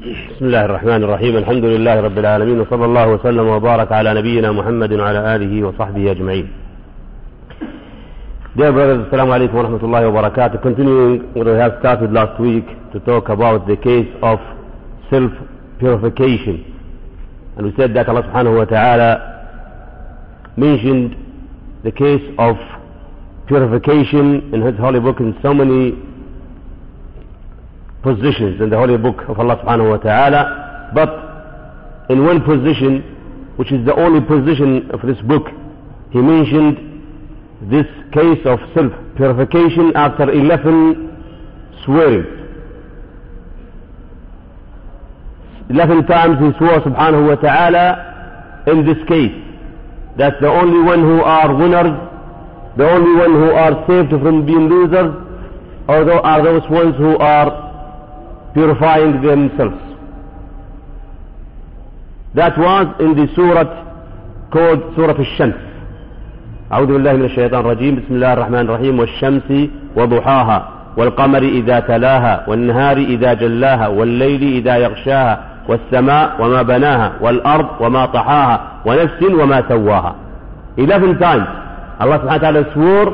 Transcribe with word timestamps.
بسم 0.00 0.44
الله 0.44 0.64
الرحمن 0.64 1.04
الرحيم 1.04 1.36
الحمد 1.36 1.64
لله 1.64 2.00
رب 2.00 2.18
العالمين 2.18 2.60
وصلى 2.60 2.84
الله 2.84 3.06
وسلم 3.14 3.46
وبارك 3.46 3.92
على 3.92 4.14
نبينا 4.14 4.52
محمد 4.52 4.92
وعلى 4.92 5.36
آله 5.36 5.66
وصحبه 5.66 6.10
أجمعين 6.10 6.46
Dear 8.56 8.72
brothers, 8.72 9.06
Assalamu 9.06 9.32
alaikum 9.32 9.54
wa 9.56 9.62
rahmatullahi 9.62 10.06
wa 10.12 10.22
barakatuh. 10.22 10.62
Continuing 10.62 11.34
what 11.34 11.46
we 11.46 11.52
have 11.52 11.72
started 11.80 12.12
last 12.12 12.40
week 12.40 12.64
to 12.92 13.00
talk 13.00 13.28
about 13.28 13.66
the 13.68 13.76
case 13.76 14.08
of 14.22 14.38
self-purification. 15.10 16.64
And 17.58 17.66
we 17.66 17.72
said 17.76 17.92
that 17.94 18.08
Allah 18.08 18.22
subhanahu 18.22 18.56
wa 18.56 18.64
ta'ala 18.64 19.10
mentioned 20.56 21.14
the 21.84 21.92
case 21.92 22.24
of 22.38 22.56
purification 23.48 24.48
in 24.54 24.62
His 24.62 24.76
holy 24.80 24.98
book 25.00 25.20
in 25.20 25.36
so 25.42 25.52
many 25.52 25.92
positions 28.02 28.60
in 28.60 28.70
the 28.70 28.76
holy 28.76 28.96
book 28.96 29.16
of 29.28 29.38
Allah 29.38 29.56
subhanahu 29.64 29.90
wa 29.90 29.96
ta'ala. 29.98 30.90
But 30.94 32.10
in 32.12 32.24
one 32.24 32.40
position, 32.42 33.54
which 33.56 33.72
is 33.72 33.84
the 33.86 33.94
only 33.94 34.20
position 34.20 34.90
of 34.90 35.00
this 35.02 35.20
book, 35.26 35.46
He 36.10 36.18
mentioned 36.18 37.70
this 37.70 37.86
case 38.12 38.40
of 38.46 38.58
self-purification 38.74 39.92
after 39.94 40.30
11 40.30 41.78
swearing. 41.84 42.26
11 45.70 46.06
times 46.06 46.36
he 46.42 46.58
swore 46.58 46.80
subhanahu 46.80 47.28
wa 47.28 47.36
ta'ala 47.36 48.64
in 48.66 48.84
this 48.84 48.98
case. 49.06 49.50
that 50.18 50.34
the 50.40 50.48
only 50.48 50.82
one 50.82 51.00
who 51.00 51.22
are 51.22 51.54
winners, 51.54 51.92
the 52.76 52.86
only 52.88 53.14
one 53.20 53.32
who 53.40 53.50
are 53.52 53.84
saved 53.86 54.10
from 54.10 54.44
being 54.44 54.68
losers, 54.68 55.14
are 55.88 56.42
those 56.44 56.62
ones 56.70 56.94
who 56.96 57.16
are 57.18 57.69
purifying 58.54 59.22
themselves. 59.22 59.82
That 62.34 62.56
was 62.58 62.86
in 63.00 63.14
the 63.16 63.26
surah 63.34 63.68
called 64.52 64.94
Surah 64.96 65.18
Al-Shams. 65.18 65.54
أعوذ 66.72 66.86
بالله 66.86 67.12
من 67.12 67.24
الشيطان 67.24 67.60
الرجيم. 67.60 67.94
بسم 67.96 68.14
الله 68.14 68.32
الرحمن 68.32 68.64
الرحيم. 68.70 68.98
والشمس 68.98 69.50
وضحاها 69.96 70.68
والقمر 70.96 71.42
إذا 71.42 71.80
تلاها 71.80 72.44
والنهار 72.48 72.96
إذا 72.96 73.34
جلاها 73.34 73.88
والليل 73.88 74.42
إذا 74.42 74.76
يغشاها 74.76 75.44
والسماء 75.68 76.36
وما 76.40 76.62
بناها 76.62 77.12
والأرض 77.20 77.66
وما 77.80 78.06
طحاها 78.06 78.60
ونفس 78.86 79.22
وما 79.22 79.68
سواها. 79.68 80.14
11 80.78 81.18
times. 81.18 81.48
Allah 82.00 82.16
سبحانه 82.22 82.40
وتعالى 82.40 82.64
swore 82.74 83.10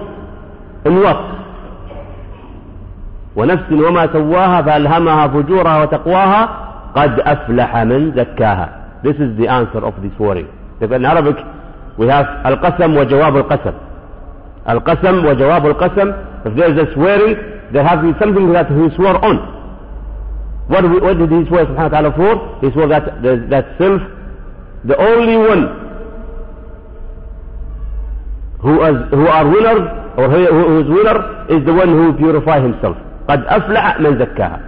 in 0.87 0.95
what? 1.03 1.46
ونفس 3.37 3.73
وما 3.73 4.06
سواها 4.12 4.62
فألهمها 4.62 5.29
فجورها 5.29 5.83
وتقواها 5.83 6.48
قد 6.97 7.20
أفلح 7.20 7.77
من 7.77 8.12
زكاها 8.17 8.69
This 9.03 9.17
is 9.20 9.37
the 9.39 9.47
answer 9.48 9.84
of 9.84 9.95
the 10.03 10.11
swearing. 10.17 10.48
In 10.81 11.05
Arabic, 11.05 11.37
we 11.98 12.06
have 12.09 12.27
القسم 12.47 12.97
وجواب 12.97 13.37
القسم. 13.37 13.73
القسم 14.69 15.25
وجواب 15.27 15.67
القسم. 15.67 16.15
If 16.47 16.56
there 16.56 16.73
is 16.73 16.78
a 16.89 16.93
swearing, 16.95 17.37
there 17.73 17.84
has 17.84 18.01
to 18.01 18.12
be 18.12 18.19
something 18.19 18.53
that 18.53 18.67
he 18.70 18.95
swore 18.97 19.23
on. 19.25 19.37
What, 20.69 20.83
what 21.03 21.19
did 21.19 21.31
he 21.31 21.47
swear 21.48 21.67
subhanahu 21.67 21.93
wa 21.93 22.00
ta'ala 22.00 22.12
for? 22.17 22.59
He 22.67 22.73
swore 22.73 22.89
that, 22.89 23.23
that 23.23 23.67
self, 23.78 24.03
the 24.84 24.97
only 24.98 25.37
one 25.37 25.62
who, 28.61 28.83
is, 28.83 28.97
who 29.12 29.27
are 29.28 29.47
winners, 29.47 29.84
or 30.19 30.27
who 30.31 30.81
is 30.81 30.87
winner, 30.89 31.47
is 31.55 31.65
the 31.65 31.73
one 31.75 31.89
who 31.89 32.12
purify 32.19 32.61
himself. 32.61 32.97
قد 33.30 33.44
أفلح 33.48 34.00
من 34.00 34.20
زكاها 34.20 34.60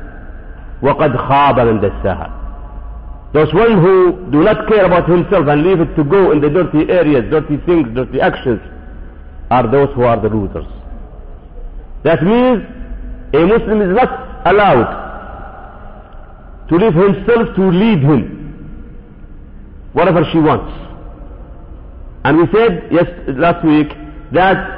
وقد 0.82 1.18
خاب 1.18 1.60
من 1.60 1.80
دساها 1.80 2.30
Those 3.34 3.52
one 3.52 3.82
who 3.82 4.28
do 4.32 4.44
not 4.44 4.68
care 4.68 4.86
about 4.86 5.10
himself 5.10 5.48
and 5.48 5.64
leave 5.64 5.80
it 5.80 5.96
to 5.96 6.04
go 6.04 6.32
in 6.32 6.40
the 6.40 6.50
dirty 6.50 6.88
areas, 6.92 7.24
dirty 7.32 7.58
things, 7.66 7.88
dirty 7.96 8.22
actions, 8.22 8.62
are 9.50 9.66
those 9.72 9.90
who 9.96 10.04
are 10.04 10.22
the 10.22 10.30
losers. 10.30 10.68
That 12.04 12.22
means 12.22 12.62
a 13.34 13.40
Muslim 13.48 13.82
is 13.82 13.96
not 13.96 14.12
allowed 14.46 15.02
to 16.70 16.76
leave 16.76 16.94
himself 16.94 17.56
to 17.56 17.64
lead 17.72 18.00
him 18.04 18.44
whatever 19.94 20.24
she 20.32 20.38
wants. 20.38 20.72
And 22.26 22.38
we 22.38 22.46
said 22.54 22.88
yes 22.92 23.08
last 23.28 23.66
week 23.66 23.90
that 24.34 24.77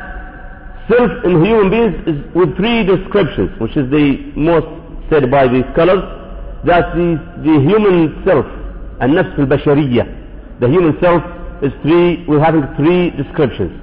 self 0.89 1.11
in 1.25 1.43
human 1.43 1.69
beings 1.69 1.95
is 2.07 2.17
with 2.35 2.55
three 2.57 2.85
descriptions, 2.85 3.49
which 3.59 3.75
is 3.77 3.89
the 3.89 4.17
most 4.35 4.67
said 5.09 5.29
by 5.31 5.47
the 5.47 5.61
scholars 5.73 6.01
that 6.65 6.93
the, 6.95 7.17
the 7.45 7.55
human 7.61 8.21
self, 8.25 8.45
النفس 9.01 9.39
البشرية, 9.39 10.59
the 10.59 10.67
human 10.69 10.97
self 11.01 11.21
is 11.61 11.71
three, 11.81 12.25
we're 12.27 12.43
having 12.43 12.63
three 12.77 13.09
descriptions. 13.11 13.81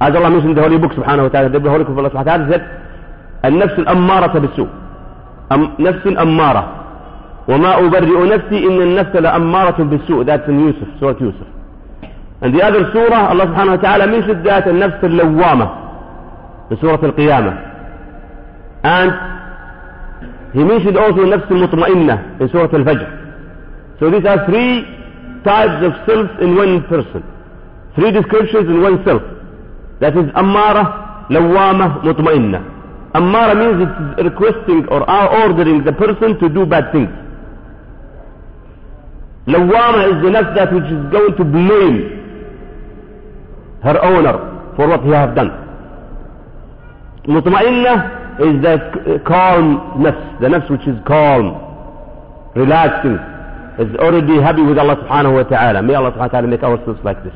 As 0.00 0.14
Allah 0.16 0.30
mentioned 0.30 0.50
in 0.50 0.56
the 0.56 0.62
Holy 0.62 0.78
Book 0.78 0.92
subhanahu 0.92 1.28
wa 1.28 1.28
ta'ala, 1.28 1.48
the 1.50 1.60
Holy 1.60 1.84
Book 1.84 1.92
of 1.92 1.98
Allah 1.98 2.10
subhanahu 2.10 2.26
wa 2.26 2.36
ta'ala 2.36 2.50
said, 2.50 2.62
النفس 3.44 3.78
الأمارة 3.78 4.38
بالسوء 4.38 4.68
أم 5.52 5.74
نفس 5.78 6.06
أمارة 6.06 6.76
وما 7.48 7.78
أبرئ 7.86 8.28
نفسي 8.34 8.66
إن 8.66 8.82
النفس 8.82 9.16
لأمارة 9.16 9.82
بالسوء 9.82 10.24
that's 10.26 10.48
in 10.48 10.60
Yusuf, 10.60 10.88
Surah 11.00 11.16
Yusuf 11.20 11.46
and 12.42 12.54
the 12.54 12.62
other 12.62 12.88
surah 12.92 13.28
Allah 13.30 13.46
subhanahu 13.52 13.76
wa 13.76 13.82
ta'ala 13.82 14.06
mentioned 14.06 14.44
that 14.46 14.64
النفس 14.68 15.04
اللوامة 15.04 15.83
in 16.71 16.77
Surah 16.81 17.03
Al-Qiyamah 17.03 17.75
and 18.83 19.35
he 20.53 20.63
mentioned 20.63 20.97
also 20.97 21.25
نفس 21.25 21.51
المطمئنة 21.51 22.39
in 22.39 22.49
Surah 22.49 22.69
Al-Fajr. 22.73 23.25
So 23.99 24.09
these 24.09 24.25
are 24.25 24.45
three 24.45 24.83
types 25.43 25.83
of 25.85 25.93
self 26.07 26.29
in 26.41 26.55
one 26.55 26.83
person. 26.87 27.23
Three 27.95 28.11
descriptions 28.11 28.67
in 28.69 28.81
one 28.81 29.03
self. 29.05 29.21
That 29.99 30.17
is 30.17 30.25
Ammara, 30.35 31.27
Lawama, 31.29 32.01
Mutmainna. 32.03 32.59
Ammara 33.15 33.55
means 33.55 33.87
it's 33.87 34.23
requesting 34.29 34.85
or 34.89 35.09
ordering 35.09 35.83
the 35.83 35.93
person 35.93 36.37
to 36.39 36.49
do 36.49 36.65
bad 36.65 36.91
things. 36.91 37.09
Lawama 39.47 40.01
is 40.11 40.23
the 40.23 40.29
nafs 40.35 40.55
that 40.55 40.73
which 40.73 40.85
is 40.85 41.03
going 41.11 41.35
to 41.37 41.43
blame 41.43 41.97
her 43.83 43.97
owner 44.03 44.73
for 44.75 44.87
what 44.87 45.03
he 45.03 45.11
has 45.11 45.33
done. 45.35 45.64
Mutmainna 47.27 48.39
is 48.39 48.61
the 48.61 49.21
calm 49.25 49.65
nafs, 50.03 50.39
the 50.41 50.47
nafs 50.47 50.69
which 50.69 50.85
is 50.87 50.97
calm, 51.07 51.57
relaxing, 52.55 53.17
is 53.79 53.95
already 53.97 54.41
happy 54.41 54.61
with 54.61 54.77
Allah 54.77 54.95
subhanahu 54.97 55.35
wa 55.35 55.43
ta'ala. 55.43 55.81
May 55.81 55.95
Allah 55.95 56.11
subhanahu 56.11 56.31
wa 56.31 56.35
ta'ala 56.39 56.47
make 56.47 56.63
ourselves 56.63 56.99
like 57.03 57.23
this. 57.23 57.33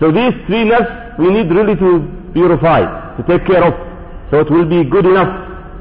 So 0.00 0.10
these 0.10 0.34
three 0.46 0.64
nafs 0.64 1.18
we 1.18 1.30
need 1.30 1.50
really 1.50 1.76
to 1.76 2.08
purify, 2.32 2.82
to 3.16 3.22
take 3.28 3.46
care 3.46 3.64
of, 3.64 3.74
so 4.30 4.40
it 4.40 4.50
will 4.50 4.68
be 4.68 4.82
good 4.84 5.06
enough, 5.06 5.30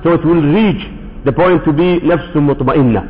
so 0.03 0.13
it 0.13 0.23
will 0.25 0.41
reach 0.41 0.83
the 1.25 1.31
point 1.31 1.63
to 1.66 1.73
be 1.73 2.00
نفس 2.01 2.35
مطمئنة. 2.35 3.03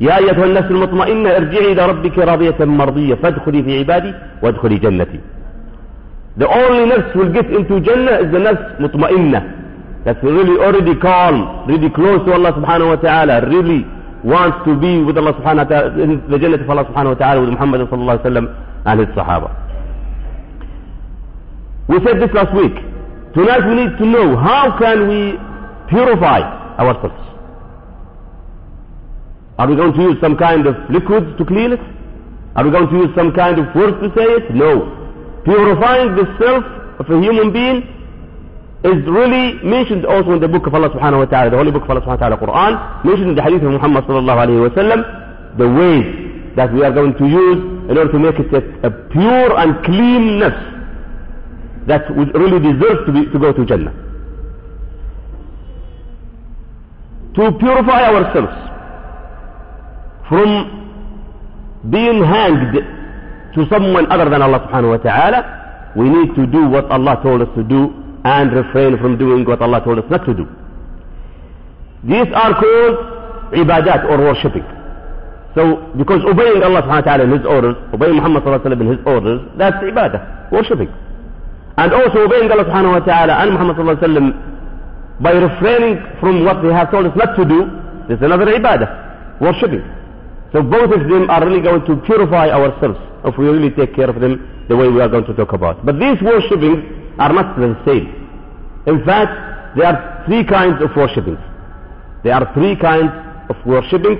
يا 0.00 0.16
أيتها 0.16 0.44
النفس 0.44 0.70
المطمئنة 0.70 1.36
ارجعي 1.36 1.72
إلى 1.72 1.86
ربك 1.86 2.18
راضية 2.18 2.64
مرضية 2.64 3.14
فادخلي 3.14 3.62
في 3.62 3.78
عبادي 3.78 4.14
وادخلي 4.42 4.78
جنتي. 4.78 5.20
The 6.36 6.46
only 6.48 6.84
nafs 6.92 7.14
will 7.16 7.32
get 7.32 7.46
into 7.50 7.80
Jannah 7.80 8.22
is 8.24 8.30
the 8.32 8.38
nafs 8.38 8.78
mutmainna. 8.80 10.04
That's 10.04 10.22
really 10.22 10.56
already 10.62 10.94
calm, 11.00 11.66
really 11.66 11.90
close 11.90 12.24
to 12.26 12.32
Allah 12.32 12.52
subhanahu 12.52 12.88
wa 12.88 12.96
ta'ala, 12.96 13.46
really 13.48 13.84
wants 14.24 14.58
to 14.66 14.76
be 14.78 15.02
with 15.02 15.18
Allah 15.18 15.34
subhanahu 15.34 15.64
wa 15.64 15.70
ta'ala, 15.70 16.02
in 16.02 16.22
the 16.30 16.38
Jannah 16.38 16.62
of 16.62 16.70
Allah 16.70 16.84
subhanahu 16.86 17.14
wa 17.16 17.20
ta'ala 17.20 17.40
with 17.40 17.50
Muhammad 17.50 17.80
sallallahu 17.88 18.18
alayhi 18.20 18.24
wa 18.24 18.30
sallam 18.30 18.46
and 18.86 19.00
his 19.00 19.08
Sahaba. 19.16 19.50
We 21.88 21.98
said 22.06 22.20
this 22.22 22.30
last 22.32 22.54
week. 22.54 22.74
Tonight 23.34 23.66
we 23.66 23.74
need 23.82 23.98
to 23.98 24.06
know 24.06 24.36
how 24.36 24.78
can 24.78 25.08
we 25.08 25.34
purify 25.90 26.40
ourselves. 26.78 27.18
Are 29.58 29.68
we 29.68 29.76
going 29.76 29.92
to 29.92 30.00
use 30.02 30.16
some 30.22 30.36
kind 30.36 30.66
of 30.66 30.76
liquid 30.88 31.36
to 31.36 31.44
clean 31.44 31.72
it? 31.72 31.80
Are 32.56 32.64
we 32.64 32.70
going 32.70 32.88
to 32.88 32.96
use 32.96 33.10
some 33.16 33.32
kind 33.34 33.58
of 33.58 33.74
words 33.74 33.96
to 34.00 34.08
say 34.16 34.24
it? 34.38 34.54
No. 34.54 34.99
Purifying 35.44 36.16
the 36.16 36.26
self 36.38 36.64
of 37.00 37.06
a 37.08 37.20
human 37.20 37.52
being 37.52 37.82
is 38.84 39.00
really 39.08 39.60
mentioned 39.64 40.04
also 40.06 40.32
in 40.32 40.40
the 40.40 40.48
book 40.48 40.66
of 40.66 40.74
Allah 40.74 40.90
subhanahu 40.90 41.18
wa 41.18 41.24
ta'ala, 41.26 41.50
the 41.50 41.56
holy 41.56 41.70
book 41.70 41.84
of 41.84 41.90
Allah 41.90 42.00
subhanahu 42.00 42.20
wa 42.20 42.28
ta'ala, 42.28 42.36
Quran, 42.40 43.04
mentioned 43.04 43.30
in 43.30 43.36
the 43.36 43.42
hadith 43.42 43.62
of 43.62 43.72
Muhammad 43.72 44.04
sallallahu 44.04 44.40
alayhi 44.44 44.60
wa 44.60 44.72
sallam, 44.76 45.00
the 45.58 45.68
ways 45.68 46.30
that 46.56 46.72
we 46.72 46.82
are 46.82 46.92
going 46.92 47.14
to 47.16 47.26
use 47.28 47.60
in 47.90 47.98
order 47.98 48.12
to 48.12 48.18
make 48.18 48.38
it 48.38 48.52
a, 48.84 48.90
pure 49.12 49.58
and 49.58 49.84
clean 49.84 50.40
nafs 50.40 51.86
that 51.86 52.04
would 52.16 52.34
really 52.34 52.60
deserve 52.60 53.06
to, 53.06 53.12
be, 53.12 53.24
to 53.32 53.38
go 53.38 53.52
to 53.52 53.64
Jannah. 53.64 53.92
To 57.36 57.52
purify 57.58 58.12
ourselves 58.12 58.56
from 60.28 60.48
being 61.90 62.22
hanged 62.24 62.99
to 63.54 63.66
someone 63.70 64.10
other 64.12 64.30
than 64.30 64.42
Allah 64.42 64.60
subhanahu 64.68 64.94
wa 64.94 65.02
ta'ala, 65.02 65.38
we 65.96 66.08
need 66.08 66.34
to 66.36 66.46
do 66.46 66.66
what 66.68 66.86
Allah 66.90 67.18
told 67.22 67.42
us 67.42 67.48
to 67.56 67.64
do 67.64 67.90
and 68.24 68.52
refrain 68.52 68.98
from 68.98 69.18
doing 69.18 69.44
what 69.44 69.60
Allah 69.62 69.82
told 69.82 69.98
us 69.98 70.04
not 70.10 70.24
to 70.26 70.34
do. 70.34 70.46
These 72.04 72.30
are 72.32 72.54
called 72.54 72.96
ibadat 73.58 74.06
or 74.08 74.18
worshipping. 74.18 74.64
So, 75.58 75.90
because 75.98 76.22
obeying 76.22 76.62
Allah 76.62 76.86
subhanahu 76.86 77.02
wa 77.02 77.08
ta'ala 77.10 77.24
in 77.26 77.32
His 77.34 77.44
orders, 77.46 77.74
obeying 77.92 78.14
Muhammad 78.22 78.44
sallallahu 78.44 78.62
alayhi 78.62 78.70
wa 78.70 78.76
sallam 78.76 78.80
in 78.86 78.90
His 78.94 79.02
orders, 79.06 79.40
that's 79.58 79.76
ibadah, 79.82 80.52
worshipping. 80.52 80.90
And 81.76 81.90
also 81.92 82.22
obeying 82.30 82.46
Allah 82.54 82.64
subhanahu 82.70 83.02
wa 83.02 83.04
ta'ala 83.04 83.32
and 83.42 83.50
Muhammad 83.58 83.76
sallallahu 83.76 83.98
alayhi 83.98 84.06
wa 84.06 84.14
sallam 84.14 84.28
by 85.20 85.32
refraining 85.34 85.98
from 86.22 86.44
what 86.46 86.62
they 86.62 86.70
have 86.72 86.90
told 86.94 87.06
us 87.06 87.12
not 87.18 87.34
to 87.34 87.44
do, 87.44 87.66
is 88.14 88.18
another 88.22 88.46
ibadah, 88.46 89.40
worshipping. 89.42 89.82
So 90.54 90.62
both 90.62 90.94
of 90.94 91.02
them 91.10 91.28
are 91.28 91.42
really 91.44 91.60
going 91.60 91.84
to 91.86 91.96
purify 92.06 92.48
ourselves 92.50 92.98
if 93.24 93.36
we 93.38 93.46
really 93.46 93.70
take 93.70 93.94
care 93.94 94.08
of 94.08 94.20
them 94.20 94.64
the 94.68 94.76
way 94.76 94.88
we 94.88 95.00
are 95.00 95.08
going 95.08 95.24
to 95.26 95.34
talk 95.34 95.52
about. 95.52 95.84
But 95.84 95.98
these 95.98 96.20
worshipping 96.22 97.14
are 97.18 97.32
not 97.32 97.56
the 97.56 97.76
same. 97.86 98.06
In 98.86 99.04
fact, 99.04 99.76
there 99.76 99.86
are 99.86 100.24
three 100.26 100.44
kinds 100.44 100.82
of 100.82 100.90
worshipping. 100.96 101.36
There 102.24 102.34
are 102.34 102.52
three 102.54 102.76
kinds 102.76 103.12
of 103.50 103.56
worshipping. 103.66 104.18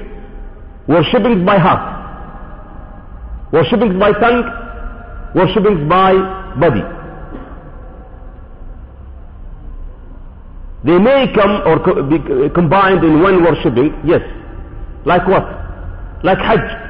Worshipping 0.86 1.44
by 1.44 1.58
heart. 1.58 1.82
Worshipping 3.52 3.98
by 3.98 4.12
tongue. 4.12 4.44
Worshipping 5.34 5.88
by 5.88 6.12
body. 6.58 6.82
They 10.84 10.98
may 10.98 11.26
come 11.34 11.60
or 11.66 11.78
be 12.08 12.16
uh, 12.16 12.48
combined 12.54 13.04
in 13.04 13.20
one 13.20 13.44
worshipping, 13.44 14.00
yes. 14.04 14.22
Like 15.04 15.26
what? 15.28 15.44
Like 16.24 16.38
Hajj. 16.38 16.89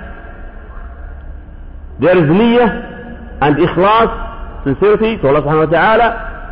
There 2.00 2.16
is 2.16 2.24
niyyah 2.24 3.40
and 3.42 3.56
ikhlas, 3.56 4.64
sincerity 4.64 5.16
to 5.20 5.28
Allah 5.28 5.42
subhanahu 5.42 5.66
wa 5.68 5.72
ta'ala. 5.72 6.08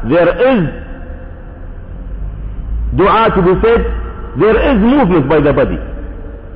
There 0.09 0.31
is 0.53 0.61
dua 2.97 3.29
to 3.35 3.41
be 3.43 3.55
said. 3.65 3.81
There 4.39 4.59
is 4.71 4.77
movement 4.81 5.29
by 5.29 5.41
the 5.41 5.53
body. 5.53 5.79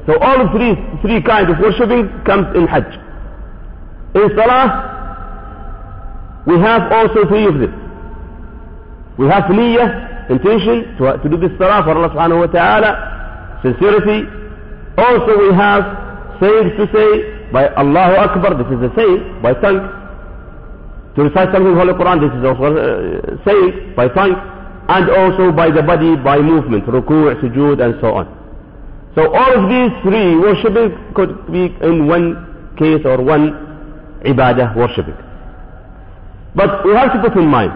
So 0.06 0.18
all 0.20 0.48
three, 0.52 0.76
three 1.02 1.22
kinds 1.22 1.50
of 1.50 1.58
worshipping 1.58 2.08
comes 2.24 2.54
in 2.56 2.66
Hajj. 2.66 2.92
In 4.14 4.28
Salah, 4.36 4.92
we 6.46 6.58
have 6.60 6.90
also 6.92 7.26
three 7.28 7.46
of 7.46 7.54
them. 7.58 7.72
We 9.18 9.26
have 9.28 9.44
niyyah, 9.44 10.30
intention 10.30 10.96
to, 10.98 11.18
to 11.22 11.28
do 11.28 11.36
this 11.36 11.56
salah 11.58 11.82
for 11.84 11.96
Allah 11.96 12.10
subhanahu 12.10 12.40
wa 12.46 12.50
ta'ala, 12.52 13.60
sincerity. 13.62 14.26
Also 14.98 15.32
we 15.38 15.54
have 15.54 15.82
sayings 16.40 16.72
to 16.76 16.84
say 16.92 17.41
by 17.52 17.68
Allahu 17.76 18.14
Akbar, 18.16 18.56
this 18.56 18.66
is 18.72 18.80
a 18.80 18.90
saying, 18.96 19.42
by 19.42 19.52
tongue. 19.54 19.80
To 21.16 21.22
recite 21.24 21.52
something 21.52 21.76
in 21.76 21.86
the 21.86 21.92
Quran, 21.92 22.18
this 22.24 22.32
is 22.32 22.44
also 22.48 22.72
a 22.72 23.44
saying, 23.44 23.92
by 23.94 24.08
tongue. 24.08 24.34
And 24.88 25.10
also 25.10 25.52
by 25.52 25.70
the 25.70 25.82
body, 25.82 26.16
by 26.16 26.38
movement, 26.38 26.84
ruku', 26.86 27.38
sujood 27.40 27.80
and 27.84 27.94
so 28.00 28.14
on. 28.14 28.26
So 29.14 29.32
all 29.34 29.52
of 29.52 29.68
these 29.68 29.92
three 30.02 30.36
worshipping 30.36 30.96
could 31.14 31.46
be 31.52 31.68
in 31.84 32.06
one 32.08 32.74
case 32.78 33.04
or 33.04 33.22
one 33.22 33.52
ibadah 34.24 34.74
worshipping. 34.74 35.14
But 36.54 36.84
we 36.84 36.92
have 36.94 37.12
to 37.12 37.20
put 37.20 37.36
in 37.38 37.46
mind 37.46 37.72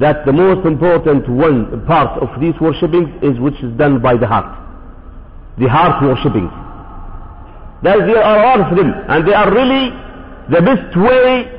that 0.00 0.24
the 0.26 0.32
most 0.32 0.66
important 0.66 1.28
one 1.28 1.84
part 1.86 2.22
of 2.22 2.40
these 2.40 2.54
worshipping 2.60 3.18
is 3.22 3.38
which 3.40 3.56
is 3.62 3.72
done 3.76 4.00
by 4.00 4.16
the 4.16 4.26
heart. 4.26 4.58
The 5.58 5.68
heart 5.68 6.02
worshipping. 6.02 6.48
That 7.82 7.98
there 8.06 8.22
are 8.22 8.74
them, 8.74 8.90
and 9.08 9.26
they 9.26 9.34
are 9.34 9.50
really 9.52 9.90
the 10.50 10.62
best 10.62 10.96
way 10.96 11.50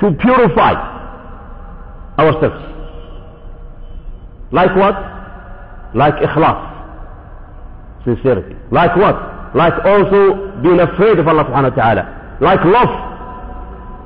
to 0.00 0.12
purify 0.22 0.74
ourselves. 2.18 2.62
Like 4.52 4.74
what? 4.76 4.94
Like 5.94 6.14
ikhlas. 6.22 6.60
Sincerity. 8.04 8.56
Like 8.70 8.94
what? 8.96 9.16
Like 9.54 9.74
also 9.84 10.52
being 10.62 10.80
afraid 10.80 11.18
of 11.18 11.26
Allah 11.28 11.44
subhanahu 11.44 11.76
wa 11.76 11.82
ta'ala. 11.82 12.38
Like 12.40 12.64
love. 12.64 12.92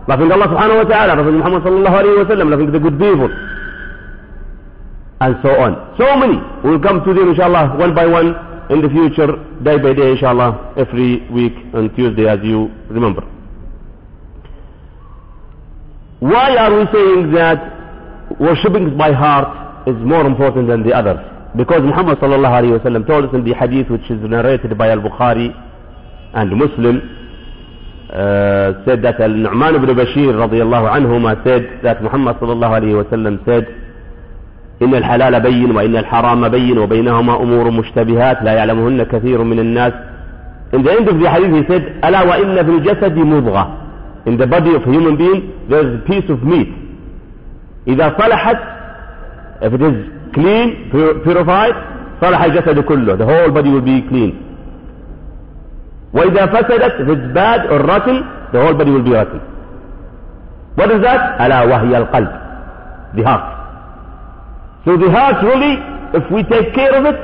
Loving 0.08 0.30
Allah 0.32 0.46
subhanahu 0.46 0.84
wa 0.84 0.88
ta'ala, 0.88 1.14
loving 1.18 1.38
Muhammad 1.38 1.62
sallallahu 1.62 1.96
alayhi 1.98 2.18
wa 2.22 2.30
sallam, 2.30 2.50
loving 2.50 2.72
the 2.72 2.78
good 2.78 2.98
people 2.98 3.28
and 5.20 5.34
so 5.42 5.50
on. 5.58 5.72
So 5.98 6.06
many. 6.16 6.36
We'll 6.62 6.80
come 6.80 7.02
to 7.04 7.14
them 7.14 7.30
inshallah 7.30 7.76
one 7.78 7.94
by 7.94 8.06
one 8.06 8.34
in 8.70 8.82
the 8.82 8.88
future, 8.88 9.30
day 9.62 9.78
by 9.78 9.92
day 9.94 10.12
inshallah, 10.12 10.74
every 10.76 11.28
week 11.30 11.52
on 11.74 11.94
Tuesday 11.94 12.26
as 12.28 12.38
you 12.42 12.68
remember. 12.90 13.22
Why 16.20 16.56
are 16.56 16.74
we 16.78 16.84
saying 16.92 17.32
that 17.32 18.38
worshipping 18.40 18.96
by 18.96 19.12
heart 19.12 19.86
is 19.88 19.94
more 20.00 20.26
important 20.26 20.68
than 20.68 20.82
the 20.82 20.92
others? 20.92 21.18
Because 21.56 21.82
Muhammad 21.82 22.18
sallallahu 22.18 22.56
alayhi 22.62 23.00
wa 23.00 23.06
told 23.06 23.24
us 23.26 23.34
in 23.34 23.44
the 23.44 23.54
hadith 23.54 23.88
which 23.90 24.10
is 24.10 24.18
narrated 24.22 24.76
by 24.76 24.90
Al-Bukhari 24.90 25.54
and 26.34 26.50
Muslim, 26.56 26.96
uh, 28.10 28.84
said 28.84 29.02
that 29.02 29.20
Al-Nu'man 29.20 29.74
ibn 29.76 29.88
Bashir 29.94 30.32
radiallahu 30.34 30.90
anhuma 30.90 31.42
said 31.44 31.80
that 31.82 32.02
Muhammad 32.02 32.36
sallallahu 32.36 32.80
alayhi 32.80 32.96
wa 32.96 33.44
said 33.46 33.85
إن 34.82 34.94
الحلال 34.94 35.40
بين 35.40 35.76
وإن 35.76 35.96
الحرام 35.96 36.48
بين 36.48 36.78
وبينهما 36.78 37.36
أمور 37.42 37.70
مشتبهات 37.70 38.42
لا 38.42 38.52
يعلمهن 38.52 39.02
كثير 39.02 39.42
من 39.42 39.58
الناس 39.58 39.92
In 40.72 40.82
the 40.82 40.90
end 40.90 41.08
of 41.08 41.18
the 41.20 41.30
hadith 41.30 41.52
he 41.54 41.62
said 41.72 42.04
ألا 42.04 42.22
وإن 42.22 42.64
في 42.64 42.70
الجسد 42.70 43.18
مضغة 43.18 43.68
In 44.26 44.36
the 44.36 44.46
body 44.46 44.74
of 44.74 44.82
human 44.84 45.16
being 45.16 45.52
there 45.70 45.80
is 45.86 45.94
a 46.00 46.04
piece 46.06 46.28
of 46.30 46.42
meat 46.42 46.68
إذا 47.88 48.14
صلحت 48.18 48.56
if 49.62 49.72
it 49.72 49.82
is 49.82 49.94
clean 50.34 50.90
purified 51.24 51.74
صلح 52.20 52.42
الجسد 52.44 52.78
كله 52.80 53.16
the 53.16 53.24
whole 53.24 53.50
body 53.50 53.70
will 53.70 53.80
be 53.80 54.02
clean 54.10 54.32
وإذا 56.14 56.46
فسدت 56.46 57.00
if 57.00 57.08
it's 57.08 57.34
bad 57.34 57.66
or 57.70 57.78
rotten 57.86 58.24
the 58.52 58.60
whole 58.60 58.74
body 58.74 58.90
will 58.90 59.02
be 59.04 59.12
rotten 59.12 59.40
what 60.76 60.90
is 60.90 61.00
that 61.02 61.40
ألا 61.40 61.62
وهي 61.62 61.96
القلب 61.98 62.32
the 63.16 63.22
heart 63.22 63.55
So 64.86 64.96
the 64.96 65.10
heart 65.10 65.42
really, 65.42 65.82
if 66.14 66.30
we 66.30 66.46
take 66.46 66.70
care 66.72 66.94
of 66.94 67.02
it, 67.10 67.18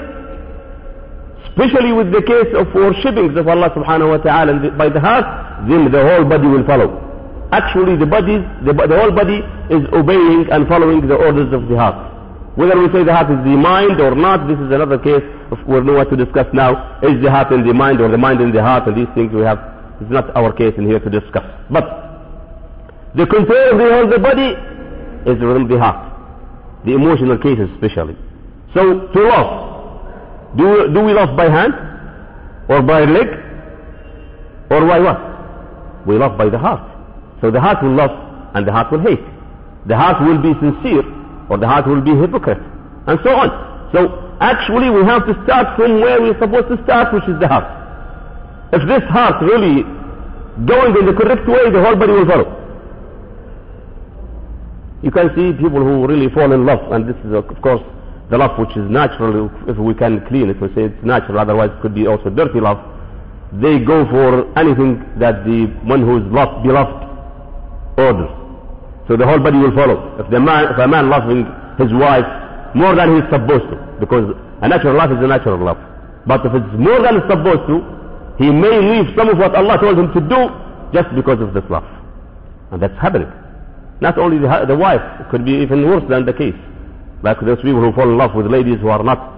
especially 1.54 1.92
with 1.94 2.10
the 2.10 2.18
case 2.26 2.50
of 2.58 2.66
worshipping 2.74 3.38
of 3.38 3.46
Allah 3.46 3.70
subhanahu 3.70 4.10
wa 4.10 4.18
ta'ala 4.18 4.74
by 4.74 4.88
the 4.90 4.98
heart, 4.98 5.22
then 5.70 5.86
the 5.94 6.02
whole 6.02 6.26
body 6.26 6.48
will 6.50 6.66
follow. 6.66 6.90
Actually 7.54 7.94
the 8.02 8.06
body, 8.06 8.42
the, 8.66 8.74
the 8.74 8.98
whole 8.98 9.14
body 9.14 9.46
is 9.70 9.86
obeying 9.94 10.50
and 10.50 10.66
following 10.66 11.06
the 11.06 11.14
orders 11.14 11.54
of 11.54 11.68
the 11.70 11.78
heart. 11.78 11.94
Whether 12.58 12.74
we 12.82 12.90
say 12.90 13.04
the 13.06 13.14
heart 13.14 13.30
is 13.30 13.38
the 13.46 13.54
mind 13.54 14.00
or 14.02 14.16
not, 14.18 14.48
this 14.50 14.58
is 14.58 14.66
another 14.74 14.98
case 14.98 15.22
of 15.54 15.62
know 15.70 15.94
what 15.94 16.10
to 16.10 16.16
discuss 16.18 16.50
now. 16.52 16.98
Is 17.06 17.22
the 17.22 17.30
heart 17.30 17.52
in 17.52 17.62
the 17.64 17.72
mind 17.72 18.00
or 18.00 18.10
the 18.10 18.18
mind 18.18 18.40
in 18.42 18.50
the 18.50 18.60
heart 18.60 18.88
and 18.90 18.96
these 18.98 19.08
things 19.14 19.30
we 19.32 19.42
have, 19.46 19.62
it's 20.02 20.10
not 20.10 20.34
our 20.34 20.50
case 20.52 20.74
in 20.76 20.86
here 20.90 20.98
to 20.98 21.08
discuss. 21.08 21.46
But 21.70 21.86
the 23.14 23.22
control 23.24 23.70
of 23.70 23.78
the 23.78 23.86
whole 23.94 24.08
the 24.10 24.18
body 24.18 24.50
is 25.30 25.38
within 25.38 25.68
the 25.70 25.78
heart 25.78 26.11
the 26.84 26.92
emotional 26.94 27.38
cases 27.38 27.70
especially. 27.74 28.16
So 28.74 29.08
to 29.08 29.20
love, 29.22 30.56
do, 30.56 30.92
do 30.92 31.00
we 31.00 31.12
love 31.12 31.36
by 31.36 31.48
hand 31.48 31.74
or 32.68 32.82
by 32.82 33.04
leg 33.04 33.28
or 34.70 34.86
by 34.86 34.98
what? 35.00 35.18
We 36.06 36.16
love 36.18 36.36
by 36.36 36.48
the 36.48 36.58
heart. 36.58 36.82
So 37.40 37.50
the 37.50 37.60
heart 37.60 37.82
will 37.82 37.94
love 37.94 38.10
and 38.54 38.66
the 38.66 38.72
heart 38.72 38.90
will 38.90 39.00
hate. 39.00 39.22
The 39.86 39.96
heart 39.96 40.22
will 40.22 40.40
be 40.40 40.52
sincere 40.60 41.04
or 41.50 41.58
the 41.58 41.66
heart 41.66 41.86
will 41.86 42.00
be 42.00 42.14
hypocrite 42.14 42.62
and 43.06 43.18
so 43.22 43.30
on. 43.30 43.90
So 43.92 44.36
actually 44.40 44.90
we 44.90 45.04
have 45.04 45.26
to 45.26 45.34
start 45.44 45.76
from 45.76 46.00
where 46.00 46.20
we're 46.20 46.38
supposed 46.38 46.68
to 46.68 46.82
start 46.84 47.12
which 47.14 47.24
is 47.28 47.38
the 47.40 47.48
heart. 47.48 47.66
If 48.72 48.88
this 48.88 49.02
heart 49.10 49.42
really 49.42 49.82
going 50.66 50.96
in 50.96 51.04
the 51.06 51.14
correct 51.14 51.46
way 51.46 51.70
the 51.70 51.82
whole 51.82 51.96
body 51.96 52.12
will 52.12 52.26
follow. 52.26 52.61
You 55.02 55.10
can 55.10 55.30
see 55.34 55.52
people 55.58 55.82
who 55.82 56.06
really 56.06 56.30
fall 56.32 56.52
in 56.52 56.64
love, 56.64 56.92
and 56.92 57.08
this 57.08 57.16
is 57.26 57.32
of 57.34 57.46
course 57.60 57.82
the 58.30 58.38
love 58.38 58.56
which 58.58 58.70
is 58.76 58.88
natural, 58.88 59.50
if 59.68 59.76
we 59.76 59.92
can 59.94 60.24
clean 60.26 60.48
it, 60.48 60.56
we 60.60 60.68
say 60.74 60.88
it's 60.88 61.04
natural, 61.04 61.38
otherwise 61.38 61.70
it 61.74 61.82
could 61.82 61.94
be 61.94 62.06
also 62.06 62.30
dirty 62.30 62.60
love. 62.60 62.78
They 63.60 63.78
go 63.84 64.06
for 64.08 64.48
anything 64.58 65.04
that 65.18 65.44
the 65.44 65.66
one 65.84 66.00
who 66.00 66.16
is 66.16 66.24
loved, 66.32 66.62
beloved 66.64 66.96
orders. 68.00 68.32
So 69.08 69.16
the 69.18 69.26
whole 69.26 69.40
body 69.42 69.58
will 69.58 69.74
follow. 69.74 70.16
If 70.22 70.30
the 70.30 70.40
man, 70.40 70.72
if 70.72 70.78
a 70.78 70.88
man 70.88 71.10
loving 71.10 71.44
his 71.76 71.92
wife 71.92 72.24
more 72.74 72.94
than 72.94 73.16
he's 73.20 73.28
supposed 73.28 73.68
to, 73.68 73.76
because 74.00 74.32
a 74.62 74.68
natural 74.68 74.96
love 74.96 75.12
is 75.12 75.18
a 75.20 75.26
natural 75.28 75.58
love. 75.58 75.76
But 76.24 76.46
if 76.46 76.54
it's 76.54 76.72
more 76.78 77.02
than 77.02 77.20
he's 77.20 77.28
supposed 77.28 77.66
to, 77.68 77.76
he 78.38 78.48
may 78.48 78.72
leave 78.80 79.12
some 79.18 79.28
of 79.28 79.36
what 79.36 79.52
Allah 79.54 79.76
told 79.76 79.98
him 79.98 80.08
to 80.14 80.20
do 80.24 80.40
just 80.94 81.12
because 81.14 81.42
of 81.42 81.52
this 81.52 81.64
love. 81.68 81.84
And 82.70 82.80
that's 82.80 82.96
happening. 82.96 83.28
Not 84.01 84.17
only 84.17 84.37
the, 84.37 84.65
the 84.67 84.75
wife, 84.75 85.01
it 85.19 85.29
could 85.29 85.43
be 85.45 85.53
even 85.53 85.83
worse 85.87 86.03
than 86.09 86.25
the 86.25 86.33
case. 86.33 86.55
Like 87.23 87.39
those 87.41 87.57
people 87.61 87.81
who 87.81 87.91
fall 87.93 88.09
in 88.09 88.17
love 88.17 88.35
with 88.35 88.45
ladies 88.47 88.79
who 88.79 88.89
are 88.89 89.03
not 89.03 89.33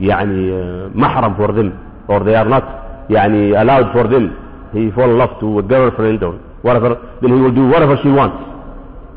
يعني 0.00 0.50
uh, 0.50 0.90
mahram 0.96 1.36
for 1.36 1.52
them 1.52 1.78
or 2.08 2.20
they 2.24 2.34
are 2.34 2.48
not 2.48 3.08
يعني 3.08 3.54
allowed 3.60 3.92
for 3.92 4.08
them. 4.08 4.34
He 4.72 4.90
fall 4.92 5.10
in 5.10 5.18
love 5.18 5.38
to 5.40 5.58
a 5.58 5.62
girlfriend 5.62 6.22
or 6.22 6.32
whatever, 6.62 7.18
then 7.22 7.34
he 7.36 7.40
will 7.40 7.54
do 7.54 7.68
whatever 7.68 7.96
she 8.02 8.08
wants. 8.08 8.36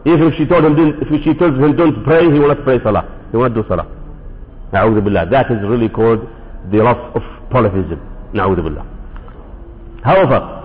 Even 0.05 0.27
if 0.27 0.36
she 0.38 0.45
told 0.45 0.65
him, 0.65 0.75
if 0.77 1.24
she 1.24 1.33
tells 1.33 1.55
him 1.57 1.75
don't 1.75 2.03
pray, 2.03 2.24
he 2.25 2.38
will 2.39 2.50
not 2.50 2.63
pray 2.63 2.79
salah. 2.83 3.07
He 3.31 3.38
will 3.38 3.50
not 3.50 3.55
do 3.55 3.63
salah. 3.67 3.88
أعوذ 4.74 5.01
بالله. 5.01 5.29
That 5.29 5.51
is 5.51 5.60
really 5.63 5.89
called 5.89 6.27
the 6.72 6.77
love 6.83 6.98
of 7.15 7.22
polytheism. 7.50 8.00
Na'udhu 8.33 8.63
billah. 8.65 8.86
However, 10.03 10.56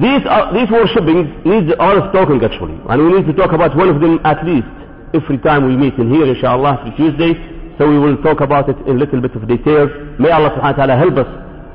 these, 0.00 0.24
are, 0.24 0.52
these 0.56 0.70
worshippings 0.72 1.28
need 1.44 1.68
honest 1.76 2.12
talking 2.16 2.40
actually. 2.42 2.80
And 2.88 2.96
we 3.04 3.20
need 3.20 3.26
to 3.26 3.34
talk 3.36 3.52
about 3.52 3.76
one 3.76 3.88
of 3.88 4.00
them 4.00 4.20
at 4.24 4.40
least 4.44 4.68
every 5.12 5.36
time 5.38 5.66
we 5.68 5.76
meet 5.76 5.94
in 6.00 6.08
here 6.08 6.24
inshallah 6.24 6.80
every 6.80 6.96
Tuesday. 6.96 7.36
So 7.78 7.88
we 7.88 7.98
will 7.98 8.16
talk 8.22 8.40
about 8.40 8.68
it 8.68 8.76
in 8.88 8.96
a 8.96 8.98
little 8.98 9.20
bit 9.20 9.34
of 9.36 9.46
details. 9.48 9.90
May 10.18 10.30
Allah 10.30 10.50
subhanahu 10.56 10.76
wa 10.76 10.86
ta'ala 10.86 10.96
help 10.96 11.16
us 11.20 11.28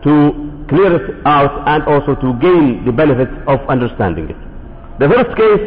to 0.06 0.14
clear 0.70 0.94
it 0.98 1.26
out 1.26 1.54
and 1.68 1.84
also 1.86 2.16
to 2.16 2.34
gain 2.42 2.86
the 2.86 2.92
benefit 2.92 3.30
of 3.48 3.62
understanding 3.70 4.30
it. 4.30 4.40
The 5.00 5.10
first 5.10 5.32
case 5.38 5.64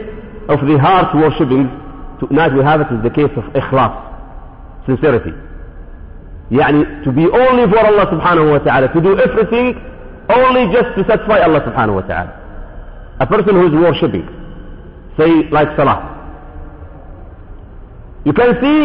of 0.51 0.59
the 0.67 0.79
heart 0.79 1.15
worshipping, 1.15 1.71
tonight 2.19 2.51
we 2.55 2.63
have 2.63 2.81
it 2.83 2.91
is 2.91 3.03
the 3.03 3.11
case 3.11 3.31
of 3.39 3.45
ikhlas, 3.55 3.95
sincerity. 4.87 5.31
يعني 6.51 7.05
to 7.05 7.13
be 7.13 7.27
only 7.31 7.65
for 7.71 7.79
Allah 7.79 8.07
subhanahu 8.11 8.51
wa 8.51 8.59
ta'ala, 8.59 8.89
to 8.93 9.01
do 9.01 9.19
everything 9.19 9.79
only 10.35 10.67
just 10.75 10.95
to 10.99 11.05
satisfy 11.07 11.41
Allah 11.47 11.61
subhanahu 11.63 11.95
wa 11.95 12.03
ta'ala. 12.03 12.41
A 13.20 13.26
person 13.28 13.56
who 13.56 13.68
is 13.68 13.74
worshipping, 13.74 14.28
say 15.18 15.50
like 15.52 15.70
Salah. 15.78 16.12
You 18.26 18.34
can 18.34 18.56
see 18.62 18.78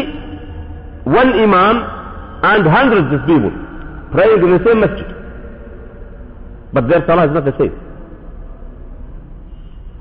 one 1.05 1.33
Imam 1.33 1.77
and 2.45 2.67
hundreds 2.67 3.09
of 3.15 3.27
people 3.27 3.51
praying 4.13 4.43
in 4.43 4.51
the 4.53 4.63
same 4.65 4.81
masjid. 4.81 5.09
But 6.73 6.89
their 6.89 7.05
Salah 7.07 7.27
is 7.27 7.33
not 7.35 7.45
the 7.45 7.57
same. 7.59 7.75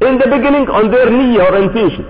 In 0.01 0.17
the 0.17 0.27
beginning 0.29 0.69
on 0.69 0.91
their 0.91 1.07
niyyah 1.07 1.51
or 1.51 1.57
intention. 1.63 2.05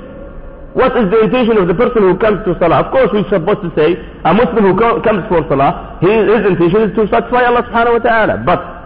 What 0.74 0.94
is 0.98 1.10
the 1.10 1.22
intention 1.26 1.58
of 1.58 1.68
the 1.68 1.74
person 1.74 2.04
who 2.04 2.18
comes 2.18 2.46
to 2.46 2.54
Salah? 2.60 2.86
Of 2.86 2.92
course 2.92 3.10
we're 3.14 3.26
supposed 3.30 3.62
to 3.66 3.72
say 3.74 3.98
a 4.26 4.34
Muslim 4.34 4.70
who 4.70 4.76
comes 4.78 5.26
for 5.28 5.42
Salah, 5.50 5.98
his 6.02 6.46
intention 6.46 6.90
is 6.90 6.96
to 6.96 7.08
satisfy 7.10 7.46
Allah 7.50 7.64
subhanahu 7.66 7.98
wa 7.98 8.04
ta'ala. 8.06 8.36
But 8.46 8.79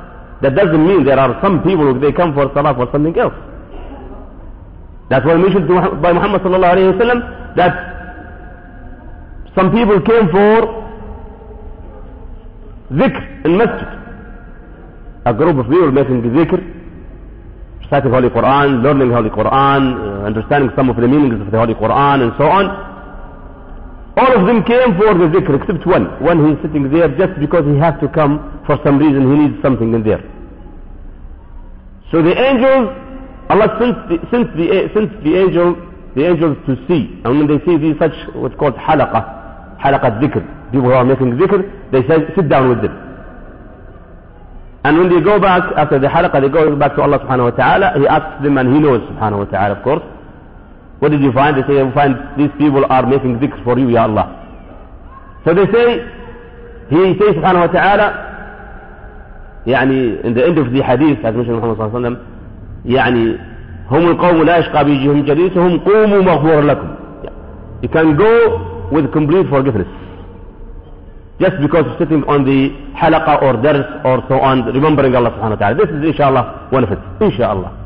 that 0.43 0.55
doesn't 0.55 0.85
mean 0.85 1.05
there 1.05 1.17
are 1.19 1.39
some 1.41 1.63
people 1.63 1.93
who 1.93 1.99
they 1.99 2.11
come 2.11 2.33
for 2.33 2.51
salah 2.53 2.75
for 2.75 2.87
something 2.91 3.17
else. 3.17 3.33
That's 5.09 5.25
why 5.25 5.35
mentioned 5.37 5.67
by 6.01 6.11
Muhammad 6.11 6.41
sallallahu 6.41 6.73
alayhi 6.75 6.91
wa 6.93 6.99
sallam 7.01 7.19
that 7.55 7.73
some 9.55 9.71
people 9.71 10.01
came 10.01 10.27
for 10.35 10.83
dhikr 12.91 13.23
in 13.45 13.57
masjid. 13.57 13.89
A 15.25 15.33
group 15.33 15.57
of 15.63 15.69
people 15.71 15.91
making 15.91 16.21
dhikr, 16.23 16.59
reciting 17.81 18.11
Holy 18.11 18.29
Quran, 18.29 18.83
learning 18.83 19.11
Holy 19.11 19.29
Quran, 19.29 19.81
uh, 19.95 20.25
understanding 20.27 20.71
some 20.75 20.89
of 20.89 20.97
the 20.97 21.07
meanings 21.07 21.39
of 21.39 21.49
the 21.51 21.57
Holy 21.57 21.73
Quran 21.73 22.23
and 22.23 22.33
so 22.37 22.43
on. 22.45 22.92
All 24.15 24.29
of 24.39 24.45
them 24.45 24.63
came 24.63 24.93
for 24.95 25.13
the 25.17 25.25
dhikr 25.25 25.57
except 25.61 25.87
one. 25.87 26.05
One 26.21 26.37
who 26.37 26.53
is 26.53 26.61
sitting 26.61 26.91
there 26.91 27.09
just 27.17 27.39
because 27.39 27.65
he 27.65 27.77
has 27.79 27.97
to 27.99 28.07
come 28.09 28.61
for 28.67 28.77
some 28.85 28.99
reason 28.99 29.25
he 29.25 29.35
needs 29.49 29.61
something 29.63 29.93
in 29.93 30.03
there. 30.03 30.21
So 32.11 32.21
the 32.21 32.29
angels, 32.37 32.93
Allah 33.49 33.73
sent 33.81 33.97
the, 34.09 34.17
sent 34.29 34.53
the, 34.55 34.69
sent 34.93 35.09
the 35.25 35.33
angel, 35.33 35.73
the 36.13 36.29
angels 36.29 36.57
to 36.69 36.77
see. 36.87 37.17
And 37.25 37.41
when 37.41 37.47
they 37.49 37.57
see 37.65 37.77
these 37.81 37.97
such 37.97 38.13
what's 38.37 38.53
called 38.55 38.75
halaqa, 38.75 39.81
halaqa 39.81 40.21
dhikr, 40.21 40.45
people 40.69 40.89
who 40.89 40.93
are 40.93 41.03
making 41.03 41.33
dhikr, 41.33 41.65
they 41.91 42.05
say, 42.07 42.21
sit 42.35 42.49
down 42.49 42.69
with 42.69 42.83
them. 42.83 42.93
And 44.85 44.99
when 44.99 45.09
they 45.09 45.21
go 45.21 45.39
back, 45.39 45.63
after 45.75 45.97
the 45.97 46.05
halaqa, 46.07 46.39
they 46.39 46.49
go 46.49 46.75
back 46.75 46.93
to 46.97 47.01
Allah 47.01 47.17
subhanahu 47.17 47.49
wa 47.49 47.57
ta'ala, 47.57 47.97
He 47.97 48.05
asks 48.05 48.43
them 48.43 48.59
and 48.59 48.71
He 48.75 48.79
knows 48.79 49.01
subhanahu 49.09 49.39
wa 49.39 49.45
ta'ala, 49.45 49.75
of 49.77 49.83
course. 49.83 50.03
What 51.03 51.11
did 51.11 51.21
you 51.21 51.33
find? 51.33 51.57
They 51.57 51.67
say, 51.67 51.83
we 51.83 51.91
find 51.91 52.15
these 52.39 52.53
people 52.57 52.85
are 52.87 53.05
making 53.05 53.39
dhikr 53.43 53.59
for 53.65 53.77
you, 53.77 53.89
Ya 53.89 54.03
Allah. 54.07 54.23
So 55.43 55.53
they 55.53 55.65
say, 55.67 55.87
He 56.87 57.19
says 57.19 57.35
subhanahu 57.35 57.67
wa 57.67 57.73
ta'ala, 57.75 58.07
يعني 59.67 60.23
in 60.23 60.33
the 60.33 60.45
end 60.47 60.57
of 60.57 60.71
the 60.71 60.81
hadith 60.81 61.19
as 61.25 61.35
mentioned 61.35 61.55
Muhammad 61.59 61.77
صلى 61.77 61.85
الله 61.87 61.95
عليه 61.95 61.99
وسلم 61.99 62.17
يعني 62.85 63.37
هم 63.91 64.07
القوم 64.11 64.43
لا 64.43 64.57
يشقى 64.57 64.85
بيجيهم 64.85 65.25
جليسهم 65.25 65.79
قوموا 65.79 66.21
مغفور 66.21 66.61
لكم 66.61 66.87
you 67.83 67.89
can 67.89 68.15
go 68.15 68.31
with 68.91 69.11
complete 69.11 69.47
forgiveness 69.49 69.87
just 71.39 71.55
because 71.61 71.85
of 71.85 71.95
sitting 71.99 72.23
on 72.27 72.43
the 72.45 72.71
halaqa 72.95 73.41
or 73.43 73.53
dars 73.61 73.85
or 74.05 74.23
so 74.29 74.39
on 74.39 74.63
remembering 74.71 75.15
Allah 75.15 75.31
subhanahu 75.35 75.59
wa 75.59 75.61
ta'ala 75.63 75.75
this 75.75 75.89
is 75.95 76.03
inshallah 76.11 76.67
one 76.71 76.83
of 76.83 76.91
it 76.91 76.99
inshallah 77.19 77.82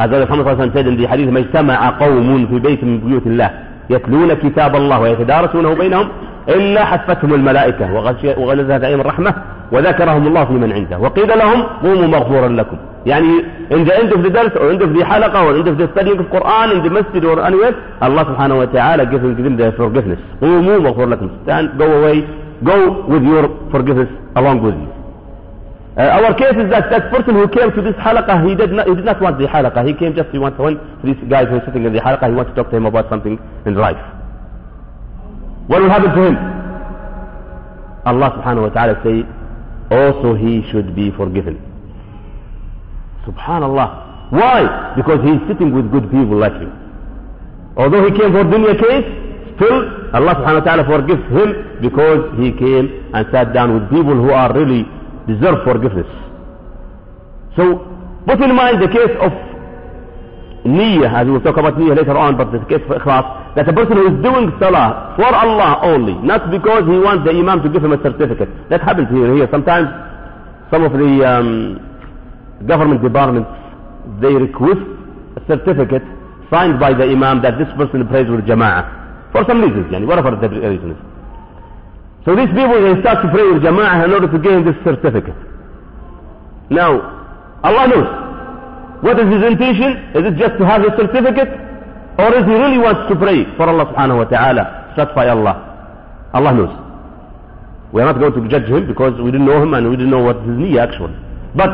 هذا 0.00 0.26
خمسة 0.26 0.58
سنتين 0.58 0.96
في 0.96 1.08
حديث 1.08 1.28
ما 1.28 1.38
اجتمع 1.38 1.90
قوم 1.90 2.46
في 2.46 2.58
بيت 2.58 2.84
من 2.84 2.98
بيوت 2.98 3.26
الله 3.26 3.50
يتلون 3.90 4.34
كتاب 4.34 4.76
الله 4.76 5.00
ويتدارسونه 5.00 5.74
بينهم 5.74 6.08
إلا 6.48 6.84
حفتهم 6.84 7.34
الملائكة 7.34 7.94
وغلزها 8.38 8.78
دائما 8.78 9.00
الرحمة 9.00 9.34
وذكرهم 9.72 10.26
الله 10.26 10.44
في 10.44 10.52
من 10.52 10.72
عنده. 10.72 10.98
وقيل 10.98 11.28
لهم 11.38 11.62
قوموا 11.82 12.06
مغفورا 12.06 12.48
لكم. 12.48 12.76
يعني 13.06 13.44
إن 13.72 13.84
جاء 13.84 14.02
عنده 14.02 14.22
في 14.22 14.28
درس 14.28 14.52
أو 14.52 14.68
عنده 14.68 14.86
في 14.86 15.04
حلقة 15.04 15.38
أو 15.38 15.48
عنده 15.48 15.74
في 15.74 15.86
في 15.86 16.00
القرآن 16.00 16.70
عنده 16.70 16.90
مسجد 16.90 17.24
ورآن 17.24 17.54
الله 18.02 18.22
سبحانه 18.22 18.58
وتعالى 18.58 19.02
قفن 19.02 19.34
قدم 19.34 19.56
ده 19.56 19.70
فرقفنس 19.70 20.18
قوموا 20.42 20.78
مغفور 20.78 21.06
لكم. 21.06 21.28
قوموا 21.80 22.06
وي 22.06 22.24
قوموا 22.66 22.94
with 23.08 23.24
your 23.32 23.46
forgiveness 23.72 24.10
along 24.38 24.58
with 24.66 24.76
you. 24.82 24.95
Uh, 25.96 26.16
our 26.20 26.34
case 26.34 26.56
is 26.60 26.68
that 26.70 26.90
that 26.90 27.10
person 27.10 27.34
who 27.34 27.48
came 27.48 27.72
to 27.72 27.80
this 27.82 27.94
halaqa 27.96 28.44
he 28.46 28.54
did 28.54 28.72
not, 28.72 28.86
he 28.88 28.94
did 28.94 29.04
not 29.04 29.20
want 29.20 29.38
the 29.38 29.46
halaqa 29.46 29.86
he 29.86 29.94
came 29.94 30.14
just 30.14 30.28
he 30.30 30.38
wanted 30.38 30.58
one 30.58 30.76
these 31.04 31.16
guys 31.28 31.48
who 31.48 31.60
sitting 31.64 31.84
in 31.84 31.92
the 31.92 32.00
halaqa 32.00 32.28
he 32.28 32.34
wanted 32.34 32.50
to 32.50 32.56
talk 32.62 32.70
to 32.70 32.76
him 32.76 32.86
about 32.86 33.08
something 33.08 33.38
in 33.66 33.74
life 33.74 33.98
what 35.68 35.80
will 35.82 35.90
happen 35.90 36.10
to 36.14 36.22
him 36.30 36.56
Allah 38.06 38.30
subhanahu 38.38 38.70
wa 38.70 38.72
ta'ala 38.72 38.94
say 39.02 39.26
also 39.90 40.34
he 40.38 40.62
should 40.70 40.94
be 40.94 41.10
forgiven. 41.18 41.58
Subhanallah. 43.26 44.30
Why? 44.30 44.94
Because 44.94 45.18
he 45.26 45.32
is 45.34 45.42
sitting 45.50 45.74
with 45.74 45.90
good 45.90 46.06
people 46.10 46.38
like 46.38 46.54
you. 46.62 46.70
Although 47.76 48.06
he 48.06 48.12
came 48.16 48.30
for 48.30 48.46
dunya 48.46 48.78
case, 48.78 49.06
still 49.58 49.76
Allah 50.14 50.38
subhanahu 50.38 50.62
wa 50.62 50.66
ta'ala 50.70 50.84
forgives 50.86 51.26
him 51.34 51.48
because 51.82 52.30
he 52.38 52.54
came 52.54 53.10
and 53.12 53.26
sat 53.34 53.52
down 53.52 53.74
with 53.74 53.90
people 53.90 54.14
who 54.14 54.30
are 54.30 54.54
really 54.54 54.86
deserve 55.26 55.62
forgiveness. 55.64 56.06
So 57.56 57.82
put 58.26 58.40
in 58.40 58.54
mind 58.54 58.82
the 58.82 58.88
case 58.88 59.14
of 59.20 59.32
niyyah, 60.66 61.12
as 61.14 61.26
we 61.26 61.32
will 61.32 61.40
talk 61.40 61.56
about 61.56 61.74
niyyah 61.74 61.96
later 61.96 62.16
on, 62.16 62.36
but 62.36 62.50
the 62.52 62.58
case 62.66 62.82
of 62.84 62.98
ikhlas, 62.98 63.54
that 63.54 63.68
a 63.68 63.72
person 63.72 63.96
who 63.96 64.06
is 64.10 64.16
doing 64.22 64.52
salah 64.60 65.14
for 65.16 65.30
Allah 65.30 65.80
only, 65.82 66.14
not 66.26 66.50
because 66.50 66.84
he 66.84 66.98
wants 66.98 67.24
the 67.24 67.32
imam 67.32 67.62
to 67.62 67.68
give 67.70 67.82
him 67.82 67.92
a 67.92 68.00
certificate. 68.02 68.50
That 68.68 68.82
happens 68.82 69.08
here 69.10 69.34
here. 69.34 69.48
Sometimes 69.50 69.88
some 70.70 70.82
of 70.82 70.92
the 70.92 71.12
um, 71.24 71.80
government 72.66 73.02
departments, 73.02 73.48
they 74.20 74.34
request 74.34 74.82
a 75.38 75.42
certificate 75.46 76.02
signed 76.50 76.78
by 76.78 76.92
the 76.92 77.04
imam 77.04 77.42
that 77.42 77.58
this 77.58 77.68
person 77.76 78.06
prays 78.08 78.28
with 78.28 78.44
jama'ah. 78.44 79.32
For 79.32 79.44
some 79.48 79.60
reasons, 79.60 79.86
yani, 79.92 80.06
whatever 80.06 80.30
the 80.36 80.48
reason 80.48 80.92
is. 80.92 81.00
So 82.26 82.34
these 82.34 82.50
people, 82.50 82.74
they 82.82 82.98
start 83.00 83.22
to 83.22 83.30
pray 83.30 83.46
with 83.46 83.62
jama'ah 83.62 84.04
in 84.04 84.10
order 84.10 84.26
to 84.26 84.38
gain 84.42 84.66
this 84.66 84.74
certificate. 84.82 85.38
Now, 86.74 86.98
Allah 87.62 87.86
knows. 87.86 88.10
What 89.06 89.20
is 89.22 89.30
his 89.30 89.46
intention? 89.46 90.10
Is 90.18 90.26
it 90.26 90.34
just 90.34 90.58
to 90.58 90.66
have 90.66 90.82
his 90.82 90.90
certificate? 90.98 91.54
Or 92.18 92.34
is 92.34 92.42
he 92.42 92.54
really 92.58 92.78
wants 92.82 93.06
to 93.06 93.14
pray 93.14 93.46
for 93.56 93.70
Allah 93.70 93.86
subhanahu 93.94 94.18
wa 94.18 94.24
ta'ala, 94.26 94.94
satisfy 94.98 95.28
Allah? 95.30 95.54
Allah 96.34 96.52
knows. 96.52 96.74
We 97.94 98.02
are 98.02 98.10
not 98.10 98.18
going 98.18 98.34
to 98.34 98.42
judge 98.50 98.66
him 98.66 98.88
because 98.88 99.14
we 99.22 99.30
didn't 99.30 99.46
know 99.46 99.62
him 99.62 99.74
and 99.74 99.88
we 99.88 99.94
didn't 99.96 100.10
know 100.10 100.24
what 100.26 100.42
his 100.42 100.58
niyyah 100.58 100.82
actually. 100.90 101.14
But 101.54 101.70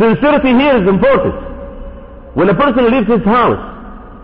sincerity 0.00 0.56
here 0.56 0.80
is 0.80 0.88
important. 0.88 1.34
When 2.32 2.48
a 2.48 2.54
person 2.56 2.88
leaves 2.90 3.06
his 3.06 3.22
house, 3.28 3.60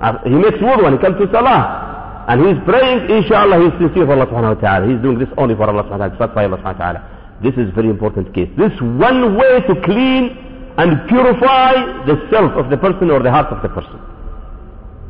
uh, 0.00 0.16
he 0.24 0.30
makes 0.40 0.56
wudu 0.58 0.86
and 0.88 0.96
he 0.96 1.00
comes 1.04 1.18
to 1.20 1.28
salah, 1.30 1.89
and 2.28 2.40
he 2.44 2.48
is 2.52 2.58
praying, 2.66 3.08
inshallah 3.10 3.58
he 3.60 3.66
is 3.70 3.74
sincere 3.80 4.06
for 4.06 4.12
Allah 4.12 4.26
subhanahu 4.26 4.56
wa 4.56 4.60
ta'ala. 4.60 4.86
He 4.86 4.94
is 4.94 5.02
doing 5.02 5.18
this 5.18 5.28
only 5.38 5.54
for 5.54 5.64
Allah 5.68 5.84
subhanahu 5.84 6.00
wa 6.00 6.18
ta'ala, 6.18 6.18
satisfy 6.18 6.44
Allah 6.44 6.58
subhanahu 6.58 6.78
wa 6.78 6.84
ta'ala. 6.84 7.00
This 7.42 7.54
is 7.56 7.72
very 7.74 7.88
important 7.88 8.34
case. 8.34 8.48
This 8.58 8.72
one 8.80 9.36
way 9.36 9.60
to 9.64 9.74
clean 9.84 10.36
and 10.76 11.08
purify 11.08 12.04
the 12.04 12.16
self 12.30 12.52
of 12.60 12.68
the 12.70 12.76
person 12.76 13.10
or 13.10 13.22
the 13.22 13.30
heart 13.30 13.48
of 13.52 13.62
the 13.62 13.68
person. 13.68 13.98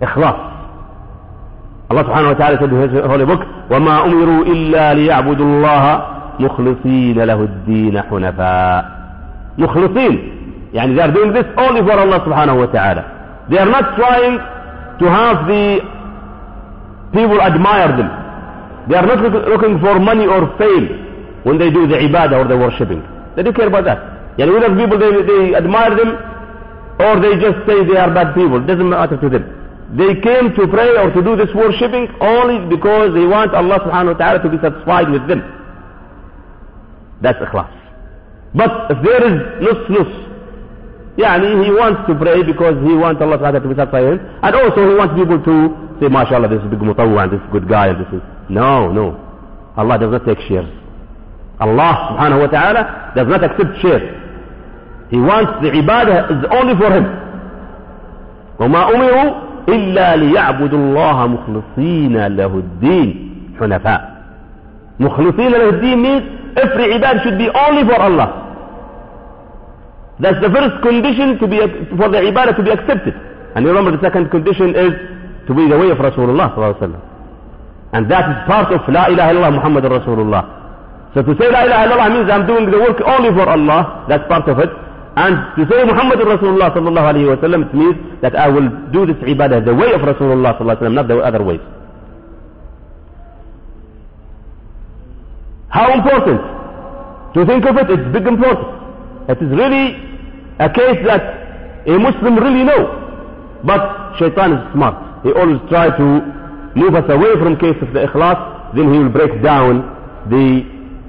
إخلاص. 0.00 0.38
Allah 1.90 2.04
subhanahu 2.06 2.32
wa 2.34 2.38
ta'ala 2.38 2.54
said 2.62 2.70
in 2.70 2.80
his 2.86 3.02
holy 3.02 3.26
book, 3.26 3.40
وَمَا 3.68 4.06
أُمِرُوا 4.06 4.42
إِلَّا 4.46 4.94
لِيَعْبُدُوا 4.94 5.46
اللَّهَ 5.46 5.84
مُخْلِصِينَ 6.40 7.18
لَهُ 7.18 7.40
الدِّينَ 7.42 8.02
حُنَفَاء 8.02 9.00
مخلصين 9.58 10.14
يعني 10.72 10.94
they 10.96 11.02
are 11.02 11.12
doing 11.12 11.32
this 11.32 11.44
only 11.58 11.82
for 11.82 11.98
Allah 11.98 12.20
subhanahu 12.24 12.58
wa 12.58 12.66
ta'ala. 12.66 13.02
They 13.50 13.58
are 13.58 13.66
not 13.68 13.96
trying 13.96 14.38
to 15.00 15.06
have 15.10 15.46
the 15.48 15.80
people 17.12 17.40
admire 17.40 17.96
them. 17.96 18.10
They 18.88 18.96
are 18.96 19.06
not 19.06 19.20
looking 19.48 19.78
for 19.80 19.98
money 20.00 20.26
or 20.26 20.56
fame 20.58 21.42
when 21.44 21.58
they 21.58 21.70
do 21.70 21.86
the 21.86 21.96
ibadah 21.96 22.44
or 22.44 22.48
the 22.48 22.56
worshipping. 22.56 23.02
They 23.36 23.42
don't 23.42 23.54
care 23.54 23.68
about 23.68 23.84
that. 23.84 24.38
Yani 24.38 24.52
whether 24.52 24.70
people 24.74 24.98
they, 24.98 25.12
they 25.26 25.54
admire 25.54 25.94
them 25.96 26.16
or 27.00 27.20
they 27.20 27.36
just 27.40 27.66
say 27.66 27.84
they 27.84 27.96
are 27.96 28.12
bad 28.12 28.34
people. 28.34 28.56
It 28.62 28.66
doesn't 28.66 28.88
matter 28.88 29.16
to 29.20 29.28
them. 29.28 29.44
They 29.96 30.14
came 30.22 30.54
to 30.54 30.68
pray 30.68 30.90
or 30.96 31.10
to 31.10 31.20
do 31.22 31.34
this 31.36 31.50
worshipping 31.54 32.06
only 32.20 32.62
because 32.70 33.12
they 33.14 33.26
want 33.26 33.54
Allah 33.54 33.80
subhanahu 33.82 34.14
wa 34.14 34.18
ta'ala 34.18 34.38
to 34.42 34.48
be 34.48 34.58
satisfied 34.62 35.10
with 35.10 35.26
them. 35.26 35.42
That's 37.20 37.38
ikhlas. 37.42 37.74
But 38.54 38.90
if 38.90 38.98
there 39.02 39.22
is 39.26 39.34
nus 39.62 39.80
nus, 39.90 40.10
yani 41.20 41.64
he 41.64 41.70
wants 41.70 42.00
to 42.08 42.14
pray 42.16 42.42
because 42.42 42.74
he 42.86 42.92
wants 42.96 43.20
Allah 43.22 43.38
Ta'ala 43.38 43.60
to 43.60 43.68
be 43.68 43.74
satisfied 43.76 44.04
him, 44.04 44.18
and 44.42 44.52
also 44.56 44.80
he 44.88 44.94
wants 44.96 45.14
people 45.14 45.38
to 45.38 45.54
say, 46.00 46.08
MashaAllah, 46.08 46.48
this 46.48 46.62
is 46.64 46.70
big 46.70 46.80
mutawwa 46.80 47.24
and 47.24 47.32
this 47.32 47.40
is 47.40 47.48
good 47.52 47.68
guy 47.68 47.88
and 47.88 48.00
this 48.00 48.10
is... 48.12 48.22
No, 48.48 48.90
no. 48.90 49.14
Allah 49.76 49.98
does 49.98 50.10
not 50.10 50.24
take 50.24 50.40
shares. 50.48 50.68
Allah 51.60 51.92
subhanahu 52.16 52.40
wa 52.40 52.48
ta'ala 52.48 53.12
does 53.14 53.28
not 53.28 53.44
accept 53.44 53.76
shares. 53.84 54.16
He 55.12 55.18
wants 55.20 55.60
the 55.60 55.70
ibadah 55.76 56.32
is 56.32 56.40
only 56.50 56.74
for 56.80 56.90
him. 56.90 57.06
وما 58.60 58.88
أمروا 58.94 59.34
إلا 59.68 60.16
ليعبدوا 60.16 60.78
الله 60.78 61.26
مخلصين 61.26 62.26
له 62.36 62.46
الدين 62.46 63.08
حنفاء 63.60 64.00
مخلصين 65.00 65.48
له 65.52 65.68
الدين 65.68 65.98
means 66.02 66.22
every 66.60 66.92
ibadah 66.98 67.22
should 67.24 67.38
be 67.38 67.48
only 67.48 67.84
for 67.88 67.96
Allah 68.00 68.49
that's 70.20 70.40
the 70.44 70.50
first 70.52 70.74
condition 70.82 71.38
to 71.40 71.46
be 71.48 71.58
for 71.96 72.08
the 72.12 72.20
ibadah 72.30 72.56
to 72.56 72.62
be 72.62 72.70
accepted 72.70 73.14
and 73.56 73.66
remember 73.66 73.90
the 73.96 74.02
second 74.04 74.30
condition 74.30 74.74
is 74.76 74.92
to 75.48 75.52
be 75.54 75.66
the 75.68 75.78
way 75.78 75.90
of 75.90 75.98
Rasulullah 75.98 76.52
and 77.92 78.10
that 78.10 78.24
is 78.30 78.38
part 78.46 78.72
of 78.72 78.80
La 78.92 79.06
ilaha 79.08 79.32
illallah 79.34 79.52
Muhammad 79.58 79.84
Rasulullah 79.84 80.42
so 81.14 81.22
to 81.22 81.32
say 81.40 81.48
La 81.50 81.64
ilaha 81.66 81.82
illallah 81.88 82.08
means 82.14 82.28
I'm 82.30 82.46
doing 82.46 82.70
the 82.70 82.78
work 82.78 83.00
only 83.04 83.30
for 83.32 83.48
Allah 83.48 84.06
that's 84.08 84.26
part 84.28 84.46
of 84.48 84.58
it 84.60 84.70
and 85.16 85.34
to 85.58 85.62
say 85.66 85.82
Muhammad 85.84 86.20
Rasulullah 86.22 86.70
sallallahu 86.70 87.08
alayhi 87.12 87.26
wa 87.26 87.36
sallam, 87.42 87.66
it 87.66 87.74
means 87.74 87.96
that 88.22 88.36
I 88.36 88.46
will 88.48 88.68
do 88.94 89.06
this 89.06 89.16
ibadah 89.18 89.64
the 89.66 89.74
way 89.74 89.90
of 89.92 90.00
Rasulullah 90.06 90.54
sallallahu 90.54 90.78
alayhi 90.78 90.80
wa 90.80 90.86
sallam, 90.86 90.94
not 90.94 91.08
the 91.08 91.18
other 91.18 91.42
ways. 91.42 91.60
How 95.68 95.92
important? 95.92 96.40
To 97.34 97.46
think 97.46 97.64
of 97.66 97.76
it, 97.78 97.90
it's 97.90 98.06
big 98.14 98.26
important. 98.26 98.70
It 99.28 99.38
is 99.42 99.50
really 99.50 100.09
a 100.60 100.68
case 100.68 101.00
that 101.08 101.22
a 101.88 101.98
Muslim 101.98 102.36
really 102.36 102.64
know. 102.64 102.82
But 103.64 104.16
shaitan 104.18 104.52
is 104.52 104.62
smart. 104.72 105.24
He 105.24 105.32
always 105.32 105.60
try 105.68 105.88
to 105.96 106.06
move 106.76 106.94
us 106.94 107.04
away 107.08 107.32
from 107.40 107.56
case 107.56 107.76
of 107.82 107.92
the 107.92 108.00
ikhlas, 108.06 108.74
then 108.76 108.92
he 108.92 108.98
will 109.00 109.08
break 109.10 109.42
down 109.42 109.80
the 110.28 110.62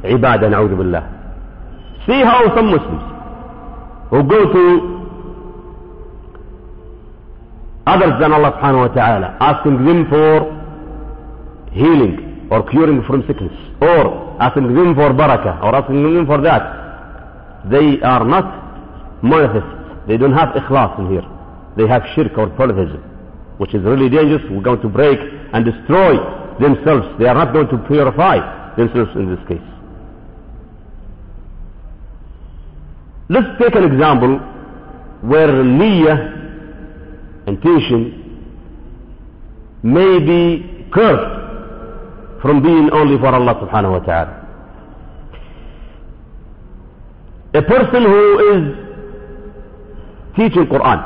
ibadah, 0.08 0.50
na'udhu 0.50 0.78
billah. 0.80 1.04
See 2.08 2.22
how 2.24 2.48
some 2.56 2.72
Muslims, 2.72 3.04
who 4.10 4.24
go 4.24 4.40
to 4.52 4.64
others 7.88 8.14
than 8.20 8.32
Allah 8.34 8.52
subhanahu 8.58 8.88
wa 8.90 8.94
ta'ala, 8.96 9.38
asking 9.40 9.86
them 9.86 10.08
for 10.10 10.32
healing 11.72 12.48
or 12.52 12.64
curing 12.70 13.04
from 13.08 13.24
sickness, 13.28 13.54
or 13.82 14.36
asking 14.42 14.74
them 14.76 14.96
for 14.96 15.12
barakah, 15.12 15.64
or 15.64 15.76
asking 15.76 16.04
them 16.04 16.26
for 16.26 16.42
that. 16.42 17.70
They 17.70 18.02
are 18.02 18.26
not 18.26 18.61
monotheists. 19.22 20.08
They 20.08 20.18
don't 20.18 20.34
have 20.34 20.50
ikhlas 20.56 21.00
in 21.00 21.12
here. 21.12 21.26
They 21.78 21.88
have 21.88 22.04
shirk 22.16 22.38
or 22.38 22.50
polytheism, 22.50 23.02
which 23.58 23.74
is 23.74 23.84
really 23.84 24.10
dangerous. 24.10 24.42
We're 24.50 24.62
going 24.62 24.82
to 24.82 24.90
break 24.90 25.20
and 25.54 25.64
destroy 25.66 26.18
themselves. 26.60 27.08
They 27.20 27.28
are 27.28 27.36
not 27.36 27.54
going 27.54 27.68
to 27.70 27.78
purify 27.88 28.76
themselves 28.76 29.12
in 29.16 29.30
this 29.30 29.40
case. 29.48 29.68
Let's 33.30 33.48
take 33.62 33.76
an 33.76 33.84
example 33.86 34.40
where 35.22 35.48
niyyah, 35.48 36.40
and 37.48 37.58
intention, 37.58 38.22
may 39.84 40.20
be 40.20 40.86
cursed 40.92 42.42
from 42.42 42.62
being 42.62 42.90
only 42.92 43.18
for 43.18 43.28
Allah 43.28 43.56
subhanahu 43.56 43.92
wa 43.92 44.00
ta'ala. 44.00 44.38
A 47.54 47.62
person 47.62 48.04
who 48.04 48.24
is 48.54 48.91
teaching 50.37 50.67
Quran 50.67 51.01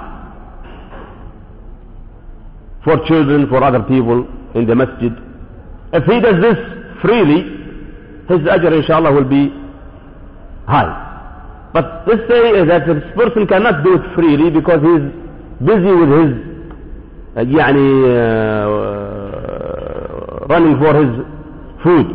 for 2.84 2.96
children, 3.06 3.48
for 3.48 3.62
other 3.62 3.80
people 3.80 4.26
in 4.54 4.66
the 4.66 4.74
masjid, 4.74 5.12
if 5.92 6.04
he 6.04 6.20
does 6.20 6.40
this 6.40 6.58
freely, 7.02 7.40
his 8.28 8.40
ajr 8.56 8.72
inshallah 8.80 9.12
will 9.12 9.24
be 9.28 9.52
high. 10.66 11.08
But 11.72 12.02
let's 12.06 12.22
say 12.28 12.64
that 12.64 12.86
this 12.86 13.02
person 13.14 13.46
cannot 13.46 13.84
do 13.84 13.94
it 13.94 14.14
freely 14.14 14.50
because 14.50 14.80
he 14.82 14.88
is 14.98 15.04
busy 15.62 15.92
with 15.94 16.10
his 16.10 16.50
uh, 17.36 17.40
يعني, 17.46 17.86
uh, 18.10 18.70
running 20.48 20.78
for 20.78 20.92
his 20.98 21.10
food. 21.84 22.06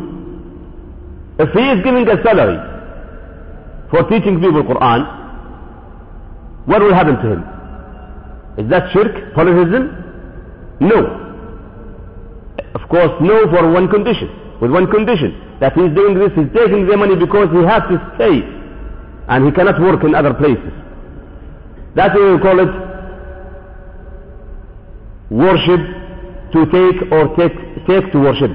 If 1.39 1.50
he 1.54 1.70
is 1.72 1.84
giving 1.84 2.08
a 2.08 2.22
salary 2.24 2.58
for 3.89 4.04
teaching 4.10 4.39
people 4.41 4.63
Quran, 4.63 5.19
what 6.71 6.83
will 6.83 6.95
happen 6.95 7.17
to 7.19 7.27
him? 7.35 7.43
Is 8.63 8.71
that 8.71 8.93
shirk, 8.93 9.35
polytheism? 9.35 9.91
No. 10.81 10.99
Of 12.79 12.89
course, 12.89 13.11
no 13.21 13.51
for 13.51 13.71
one 13.73 13.89
condition. 13.89 14.31
With 14.61 14.71
one 14.71 14.87
condition. 14.87 15.59
That 15.59 15.73
he 15.75 15.83
is 15.83 15.95
doing 15.97 16.15
this, 16.15 16.31
he's 16.37 16.47
taking 16.55 16.87
the 16.87 16.97
money 16.97 17.17
because 17.17 17.49
he 17.51 17.63
has 17.67 17.83
to 17.91 17.97
stay 18.15 18.47
and 19.29 19.47
he 19.47 19.51
cannot 19.53 19.81
work 19.81 20.05
in 20.05 20.15
other 20.15 20.33
places. 20.35 20.73
That's 21.97 22.15
why 22.15 22.33
we 22.35 22.39
call 22.39 22.61
it 22.63 22.73
worship 25.31 25.83
to 26.55 26.67
take 26.71 27.11
or 27.11 27.35
take, 27.37 27.57
take 27.87 28.13
to 28.13 28.19
worship. 28.19 28.53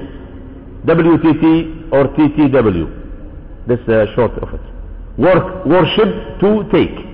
WTT 0.86 1.92
or 1.92 2.08
TTW. 2.16 3.04
Is 3.68 3.88
uh, 3.88 4.06
short 4.14 4.32
of 4.38 4.54
it. 4.54 4.60
Work, 5.18 5.66
worship 5.66 6.40
to 6.40 6.64
take. 6.72 7.05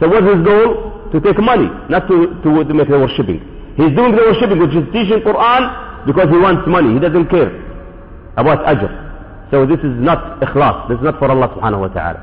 So 0.00 0.08
what 0.08 0.24
is 0.24 0.36
his 0.36 0.42
goal? 0.44 0.92
To 1.12 1.20
take 1.20 1.36
money, 1.40 1.68
not 1.92 2.08
to, 2.08 2.40
to, 2.40 2.64
to 2.64 2.72
make 2.74 2.88
the 2.88 2.96
worshipping. 2.98 3.40
He's 3.76 3.92
doing 3.92 4.16
the 4.16 4.24
worshipping, 4.24 4.58
which 4.60 4.72
is 4.72 4.84
teaching 4.92 5.20
Quran 5.20 5.62
because 6.06 6.28
he 6.32 6.38
wants 6.38 6.64
money. 6.66 6.94
He 6.94 7.00
doesn't 7.00 7.28
care 7.28 7.52
about 8.36 8.64
ajr. 8.64 8.88
So 9.52 9.66
this 9.66 9.78
is 9.84 9.92
not 10.00 10.40
ikhlas. 10.40 10.88
This 10.88 10.96
is 10.98 11.04
not 11.04 11.18
for 11.20 11.28
Allah 11.30 11.52
subhanahu 11.52 11.84
wa 11.84 11.92
ta'ala. 11.92 12.20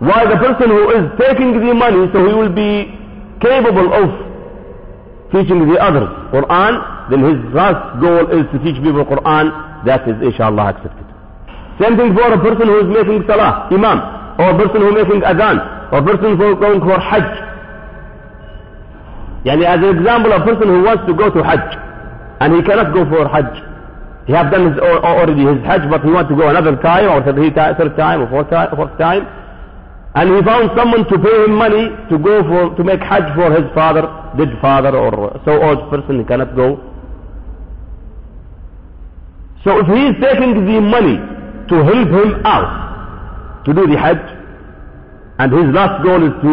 Why 0.00 0.24
the 0.26 0.40
person 0.40 0.68
who 0.72 0.82
is 0.90 1.04
taking 1.20 1.52
the 1.60 1.74
money, 1.76 2.08
so 2.12 2.24
he 2.26 2.32
will 2.34 2.50
be 2.52 2.90
capable 3.44 3.92
of 3.92 4.08
teaching 5.30 5.62
the 5.68 5.76
others 5.80 6.08
Quran, 6.32 6.72
then 7.10 7.20
his 7.22 7.38
last 7.54 8.00
goal 8.00 8.28
is 8.32 8.44
to 8.52 8.56
teach 8.64 8.76
people 8.82 9.04
Quran, 9.04 9.52
that 9.84 10.08
is 10.08 10.16
inshallah 10.20 10.74
accepted. 10.76 11.06
Same 11.80 11.96
thing 11.96 12.12
for 12.14 12.28
a 12.32 12.40
person 12.40 12.66
who 12.68 12.76
is 12.84 12.88
making 12.92 13.24
salah, 13.26 13.68
imam, 13.72 13.98
or 14.38 14.52
a 14.52 14.56
person 14.60 14.80
who 14.82 14.88
is 14.96 15.04
making 15.04 15.20
adhan, 15.22 15.56
or 15.92 15.98
a 15.98 16.02
person 16.02 16.36
who 16.40 16.52
is 16.52 16.58
going 16.58 16.80
for 16.80 16.98
hajj. 16.98 17.28
Yani 19.44 19.64
as 19.68 19.78
an 19.84 19.90
example, 19.98 20.32
a 20.32 20.40
person 20.42 20.66
who 20.68 20.82
wants 20.82 21.04
to 21.06 21.14
go 21.14 21.28
to 21.30 21.44
hajj, 21.44 21.68
and 22.40 22.56
he 22.56 22.62
cannot 22.64 22.94
go 22.96 23.04
for 23.06 23.28
hajj. 23.28 23.52
He 24.26 24.32
have 24.32 24.50
done 24.50 24.72
his, 24.72 24.78
already 24.80 25.44
his 25.44 25.60
hajj, 25.68 25.84
but 25.90 26.00
he 26.02 26.10
wants 26.10 26.30
to 26.30 26.36
go 26.36 26.48
another 26.48 26.74
time, 26.80 27.06
or 27.12 27.20
third 27.22 27.94
time, 27.96 28.22
or 28.22 28.28
fourth 28.30 28.50
time, 28.50 28.74
fourth 28.74 28.96
time 28.98 29.28
and 30.14 30.28
he 30.36 30.42
found 30.44 30.70
someone 30.76 31.04
to 31.08 31.16
pay 31.18 31.36
him 31.44 31.54
money 31.56 31.88
to 32.10 32.18
go 32.18 32.42
for 32.44 32.76
to 32.76 32.84
make 32.84 33.00
hajj 33.00 33.24
for 33.34 33.48
his 33.50 33.64
father, 33.74 34.02
dead 34.36 34.52
father 34.60 34.94
or 34.96 35.40
so 35.46 35.52
old 35.62 35.88
person, 35.90 36.18
he 36.18 36.24
cannot 36.24 36.54
go. 36.54 36.76
So 39.64 39.78
if 39.80 39.86
he 39.86 40.00
is 40.12 40.16
taking 40.20 40.66
the 40.66 40.80
money 40.82 41.16
to 41.70 41.74
help 41.88 42.08
him 42.12 42.44
out 42.44 43.64
to 43.64 43.72
do 43.72 43.86
the 43.86 43.96
hajj, 43.96 44.20
and 45.38 45.52
his 45.52 45.74
last 45.74 46.02
goal 46.04 46.20
is 46.22 46.34
to 46.42 46.52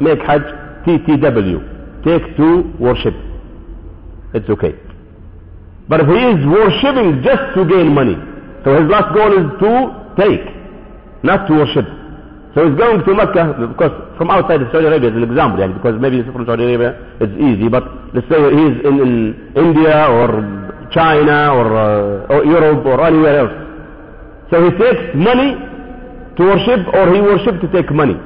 make 0.00 0.20
hajj 0.20 0.42
TTW, 0.86 2.04
take 2.04 2.36
to 2.36 2.72
worship, 2.78 3.14
it's 4.34 4.48
okay. 4.48 4.74
But 5.88 6.00
if 6.00 6.08
he 6.08 6.20
is 6.20 6.40
worshipping 6.46 7.22
just 7.24 7.42
to 7.56 7.64
gain 7.64 7.94
money, 7.94 8.16
so 8.64 8.76
his 8.76 8.90
last 8.90 9.14
goal 9.14 9.32
is 9.32 9.48
to 9.64 9.72
take, 10.20 10.44
not 11.24 11.46
to 11.48 11.54
worship. 11.54 11.86
So 12.54 12.68
he's 12.68 12.76
going 12.76 13.04
to 13.04 13.14
Mecca 13.14 13.54
because 13.72 13.92
from 14.18 14.30
outside 14.30 14.60
Saudi 14.72 14.86
Arabia 14.86 15.10
is 15.10 15.16
an 15.16 15.24
example, 15.24 15.60
yani, 15.60 15.74
because 15.74 16.00
maybe 16.00 16.20
he's 16.20 16.26
from 16.32 16.44
Saudi 16.44 16.64
Arabia 16.64 16.96
it's 17.20 17.32
easy, 17.40 17.68
but 17.68 17.84
let's 18.12 18.28
say 18.28 18.36
he's 18.50 18.76
in, 18.84 18.94
in 19.00 19.12
India 19.56 20.08
or 20.10 20.28
China 20.92 21.54
or, 21.54 21.66
uh, 21.76 22.32
or 22.34 22.44
Europe 22.44 22.84
or 22.84 23.04
anywhere 23.06 23.38
else. 23.46 23.54
So 24.50 24.64
he 24.64 24.70
takes 24.76 25.14
money 25.14 25.54
to 26.38 26.42
worship 26.46 26.86
or 26.94 27.12
he 27.12 27.20
worship 27.20 27.60
to 27.60 27.68
take 27.74 27.90
money. 27.90 28.16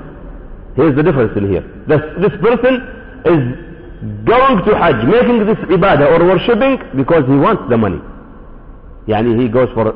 Here's 0.77 0.95
the 0.97 1.03
difference 1.03 1.33
in 1.37 1.49
here. 1.51 1.65
This, 1.89 2.01
this 2.21 2.35
person 2.41 2.81
is 3.27 3.43
going 4.29 4.57
to 4.69 4.73
Hajj, 4.77 5.01
making 5.09 5.45
this 5.49 5.61
ibadah 5.73 6.07
or 6.13 6.25
worshipping 6.25 6.77
because 6.97 7.25
he 7.27 7.37
wants 7.37 7.65
the 7.69 7.77
money. 7.77 8.01
Yani 9.09 9.41
he 9.41 9.49
goes 9.49 9.69
for 9.75 9.93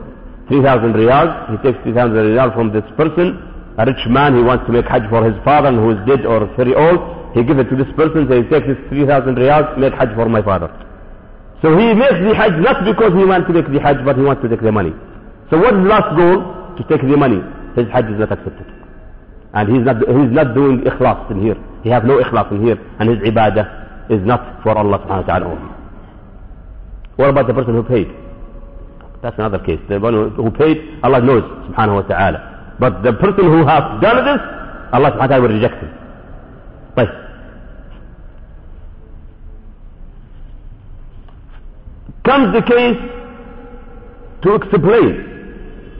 3,000 0.48 0.92
riyals, 0.94 1.30
he 1.50 1.56
takes 1.62 1.78
3,000 1.84 2.16
riyals 2.34 2.54
from 2.54 2.72
this 2.72 2.84
person 2.96 3.46
a 3.78 3.84
rich 3.84 4.00
man, 4.08 4.34
he 4.36 4.42
wants 4.42 4.64
to 4.66 4.72
make 4.72 4.86
hajj 4.86 5.04
for 5.10 5.20
his 5.20 5.36
father 5.44 5.70
who 5.70 5.92
is 5.92 6.00
dead 6.08 6.24
or 6.24 6.48
very 6.56 6.74
old, 6.74 6.96
he 7.36 7.44
gives 7.44 7.60
it 7.60 7.68
to 7.68 7.76
this 7.76 7.88
person, 7.92 8.24
so 8.24 8.40
he 8.40 8.48
takes 8.48 8.64
this 8.66 8.80
3,000 8.88 9.36
riyals, 9.36 9.76
make 9.76 9.92
hajj 9.92 10.16
for 10.16 10.28
my 10.28 10.40
father. 10.40 10.72
So 11.60 11.76
he 11.76 11.92
makes 11.92 12.16
the 12.24 12.32
hajj 12.32 12.56
not 12.64 12.84
because 12.88 13.12
he 13.12 13.24
wants 13.24 13.46
to 13.48 13.52
make 13.52 13.68
the 13.68 13.80
hajj, 13.80 14.00
but 14.04 14.16
he 14.16 14.24
wants 14.24 14.40
to 14.42 14.48
take 14.48 14.64
the 14.64 14.72
money. 14.72 14.96
So 15.52 15.60
what 15.60 15.76
is 15.76 15.84
the 15.84 15.88
last 15.92 16.16
goal? 16.16 16.56
To 16.76 16.82
take 16.88 17.04
the 17.04 17.16
money. 17.16 17.40
His 17.76 17.86
hajj 17.92 18.06
is 18.10 18.18
not 18.18 18.32
accepted. 18.32 18.66
And 19.54 19.68
he's 19.72 19.84
not, 19.84 19.96
he's 19.98 20.32
not 20.32 20.54
doing 20.54 20.80
ikhlas 20.82 21.30
in 21.30 21.42
here. 21.42 21.56
He 21.84 21.90
have 21.90 22.04
no 22.04 22.18
ikhlas 22.22 22.50
in 22.52 22.64
here. 22.64 22.76
And 22.98 23.08
his 23.08 23.18
ibadah 23.20 24.10
is 24.10 24.20
not 24.24 24.62
for 24.62 24.76
Allah 24.76 24.98
subhanahu 25.00 25.26
wa 25.26 25.28
ta'ala 25.28 25.46
only. 25.46 25.72
What 27.16 27.30
about 27.30 27.46
the 27.46 27.54
person 27.54 27.74
who 27.74 27.82
paid? 27.82 28.08
That's 29.22 29.38
another 29.38 29.58
case. 29.58 29.80
The 29.88 29.98
one 29.98 30.12
who 30.34 30.50
paid, 30.50 31.00
Allah 31.02 31.20
knows 31.20 31.42
subhanahu 31.70 32.02
wa 32.02 32.02
ta'ala. 32.02 32.76
But 32.78 33.02
the 33.02 33.12
person 33.14 33.44
who 33.44 33.64
has 33.66 33.82
done 34.02 34.24
this, 34.24 34.42
Allah 34.92 35.10
subhanahu 35.12 35.18
wa 35.20 35.26
ta'ala 35.26 35.42
will 35.42 35.54
reject 35.56 35.74
him. 35.80 35.92
Right. 36.96 37.14
Comes 42.24 42.52
the 42.52 42.62
case 42.62 42.98
to 44.42 44.54
explain 44.54 45.35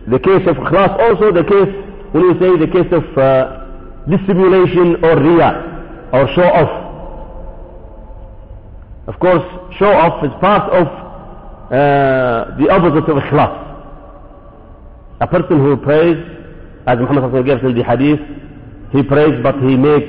the 0.08 0.18
case 0.18 0.46
of 0.46 0.56
ikhlas 0.56 0.92
also 1.00 1.32
the 1.32 1.44
case 1.44 1.72
when 2.12 2.22
you 2.24 2.34
say 2.40 2.50
the 2.58 2.70
case 2.70 2.90
of 2.92 3.04
uh, 3.18 3.66
dissimulation 4.08 5.04
or 5.04 5.16
riya 5.18 5.50
or 6.12 6.28
show 6.34 6.48
off. 6.60 6.72
Of 9.08 9.18
course 9.20 9.42
show 9.78 9.90
off 9.92 10.24
is 10.24 10.30
part 10.40 10.70
of 10.72 10.86
uh, 10.86 12.56
the 12.58 12.68
opposite 12.70 13.08
of 13.10 13.16
ikhlas 13.22 13.66
a 15.20 15.26
person 15.26 15.58
who 15.58 15.76
prays 15.78 16.16
as 16.86 16.98
Muhammad 16.98 17.44
gives 17.46 17.62
in 17.64 17.74
the 17.74 17.82
hadith 17.82 18.20
he 18.92 19.02
prays 19.02 19.34
but 19.42 19.54
he 19.62 19.74
make 19.76 20.06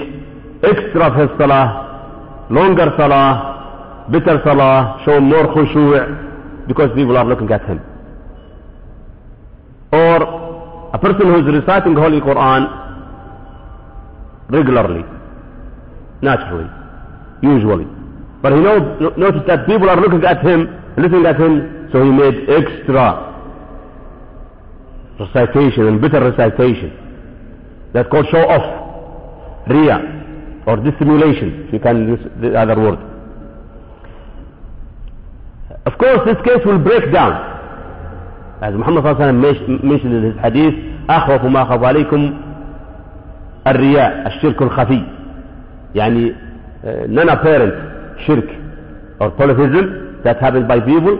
extra 0.63 1.07
of 1.09 1.15
his 1.15 1.29
salah 1.39 2.45
longer 2.49 2.93
salah 2.97 4.05
better 4.11 4.39
salah 4.43 5.01
show 5.05 5.19
more 5.19 5.47
khushu' 5.55 6.67
because 6.67 6.89
people 6.93 7.17
are 7.17 7.25
looking 7.25 7.49
at 7.51 7.63
him 7.65 7.79
or 9.91 10.89
a 10.93 10.99
person 10.99 11.27
who 11.27 11.39
is 11.39 11.53
reciting 11.53 11.95
Holy 11.95 12.19
Quran 12.19 12.85
regularly, 14.49 15.03
naturally, 16.21 16.69
usually. 17.41 17.85
But 18.41 18.53
he 18.53 18.59
knows, 18.59 19.13
noticed 19.17 19.47
that 19.47 19.65
people 19.65 19.89
are 19.89 19.99
looking 19.99 20.23
at 20.23 20.45
him, 20.45 20.67
listening 20.97 21.25
at 21.25 21.39
him, 21.39 21.89
so 21.91 22.03
he 22.03 22.09
made 22.09 22.49
extra 22.49 23.27
recitation 25.19 25.87
and 25.87 26.01
bitter 26.01 26.21
recitation. 26.31 26.91
That's 27.93 28.09
called 28.09 28.27
show 28.29 28.47
off, 28.47 29.67
riya, 29.67 30.63
or 30.67 30.77
dissimulation, 30.77 31.67
if 31.67 31.73
you 31.73 31.79
can 31.79 32.07
use 32.07 32.19
the 32.41 32.59
other 32.59 32.79
word. 32.79 32.99
Of 35.85 35.97
course, 35.97 36.19
this 36.25 36.37
case 36.45 36.65
will 36.65 36.79
break 36.79 37.11
down 37.13 37.56
Muhammad 38.61 39.03
صلى 39.03 39.11
الله 39.11 39.23
عليه 39.23 39.55
وسلم 39.83 40.33
his 40.33 40.37
hadith 40.41 40.73
أخوف 41.09 41.45
ما 41.45 41.61
أخاف 41.61 41.83
عليكم 41.83 42.33
الرياء 43.67 44.27
الشرك 44.27 44.61
الخفي 44.61 45.01
يعني 45.95 46.33
non-apparent 47.07 47.73
shirk 48.25 48.45
or 49.19 49.31
polytheism 49.31 50.21
that 50.23 50.37
happens 50.41 50.67
by 50.67 50.79
people 50.79 51.17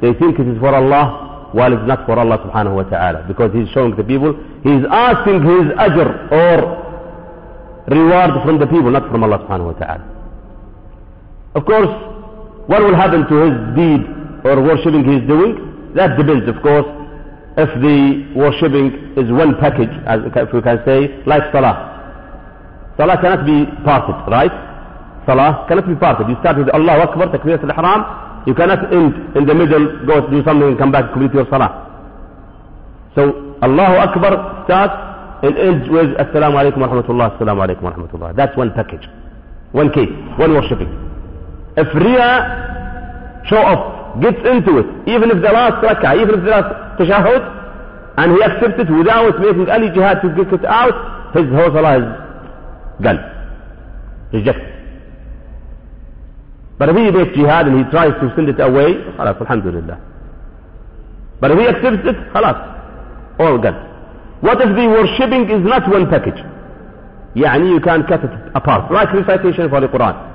they 0.00 0.12
think 0.14 0.38
it 0.38 0.46
is 0.46 0.58
for 0.58 0.74
Allah 0.74 1.48
while 1.52 1.72
it's 1.72 1.86
not 1.86 2.06
for 2.06 2.18
Allah 2.18 2.38
subhanahu 2.44 2.74
wa 2.76 2.82
ta'ala 2.84 3.24
because 3.28 3.50
he's 3.52 3.68
showing 3.74 3.94
the 3.96 4.04
people 4.04 4.32
he's 4.62 4.84
asking 4.90 5.42
his 5.42 5.64
ajr 5.86 6.08
or 6.32 6.56
reward 7.88 8.30
from 8.44 8.58
the 8.58 8.66
people 8.66 8.90
not 8.90 9.10
from 9.10 9.24
Allah 9.24 9.38
subhanahu 9.44 9.72
wa 9.74 9.78
ta'ala 9.78 10.04
of 11.54 11.64
course 11.66 11.92
what 12.66 12.82
will 12.82 12.94
happen 12.94 13.26
to 13.28 13.36
his 13.46 13.54
deed 13.76 14.02
or 14.44 14.62
worshipping 14.62 15.04
he's 15.04 15.26
doing 15.28 15.71
that 15.94 16.16
depends, 16.16 16.48
of 16.48 16.56
course, 16.62 16.86
if 17.56 17.68
the 17.84 18.32
worshipping 18.34 19.12
is 19.16 19.28
one 19.30 19.56
package, 19.60 19.92
as 20.08 20.20
we 20.52 20.62
can 20.62 20.80
say, 20.86 21.20
like 21.26 21.42
Salah. 21.52 21.92
Salah 22.96 23.16
cannot 23.20 23.44
be 23.44 23.66
parted, 23.84 24.16
right? 24.30 24.52
Salah 25.26 25.64
cannot 25.68 25.86
be 25.86 25.94
parted. 25.96 26.28
You 26.28 26.36
start 26.40 26.56
with 26.58 26.68
Allah 26.72 27.04
Akbar, 27.04 27.28
Takbirat 27.28 27.60
al-Ihram, 27.68 28.44
you 28.46 28.54
cannot 28.54 28.88
end 28.92 29.36
in 29.36 29.44
the 29.46 29.54
middle, 29.54 30.06
go 30.06 30.24
do 30.30 30.42
something 30.44 30.68
and 30.68 30.78
come 30.78 30.92
back 30.92 31.12
complete 31.12 31.32
your 31.34 31.46
Salah. 31.50 31.92
So, 33.14 33.56
Allahu 33.62 33.96
Akbar 34.00 34.64
starts 34.64 34.96
and 35.44 35.58
ends 35.58 35.88
with 35.90 36.16
Assalamu 36.16 36.56
alaikum 36.56 36.78
wa 36.80 36.88
rahmatullah, 36.88 37.36
Assalamu 37.36 37.60
alaikum 37.68 37.82
wa 37.82 37.92
rahmatullah. 37.92 38.36
That's 38.36 38.56
one 38.56 38.72
package. 38.72 39.04
One 39.72 39.92
case, 39.92 40.08
one 40.38 40.52
worshipping. 40.54 40.88
If 41.76 41.88
Riya 41.94 43.44
show 43.48 43.56
off 43.60 44.01
gets 44.21 44.41
into 44.45 44.79
it, 44.79 44.87
even 45.07 45.31
if 45.31 45.41
the 45.41 45.51
last 45.51 45.83
rak'ah, 45.83 46.15
even 46.21 46.39
if 46.39 46.43
the 46.43 46.51
last 46.51 46.69
tashahud, 46.99 47.43
and 48.17 48.31
he 48.33 48.43
accepts 48.43 48.81
it 48.81 48.89
without 48.89 49.39
making 49.39 49.69
any 49.69 49.89
jihad 49.91 50.21
to 50.21 50.29
get 50.35 50.51
it 50.53 50.65
out, 50.65 51.33
his 51.35 51.45
whole 51.53 51.71
salah 51.73 51.97
is 52.01 52.07
gone. 53.01 53.19
Rejected. 54.33 54.73
But 56.79 56.89
if 56.89 56.95
he 56.95 57.11
makes 57.11 57.35
jihad 57.35 57.67
and 57.67 57.85
he 57.85 57.91
tries 57.91 58.13
to 58.21 58.33
send 58.35 58.49
it 58.49 58.59
away, 58.59 58.93
خلاص 59.17 59.41
alhamdulillah. 59.41 59.97
But 61.39 61.51
if 61.51 61.59
he 61.59 61.67
accepts 61.67 62.07
it, 62.09 62.17
خلاص, 62.33 63.39
all 63.39 63.57
gone. 63.57 63.79
What 64.41 64.61
if 64.61 64.75
the 64.75 64.87
worshipping 64.87 65.49
is 65.49 65.63
not 65.65 65.87
one 65.89 66.09
package? 66.09 66.41
يعني 67.35 67.69
you 67.69 67.79
can 67.79 68.03
cut 68.03 68.23
it 68.23 68.31
apart, 68.55 68.91
like 68.91 69.11
recitation 69.13 69.69
for 69.69 69.81
the 69.81 69.87
Quran. 69.87 70.30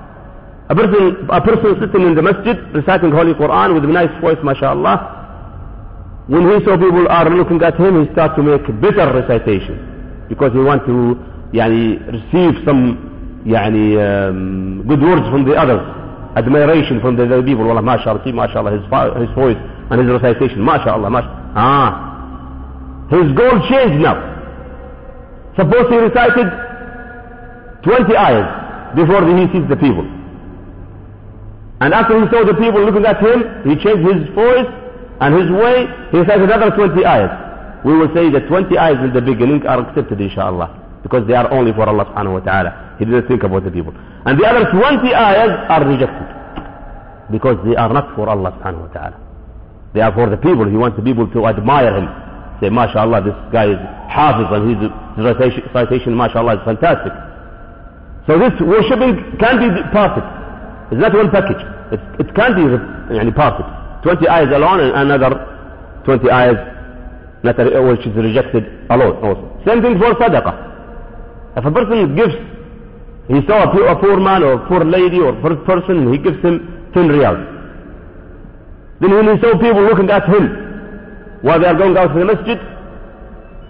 A 0.70 0.76
person, 0.76 1.28
a 1.32 1.40
person 1.42 1.80
sitting 1.80 2.08
in 2.08 2.16
the 2.16 2.22
masjid 2.22 2.58
reciting 2.76 3.12
Holy 3.12 3.34
Quran 3.34 3.74
with 3.74 3.86
a 3.86 3.88
nice 3.88 4.12
voice, 4.20 4.38
mashallah. 4.44 5.16
When 6.28 6.44
he 6.44 6.60
saw 6.66 6.76
people 6.76 7.08
are 7.08 7.30
looking 7.30 7.62
at 7.64 7.80
him, 7.80 8.04
he 8.06 8.12
starts 8.12 8.36
to 8.36 8.44
make 8.44 8.68
better 8.84 9.08
recitation 9.16 10.28
because 10.28 10.52
he 10.52 10.60
wants 10.60 10.84
to 10.88 11.16
yani, 11.56 12.04
receive 12.12 12.60
some 12.68 13.44
yani, 13.48 13.96
um, 13.96 14.84
good 14.86 15.00
words 15.02 15.24
from 15.32 15.48
the 15.48 15.56
others, 15.56 15.80
admiration 16.36 17.00
from 17.00 17.16
the 17.16 17.24
other 17.24 17.42
people. 17.44 17.64
Wallah, 17.64 17.82
mashallah, 17.82 18.20
see, 18.26 18.34
mashallah, 18.34 18.76
his, 18.76 18.84
his 19.24 19.32
voice 19.40 19.56
and 19.90 20.02
his 20.04 20.10
recitation, 20.20 20.60
mashallah, 20.60 21.10
mashallah. 21.10 21.54
Ah, 21.56 23.08
his 23.10 23.32
goal 23.32 23.56
changed 23.72 24.04
now. 24.04 24.20
Suppose 25.56 25.88
he 25.90 25.96
recited 25.96 26.52
20 27.88 28.16
ayahs 28.20 28.96
before 29.00 29.24
he 29.24 29.48
sees 29.56 29.64
the 29.72 29.78
people. 29.80 30.04
And 31.80 31.94
after 31.94 32.18
he 32.18 32.26
saw 32.34 32.44
the 32.44 32.56
people 32.58 32.82
looking 32.82 33.06
at 33.06 33.22
him, 33.22 33.44
he 33.70 33.78
changed 33.78 34.02
his 34.02 34.26
voice 34.34 34.66
and 35.22 35.30
his 35.38 35.50
way. 35.54 35.86
He 36.12 36.20
said 36.26 36.42
another 36.42 36.74
20 36.74 37.06
ayahs. 37.06 37.34
We 37.86 37.94
will 37.98 38.10
say 38.14 38.30
that 38.34 38.48
20 38.50 38.78
ayahs 38.78 38.98
in 39.06 39.14
the 39.14 39.22
beginning 39.22 39.66
are 39.68 39.86
accepted 39.86 40.20
inshallah. 40.20 40.74
Because 41.04 41.28
they 41.28 41.36
are 41.36 41.52
only 41.54 41.72
for 41.74 41.88
Allah 41.88 42.06
subhanahu 42.10 42.42
wa 42.42 42.44
ta'ala. 42.44 42.96
He 42.98 43.06
didn't 43.06 43.28
think 43.28 43.44
about 43.44 43.64
the 43.64 43.72
people. 43.72 43.94
And 44.26 44.40
the 44.40 44.46
other 44.46 44.66
20 44.74 45.14
ayahs 45.14 45.54
are 45.70 45.86
rejected. 45.86 46.28
Because 47.32 47.58
they 47.64 47.76
are 47.78 47.94
not 47.94 48.16
for 48.16 48.28
Allah 48.28 48.58
subhanahu 48.58 48.90
wa 48.90 48.94
ta'ala. 48.94 49.18
They 49.94 50.02
are 50.02 50.12
for 50.14 50.30
the 50.30 50.38
people. 50.38 50.66
He 50.68 50.76
wants 50.78 50.98
the 50.98 51.04
people 51.06 51.30
to 51.32 51.46
admire 51.46 51.94
him. 51.94 52.10
Say, 52.60 52.70
mashallah, 52.74 53.22
this 53.22 53.38
guy 53.54 53.70
is 53.70 53.78
hafiz 54.10 54.50
and 54.50 54.66
his 54.66 54.90
recitation, 55.22 56.18
mashallah, 56.18 56.58
is 56.58 56.64
fantastic. 56.66 57.14
So 58.26 58.38
this 58.42 58.52
worshipping 58.60 59.38
can 59.40 59.56
be 59.62 59.70
parted. 59.94 60.26
It's 60.91 61.01
not 61.01 61.15
one 61.15 61.31
package. 61.31 61.63
It, 61.93 62.01
it 62.21 62.35
can 62.35 62.55
be 62.55 62.65
يعني 63.15 63.35
parted. 63.35 63.67
20 64.03 64.29
ayahs 64.29 64.53
alone 64.53 64.81
and 64.81 65.11
another 65.13 65.31
20 66.05 66.29
ayahs 66.31 66.73
not, 67.43 67.57
which 67.59 68.07
is 68.07 68.15
rejected 68.17 68.65
alone 68.91 69.17
also. 69.23 69.61
Same 69.67 69.83
thing 69.83 69.99
for 69.99 70.15
sadaqah. 70.15 70.55
If 71.57 71.65
a 71.65 71.71
person 71.71 72.15
gives, 72.17 72.35
he 73.29 73.47
saw 73.47 73.65
a 73.65 73.73
poor, 73.73 73.87
a 73.87 73.97
poor 74.01 74.17
man 74.21 74.43
or 74.43 74.53
a 74.55 74.69
poor 74.69 74.85
lady 74.85 75.19
or 75.19 75.33
poor 75.41 75.57
person, 75.65 76.13
he 76.13 76.19
gives 76.19 76.41
him 76.43 76.91
10 76.95 77.09
riyals. 77.09 77.43
Then 79.01 79.11
when 79.11 79.37
he 79.37 79.43
saw 79.43 79.53
people 79.59 79.83
looking 79.83 80.11
at 80.11 80.25
him 80.29 81.41
while 81.43 81.59
they 81.61 81.67
are 81.67 81.75
going 81.75 81.97
out 81.97 82.15
to 82.15 82.19
the 82.19 82.25
masjid, 82.25 82.59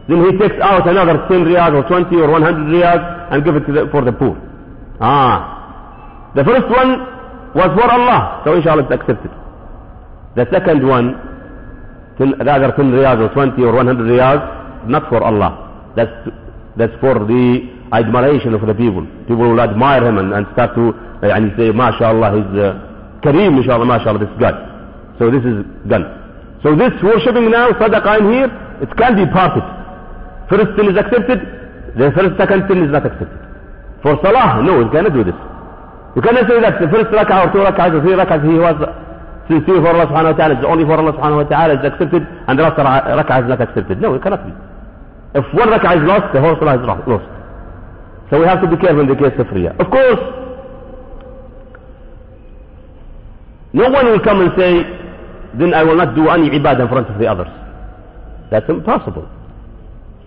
then 0.08 0.24
he 0.26 0.36
takes 0.38 0.60
out 0.60 0.86
another 0.88 1.26
10 1.28 1.44
riyals 1.44 1.74
or 1.84 1.88
20 1.88 2.16
or 2.16 2.30
100 2.30 2.68
riyals 2.68 3.32
and 3.32 3.44
give 3.44 3.56
it 3.56 3.66
the, 3.66 3.88
for 3.90 4.04
the 4.04 4.12
poor. 4.12 4.36
Ah, 5.00 5.55
the 6.37 6.45
first 6.45 6.69
one 6.69 6.91
was 7.57 7.69
for 7.73 7.89
Allah, 7.89 8.45
so 8.45 8.53
inshallah 8.53 8.85
it's 8.85 8.93
accepted. 8.93 9.33
The 10.37 10.45
second 10.53 10.85
one, 10.85 11.17
the 12.21 12.29
other 12.45 12.69
10 12.77 12.93
riyals 12.93 13.25
or 13.25 13.33
20 13.33 13.57
or 13.65 13.73
100 13.73 14.05
riyals, 14.05 14.43
not 14.87 15.09
for 15.09 15.23
Allah. 15.23 15.65
That's, 15.97 16.13
that's 16.77 16.93
for 17.01 17.25
the 17.25 17.65
admiration 17.91 18.53
of 18.53 18.61
the 18.61 18.75
people. 18.77 19.01
People 19.25 19.49
will 19.49 19.61
admire 19.61 20.05
him 20.05 20.19
and, 20.19 20.29
and 20.33 20.45
start 20.53 20.75
to 20.77 20.93
uh, 21.25 21.33
and 21.33 21.49
say, 21.57 21.73
MashaAllah, 21.73 22.29
he's 22.37 22.53
uh, 22.61 22.77
Kareem, 23.25 23.57
inshallah, 23.57 23.89
MashaAllah, 23.89 24.21
this 24.21 24.35
God. 24.37 24.53
So 25.17 25.31
this 25.33 25.41
is 25.41 25.65
done. 25.89 26.05
So 26.61 26.77
this 26.77 26.93
worshipping 27.01 27.49
now, 27.49 27.73
sadaqah 27.81 28.21
in 28.21 28.25
here, 28.29 28.49
it 28.85 28.93
can 28.93 29.17
be 29.17 29.25
parted. 29.33 29.65
First 30.53 30.77
sin 30.77 30.93
is 30.93 30.97
accepted, 31.01 31.41
the 31.97 32.13
first 32.13 32.37
second 32.37 32.69
sin 32.69 32.85
is 32.85 32.91
not 32.93 33.09
accepted. 33.09 33.41
For 34.05 34.13
salah, 34.21 34.61
no, 34.61 34.85
you 34.85 34.89
cannot 34.93 35.17
do 35.17 35.23
this. 35.25 35.33
You 36.15 36.21
cannot 36.21 36.49
say 36.49 36.59
that 36.61 36.79
the 36.81 36.87
first 36.89 37.09
rak'ah 37.11 37.47
or 37.47 37.51
two 37.53 37.61
rak'ahs 37.65 37.93
or 37.93 38.01
three 38.01 38.15
rak'ahs 38.17 38.41
he 38.45 38.57
was 38.57 38.77
sincere 39.47 39.79
for 39.81 39.89
Allah 39.95 40.07
subhanahu 40.07 40.33
wa 40.33 40.39
ta'ala, 40.39 40.55
only 40.67 40.83
for 40.85 40.97
Allah 40.99 41.13
subhanahu 41.13 41.43
wa 41.43 41.49
ta'ala, 41.49 41.73
is 41.79 41.83
accepted, 41.85 42.23
and 42.47 42.53
the 42.59 42.63
last 42.63 42.77
rak'ah 42.79 43.43
is 43.43 43.47
not 43.49 43.61
accepted. 43.61 44.01
No, 44.01 44.13
it 44.15 44.21
cannot 44.23 44.43
be. 44.45 44.53
If 45.35 45.45
one 45.53 45.69
rak'ah 45.69 46.01
is 46.01 46.03
lost, 46.07 46.33
the 46.33 46.41
whole 46.41 46.55
salah 46.59 46.79
is 46.79 46.85
lost. 46.87 47.27
So 48.29 48.39
we 48.39 48.45
have 48.45 48.61
to 48.61 48.67
be 48.67 48.75
careful 48.77 49.01
in 49.01 49.07
the 49.07 49.15
case 49.15 49.35
of 49.39 49.47
Riyah. 49.47 49.79
Of 49.79 49.87
course, 49.91 50.19
no 53.73 53.89
one 53.89 54.05
will 54.11 54.19
come 54.19 54.41
and 54.41 54.51
say, 54.57 54.83
then 55.57 55.73
I 55.73 55.83
will 55.83 55.95
not 55.95 56.15
do 56.15 56.27
any 56.29 56.49
ibadah 56.49 56.81
in 56.81 56.87
front 56.89 57.07
of 57.09 57.19
the 57.19 57.27
others. 57.27 57.47
That's 58.51 58.67
impossible. 58.69 59.27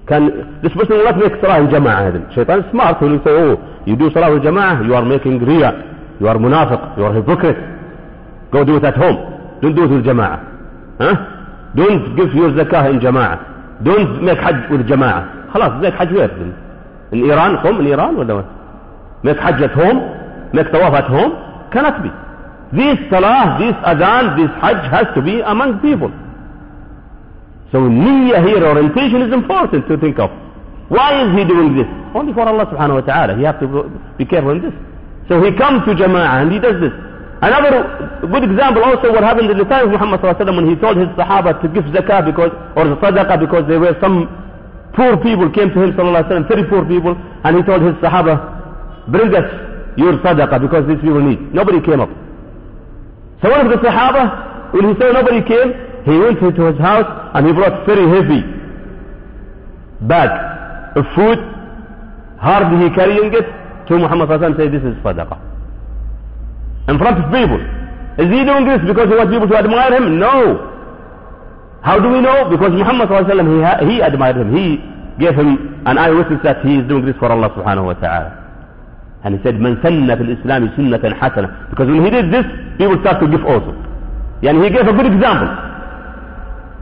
Can, 0.09 0.61
this 0.63 0.73
person 0.73 0.97
will 0.99 1.05
not 1.05 1.19
make 1.19 1.33
salah 1.41 1.61
in 1.61 1.69
jama'ah. 1.69 2.35
Shaitan 2.35 2.65
is 2.65 2.71
smart, 2.71 2.99
he 2.99 3.05
will 3.07 3.23
say, 3.25 3.31
oh, 3.31 3.57
you 3.87 3.97
do 3.97 4.11
salah 4.13 4.35
in 4.37 4.43
jama'ah, 4.43 4.87
you 4.87 4.95
are 4.95 5.05
making 5.05 5.41
riyah, 5.41 6.21
you 6.21 6.29
are 6.29 6.37
munafiq, 6.37 6.99
you 6.99 7.05
are 7.05 7.15
hypocrite. 7.15 7.57
Go 8.53 8.65
do 8.65 8.77
it 8.77 8.85
at 8.85 8.97
home. 8.97 9.17
Don't 9.63 9.75
do 9.75 9.85
it 9.85 9.91
with 9.91 10.05
jama'ah. 10.05 10.39
Huh? 11.01 11.15
Don't 11.75 12.17
give 12.17 12.35
your 12.35 12.51
zakah 12.51 12.91
in 12.91 13.01
jama'ah. 13.01 13.85
Don't 13.85 14.23
make 14.23 14.39
hajj 14.39 14.71
with 14.71 14.87
jama'ah. 14.87 15.53
خلاص 15.53 15.81
make 15.81 15.95
hajj 15.95 16.13
where 16.13 16.29
then? 16.29 16.55
In 17.13 17.31
Iran, 17.31 17.57
home 17.57 17.81
in 17.81 17.87
Iran 17.93 18.17
ولا 18.17 18.35
what? 18.37 18.47
Make 19.25 19.39
hajj 19.39 19.63
at 19.63 19.73
home, 19.73 19.99
make 20.53 20.67
tawaf 20.69 20.93
at 20.95 21.09
home, 21.09 21.33
cannot 21.73 22.03
be. 22.03 22.11
This 22.77 22.99
salah, 23.11 23.59
this 23.59 23.75
adhan, 23.83 24.37
this 24.37 24.51
hajj 24.61 24.91
has 24.91 25.07
to 25.15 25.23
be 25.23 25.41
among 25.41 25.81
people. 25.81 26.11
So 27.73 27.79
niyyah 27.79 28.47
here, 28.47 28.65
orientation 28.65 29.23
is 29.23 29.33
important 29.33 29.89
to 29.89 29.97
think 29.97 30.19
of. 30.19 30.31
Why 30.91 31.23
is 31.23 31.31
he 31.39 31.47
doing 31.47 31.79
this? 31.79 31.87
Only 32.15 32.35
for 32.35 32.43
Allah 32.43 32.67
subhanahu 32.67 33.01
wa 33.01 33.07
ta'ala. 33.07 33.39
He 33.39 33.47
have 33.47 33.63
to 33.63 33.67
be 34.19 34.27
careful 34.27 34.59
in 34.59 34.63
this. 34.67 34.75
So 35.31 35.39
he 35.39 35.55
comes 35.55 35.87
to 35.87 35.95
jama'ah 35.95 36.43
and 36.43 36.51
he 36.51 36.59
does 36.59 36.77
this. 36.83 36.91
Another 37.41 38.21
good 38.27 38.45
example 38.45 38.83
also 38.85 39.15
what 39.15 39.23
happened 39.23 39.49
in 39.49 39.57
the 39.57 39.65
time 39.65 39.87
of 39.87 39.95
Muhammad 39.95 40.21
sallallahu 40.21 40.61
when 40.61 40.69
he 40.69 40.77
told 40.77 40.99
his 40.99 41.09
sahaba 41.17 41.57
to 41.63 41.67
give 41.73 41.87
zakah 41.95 42.27
because, 42.27 42.51
or 42.77 42.85
the 42.91 42.99
sadaqah 43.01 43.39
because 43.41 43.65
there 43.71 43.81
were 43.81 43.97
some 44.03 44.29
poor 44.93 45.17
people 45.23 45.49
came 45.55 45.71
to 45.73 45.79
him 45.81 45.95
sallallahu 45.95 46.27
wasallam, 46.27 46.49
very 46.51 46.67
poor 46.69 46.85
people, 46.85 47.15
and 47.17 47.57
he 47.57 47.63
told 47.63 47.81
his 47.81 47.95
sahaba, 48.03 49.07
bring 49.09 49.31
us 49.33 49.47
your 49.97 50.19
sadaqah 50.21 50.61
because 50.61 50.85
these 50.91 51.01
people 51.01 51.23
need. 51.23 51.39
Nobody 51.55 51.81
came 51.81 52.01
up. 52.03 52.11
So 53.43 53.49
one 53.51 53.65
of 53.65 53.73
the 53.73 53.79
Sahaba, 53.79 54.73
when 54.75 54.93
he 54.93 55.01
saw 55.01 55.13
nobody 55.13 55.41
came, 55.49 55.73
he 56.05 56.19
went 56.19 56.39
into 56.41 56.63
his 56.67 56.79
house 56.79 57.09
and 57.35 57.47
he 57.47 57.53
brought 57.53 57.87
very 57.87 58.05
heavy 58.09 58.43
bag 60.03 60.50
food, 61.15 61.39
hardly 62.39 62.89
he 62.89 62.95
carrying 62.95 63.33
it, 63.33 63.47
to 63.91 63.99
Muhammad 63.99 64.29
Sallallahu 64.31 64.57
say 64.57 64.69
this 64.71 64.83
is 64.87 64.95
sadaqah. 65.03 65.39
In 66.89 66.99
front 66.99 67.19
of 67.19 67.27
people. 67.35 67.61
Is 68.19 68.29
he 68.31 68.45
doing 68.45 68.67
this 68.67 68.81
because 68.87 69.09
he 69.09 69.15
wants 69.19 69.33
people 69.33 69.49
to 69.49 69.57
admire 69.57 69.95
him? 69.95 70.19
No. 70.19 70.67
How 71.83 71.99
do 71.99 72.11
we 72.11 72.21
know? 72.21 72.49
Because 72.51 72.71
Muhammad 72.73 73.09
Sallallahu 73.09 73.87
he, 73.87 73.95
he 73.95 74.01
admired 74.01 74.37
him. 74.37 74.55
He 74.55 74.79
gave 75.19 75.35
him 75.35 75.83
an 75.87 75.99
eyewitness 75.99 76.41
that 76.45 76.65
he 76.65 76.77
is 76.79 76.87
doing 76.89 77.05
this 77.07 77.17
for 77.19 77.31
Allah 77.31 77.51
subhanahu 77.55 77.87
wa 77.87 77.95
ta'ala. 77.95 78.31
And 79.25 79.37
he 79.37 79.43
said, 79.45 79.55
من 79.61 79.77
سن 79.83 80.09
في 80.09 80.23
الإسلام 80.23 80.77
سنة 80.77 81.15
حسنة. 81.15 81.71
Because 81.71 81.87
when 81.89 82.05
he 82.05 82.11
did 82.11 82.33
this, 82.33 82.47
people 82.79 82.97
start 83.03 83.21
to 83.21 83.29
give 83.29 83.45
also. 83.45 83.73
And 84.43 84.65
he 84.65 84.71
gave 84.71 84.87
a 84.89 84.93
good 84.93 85.07
example. 85.07 85.70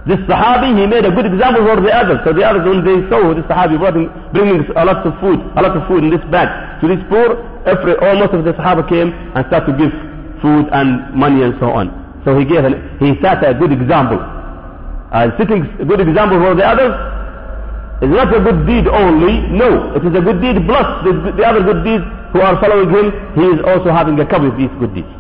This 0.09 0.17
Sahabi, 0.25 0.73
he 0.73 0.89
made 0.89 1.05
a 1.05 1.13
good 1.13 1.29
example 1.29 1.69
for 1.69 1.77
the 1.85 1.93
others. 1.93 2.25
So 2.25 2.33
the 2.33 2.41
others, 2.41 2.65
when 2.65 2.81
they 2.81 3.05
saw 3.13 3.29
this 3.37 3.45
Sahabi 3.45 3.77
bringing, 3.77 4.09
bringing 4.33 4.65
a 4.73 4.85
lot 4.89 5.05
of 5.05 5.13
food, 5.21 5.37
a 5.53 5.61
lot 5.61 5.77
of 5.77 5.85
food 5.85 6.01
in 6.01 6.09
this 6.09 6.25
bag 6.33 6.49
to 6.81 6.89
this 6.89 6.97
poor, 7.13 7.37
every, 7.69 7.93
almost 8.01 8.33
of 8.33 8.41
the 8.49 8.57
Sahaba 8.57 8.89
came 8.89 9.13
and 9.13 9.45
started 9.53 9.69
to 9.69 9.75
give 9.77 9.93
food 10.41 10.65
and 10.73 11.13
money 11.13 11.45
and 11.45 11.53
so 11.61 11.69
on. 11.69 11.93
So 12.25 12.33
he 12.41 12.49
gave, 12.49 12.65
an, 12.65 12.97
he 12.97 13.21
set 13.21 13.45
a 13.45 13.53
good 13.53 13.69
example. 13.69 14.17
And 15.13 15.29
setting 15.37 15.69
a 15.77 15.85
good 15.85 16.01
example 16.01 16.41
for 16.41 16.57
the 16.57 16.65
others 16.65 16.97
is 18.01 18.09
not 18.09 18.33
a 18.33 18.41
good 18.41 18.65
deed 18.65 18.89
only. 18.89 19.45
No, 19.53 19.93
it 19.93 20.09
is 20.09 20.17
a 20.17 20.25
good 20.25 20.41
deed 20.41 20.57
plus 20.65 20.89
the, 21.05 21.37
the 21.37 21.45
other 21.45 21.61
good 21.61 21.85
deeds 21.85 22.05
who 22.33 22.41
are 22.41 22.57
following 22.65 22.89
him, 22.89 23.13
he 23.37 23.45
is 23.45 23.61
also 23.61 23.93
having 23.93 24.17
a 24.21 24.25
cup 24.25 24.41
of 24.41 24.57
these 24.57 24.73
good 24.81 24.97
deeds. 24.97 25.18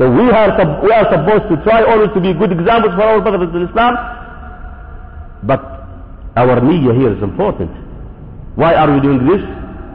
So 0.00 0.08
we 0.08 0.32
are, 0.32 0.48
we 0.80 0.90
are 0.96 1.04
supposed 1.12 1.44
to 1.52 1.60
try 1.62 1.84
always 1.84 2.08
to 2.16 2.20
be 2.24 2.32
good 2.32 2.52
examples 2.56 2.94
for 2.96 3.04
our 3.04 3.20
brothers 3.20 3.52
in 3.52 3.68
Islam. 3.68 3.92
But 5.44 5.60
our 6.40 6.56
niyyah 6.56 6.96
here 6.96 7.12
is 7.12 7.22
important. 7.22 7.68
Why 8.56 8.72
are 8.80 8.88
we 8.88 9.00
doing 9.04 9.28
this? 9.28 9.44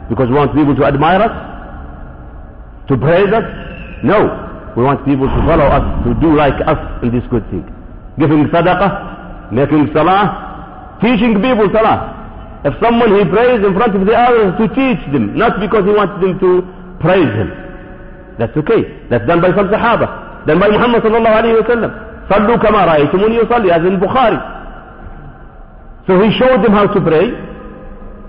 Because 0.08 0.30
we 0.30 0.38
want 0.38 0.54
people 0.54 0.76
to 0.78 0.84
admire 0.86 1.26
us? 1.26 1.34
To 2.86 2.94
praise 2.96 3.34
us? 3.34 3.42
No. 4.06 4.30
We 4.78 4.84
want 4.86 5.02
people 5.04 5.26
to 5.26 5.40
follow 5.42 5.66
us, 5.74 5.82
to 6.06 6.14
do 6.22 6.36
like 6.38 6.54
us 6.54 6.78
in 7.02 7.10
this 7.10 7.26
good 7.26 7.42
thing. 7.50 7.66
Giving 8.14 8.46
sadaqah, 8.54 9.50
making 9.50 9.90
salah, 9.92 11.02
teaching 11.02 11.42
people 11.42 11.66
salah. 11.74 12.14
If 12.62 12.78
someone 12.78 13.10
he 13.10 13.26
prays 13.26 13.58
in 13.58 13.74
front 13.74 13.98
of 13.98 14.06
the 14.06 14.14
others 14.14 14.54
to 14.62 14.70
teach 14.70 15.02
them, 15.10 15.34
not 15.34 15.58
because 15.58 15.82
he 15.82 15.90
wants 15.90 16.14
them 16.22 16.38
to 16.38 16.62
praise 17.02 17.26
him. 17.26 17.65
That's 18.38 18.56
okay. 18.56 18.84
That's 19.10 19.26
done 19.26 19.40
by 19.40 19.50
some 19.56 19.68
Sahaba. 19.68 20.46
Done 20.46 20.60
by 20.60 20.68
Muhammad 20.68 21.02
sallallahu 21.02 21.36
alayhi 21.42 21.56
wa 21.60 21.68
sallam. 21.68 21.92
Sallu 22.30 22.54
kama 22.60 22.86
ra'aytumuni 22.90 23.38
yusalli 23.40 23.70
as 23.70 23.82
in 23.86 23.98
Bukhari. 23.98 24.38
So 26.06 26.20
he 26.22 26.30
showed 26.38 26.62
them 26.62 26.72
how 26.72 26.86
to 26.86 27.00
pray. 27.00 27.30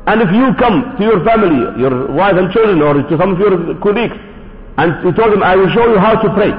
And 0.08 0.22
if 0.24 0.32
you 0.32 0.54
come 0.58 0.96
to 0.98 1.04
your 1.04 1.20
family, 1.26 1.60
your 1.82 2.08
wife 2.14 2.36
and 2.40 2.52
children 2.54 2.82
or 2.82 2.94
to 2.96 3.14
some 3.20 3.36
of 3.36 3.40
your 3.40 3.76
colleagues 3.84 4.16
and 4.78 5.04
you 5.04 5.12
told 5.14 5.34
them, 5.34 5.44
I 5.44 5.56
will 5.56 5.70
show 5.74 5.86
you 5.92 6.00
how 6.00 6.16
to 6.16 6.30
pray. 6.34 6.54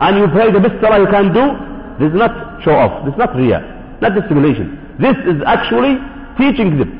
And 0.00 0.18
you 0.18 0.26
pray 0.28 0.52
the 0.52 0.60
best 0.60 0.76
salah 0.82 1.00
you 1.00 1.08
can 1.08 1.32
do, 1.32 1.44
this 1.98 2.12
is 2.12 2.18
not 2.18 2.60
show 2.62 2.76
off. 2.76 3.06
This 3.06 3.14
is 3.14 3.18
not 3.18 3.32
riyah. 3.32 4.02
Not 4.02 4.12
dissimulation. 4.14 4.76
This 5.00 5.16
is 5.24 5.40
actually 5.46 5.96
teaching 6.36 6.76
them 6.76 6.92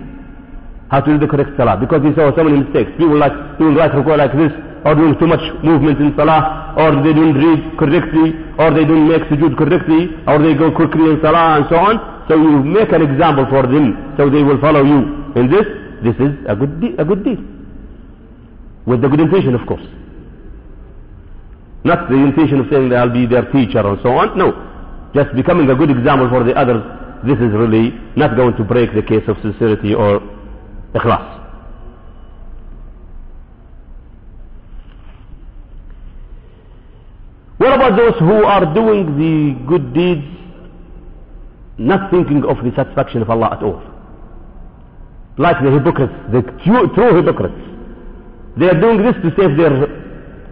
how 0.90 1.00
to 1.04 1.12
do 1.12 1.18
the 1.18 1.28
correct 1.28 1.50
salah 1.58 1.76
because 1.76 2.00
he 2.06 2.14
saw 2.16 2.32
so 2.34 2.44
many 2.44 2.64
mistakes. 2.64 2.88
People 2.96 3.18
like 3.18 3.34
people 3.60 3.74
write 3.76 3.92
like 3.92 4.32
this, 4.32 4.52
or 4.86 4.94
doing 4.94 5.18
too 5.18 5.26
much 5.26 5.42
movement 5.66 5.98
in 5.98 6.14
salah, 6.14 6.74
or 6.78 7.02
they 7.02 7.10
don't 7.12 7.34
read 7.34 7.74
correctly, 7.76 8.38
or 8.62 8.70
they 8.70 8.86
don't 8.86 9.08
make 9.10 9.26
sujood 9.26 9.58
correctly, 9.58 10.14
or 10.30 10.38
they 10.38 10.54
go 10.54 10.70
quickly 10.70 11.10
in 11.10 11.18
salah 11.20 11.58
and 11.58 11.66
so 11.68 11.76
on. 11.76 11.98
So 12.30 12.38
you 12.38 12.62
make 12.62 12.92
an 12.94 13.02
example 13.02 13.46
for 13.50 13.66
them, 13.66 14.14
so 14.16 14.30
they 14.30 14.42
will 14.46 14.60
follow 14.62 14.84
you 14.86 15.34
in 15.34 15.50
this. 15.50 15.66
This 16.06 16.14
is 16.22 16.32
a 16.46 16.54
good 16.54 16.70
a 16.98 17.04
good 17.04 17.24
deed. 17.26 17.42
With 18.86 19.02
the 19.02 19.08
good 19.08 19.20
intention, 19.20 19.54
of 19.58 19.66
course. 19.66 19.82
Not 21.82 22.08
the 22.08 22.16
intention 22.16 22.60
of 22.60 22.66
saying 22.70 22.90
that 22.90 22.98
I'll 23.02 23.12
be 23.12 23.26
their 23.26 23.50
teacher 23.50 23.82
and 23.82 23.98
so 24.02 24.10
on. 24.14 24.38
No. 24.38 24.54
Just 25.14 25.34
becoming 25.34 25.70
a 25.70 25.74
good 25.74 25.90
example 25.90 26.28
for 26.28 26.44
the 26.44 26.54
others 26.54 26.82
this 27.24 27.38
is 27.38 27.52
really 27.54 27.90
not 28.16 28.36
going 28.36 28.54
to 28.56 28.64
break 28.64 28.92
the 28.94 29.02
case 29.02 29.24
of 29.28 29.36
sincerity 29.42 29.94
or 29.94 30.20
ikhlas. 30.94 31.35
What 37.58 37.72
about 37.72 37.96
those 37.96 38.14
who 38.18 38.44
are 38.44 38.64
doing 38.74 39.16
the 39.16 39.66
good 39.66 39.94
deeds 39.94 40.26
not 41.78 42.10
thinking 42.10 42.44
of 42.44 42.56
the 42.64 42.72
satisfaction 42.76 43.22
of 43.22 43.30
Allah 43.30 43.56
at 43.56 43.62
all? 43.62 43.80
Like 45.38 45.56
the 45.64 45.70
hypocrites, 45.70 46.12
the 46.32 46.42
true, 46.64 46.88
true 46.94 47.16
hypocrites. 47.16 47.56
They 48.56 48.68
are 48.68 48.80
doing 48.80 49.02
this 49.02 49.14
to 49.24 49.28
save 49.36 49.56
their 49.56 49.72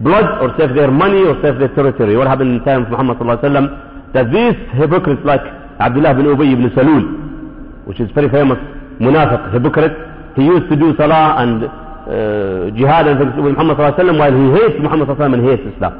blood 0.01 0.41
or 0.41 0.53
save 0.57 0.75
their 0.75 0.89
money 0.91 1.21
or 1.25 1.37
save 1.41 1.57
their 1.57 1.73
territory. 1.73 2.17
What 2.17 2.27
happened 2.27 2.51
in 2.53 2.57
the 2.59 2.65
time 2.65 2.83
of 2.85 2.89
Muhammad 2.89 3.17
wasallam? 3.17 4.13
That 4.13 4.31
these 4.31 4.57
hypocrites 4.77 5.21
like 5.25 5.41
Abdullah 5.79 6.13
bin 6.15 6.25
Ubay 6.25 6.53
ibn 6.53 6.69
Salul, 6.73 7.85
which 7.85 7.99
is 7.99 8.09
very 8.11 8.29
famous 8.29 8.57
munafiq, 8.99 9.53
hypocrite. 9.53 9.93
He 10.35 10.43
used 10.43 10.69
to 10.69 10.75
do 10.75 10.95
salah 10.97 11.37
and 11.41 11.63
uh, 11.65 12.69
jihad 12.77 13.07
and 13.07 13.19
things 13.19 13.33
with 13.37 13.53
Muhammad 13.53 13.77
sallallahu 13.77 13.97
wasallam 13.97 14.17
while 14.19 14.33
he 14.33 14.45
hates 14.57 14.77
Muhammad 14.81 15.07
sallallahu 15.07 15.17
wasallam 15.17 15.33
and 15.37 15.45
hates 15.49 15.75
Islam. 15.75 15.93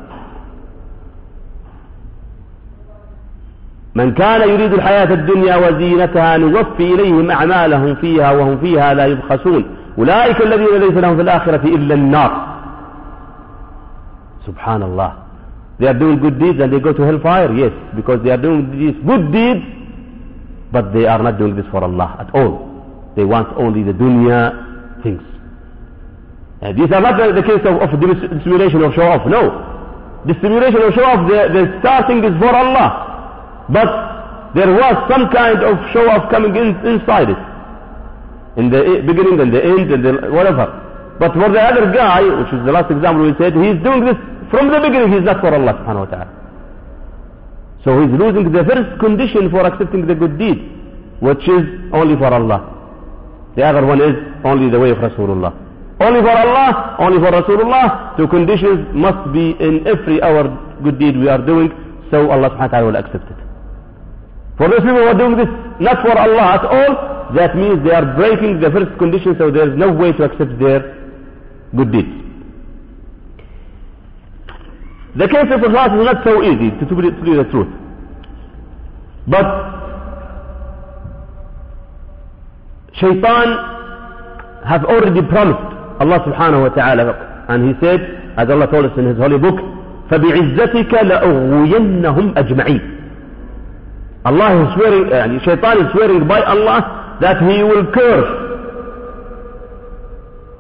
من 3.95 4.13
كان 4.13 4.49
يريد 4.49 4.73
الحياة 4.73 5.13
الدنيا 5.13 5.55
وزينتها 5.55 6.38
نوفي 6.38 6.93
إليهم 6.93 7.31
أعمالهم 7.31 7.95
فيها 7.95 8.31
وهم 8.31 8.58
فيها 8.58 8.93
لا 8.93 9.05
يبخسون 9.05 9.65
أولئك 9.97 10.41
الذين 10.41 10.79
ليس 10.79 10.91
لهم 10.97 11.15
في 11.15 11.21
الآخرة 11.21 11.62
إلا 11.67 11.93
النار 11.95 12.31
سبحان 14.47 14.84
الله 14.84 15.13
They 15.77 15.88
are 15.88 15.93
doing 15.99 16.19
good 16.19 16.39
deeds 16.39 16.60
and 16.62 16.71
they 16.71 16.79
go 16.79 16.93
to 16.93 17.01
hellfire? 17.01 17.51
Yes, 17.53 17.73
because 17.97 18.23
they 18.23 18.31
are 18.31 18.38
doing 18.38 18.71
these 18.79 18.95
good 19.05 19.29
deeds, 19.34 19.60
but 20.71 20.93
they 20.93 21.05
are 21.05 21.21
not 21.21 21.38
doing 21.38 21.53
this 21.58 21.65
for 21.69 21.84
Allah 21.84 22.15
at 22.17 22.34
all. 22.34 22.63
They 23.17 23.25
want 23.25 23.49
only 23.58 23.84
the 23.84 23.91
dunya 23.91 25.03
things. 25.03 25.21
And 26.62 26.79
these 26.79 26.89
are 26.95 27.01
not 27.01 27.17
the, 27.19 27.34
the 27.36 27.43
case 27.43 27.60
of, 27.67 27.75
of 27.84 27.91
dissimulation 27.99 28.84
or 28.84 28.93
show 28.93 29.03
off. 29.03 29.27
No. 29.27 30.23
Dissimulation 30.25 30.79
or 30.81 30.93
show 30.93 31.03
off, 31.03 31.27
the, 31.27 31.51
the 31.51 31.77
starting 31.81 32.23
is 32.23 32.31
for 32.39 32.55
Allah. 32.55 33.04
But 33.69 33.89
there 34.54 34.71
was 34.71 34.95
some 35.10 35.30
kind 35.32 35.60
of 35.63 35.75
show 35.91 36.06
of 36.10 36.30
coming 36.32 36.56
in, 36.56 36.75
inside 36.86 37.30
it. 37.30 37.41
In 38.58 38.69
the 38.71 39.04
beginning 39.06 39.39
and 39.41 39.51
the 39.51 39.62
end 39.63 39.91
and 39.91 40.01
the 40.06 40.12
whatever. 40.32 40.65
But 41.19 41.34
for 41.34 41.49
the 41.51 41.60
other 41.60 41.91
guy, 41.91 42.21
which 42.23 42.51
is 42.54 42.63
the 42.65 42.71
last 42.71 42.91
example 42.91 43.25
we 43.28 43.36
said, 43.38 43.54
he's 43.56 43.80
doing 43.84 44.06
this 44.06 44.15
from 44.51 44.69
the 44.71 44.80
beginning 44.80 45.12
he's 45.12 45.23
not 45.28 45.41
for 45.41 45.51
Allah 45.54 45.73
subhanahu 45.84 46.08
wa 46.08 46.12
ta'ala. 46.12 46.32
So 47.84 47.99
he's 48.01 48.13
losing 48.15 48.51
the 48.51 48.63
first 48.63 48.99
condition 48.99 49.49
for 49.51 49.65
accepting 49.65 50.08
the 50.08 50.15
good 50.15 50.38
deed. 50.39 50.75
which 51.19 51.47
is 51.47 51.63
only 51.93 52.15
for 52.17 52.28
Allah. 52.34 52.60
The 53.56 53.63
other 53.63 53.86
one 53.86 54.01
is 54.01 54.15
only 54.43 54.69
the 54.69 54.80
way 54.80 54.89
of 54.91 54.97
Rasulullah. 54.97 55.54
Only 55.99 56.19
for 56.21 56.30
Allah, 56.30 56.97
only 56.99 57.19
for 57.19 57.32
Rasulullah, 57.32 58.17
the 58.17 58.28
conditions 58.28 58.88
must 58.93 59.32
be 59.32 59.56
in 59.60 59.88
every 59.88 60.21
our 60.21 60.43
good 60.84 60.99
deed 60.99 61.15
we 61.17 61.30
are 61.30 61.39
doing, 61.39 61.71
so 62.12 62.30
Allah 62.30 62.49
subhanahu 62.51 62.60
wa 62.60 62.67
ta'ala 62.67 62.86
will 62.88 62.97
accept 62.97 63.32
it. 63.32 63.44
For 64.56 64.68
those 64.68 64.80
people 64.80 65.00
who 65.00 65.09
are 65.09 65.18
doing 65.18 65.37
this 65.37 65.48
not 65.80 66.02
for 66.04 66.16
Allah 66.16 66.61
at 66.61 66.64
all, 66.64 67.35
that 67.35 67.56
means 67.56 67.83
they 67.85 67.92
are 67.94 68.14
breaking 68.16 68.61
the 68.61 68.70
first 68.70 68.98
condition, 68.98 69.35
so 69.38 69.50
there 69.50 69.70
is 69.70 69.78
no 69.78 69.92
way 69.92 70.12
to 70.12 70.24
accept 70.24 70.59
their 70.59 70.80
good 71.76 71.92
deeds. 71.92 72.12
The 75.16 75.26
case 75.26 75.48
of 75.50 75.61
Ikhlas 75.61 75.98
is 75.98 76.04
not 76.04 76.24
so 76.24 76.42
easy, 76.42 76.70
to 76.70 76.87
tell 76.87 77.02
you 77.02 77.37
the 77.42 77.48
truth. 77.50 77.72
But 79.26 79.46
Shaitan 83.00 83.48
has 84.66 84.83
already 84.85 85.22
promised 85.28 85.64
Allah 86.00 86.18
subhanahu 86.28 86.68
wa 86.68 86.72
ta'ala 86.74 87.46
and 87.48 87.68
he 87.68 87.72
said 87.80 88.00
as 88.37 88.48
Allah 88.50 88.66
told 88.70 88.87
us 88.87 88.92
in 88.98 89.06
his 89.06 89.16
holy 89.16 89.38
book 89.38 89.56
فبعزتك 90.11 90.94
لأغوينهم 90.94 92.35
أجمعين 92.38 92.93
Allah 94.25 94.49
is 94.65 94.69
swearing 94.75 95.05
يعني 95.09 95.39
Shaitan 95.45 95.77
is 95.85 95.91
swearing 95.93 96.27
by 96.27 96.41
Allah 96.41 97.17
that 97.21 97.38
he 97.45 97.61
will 97.63 97.85
curse 97.93 98.29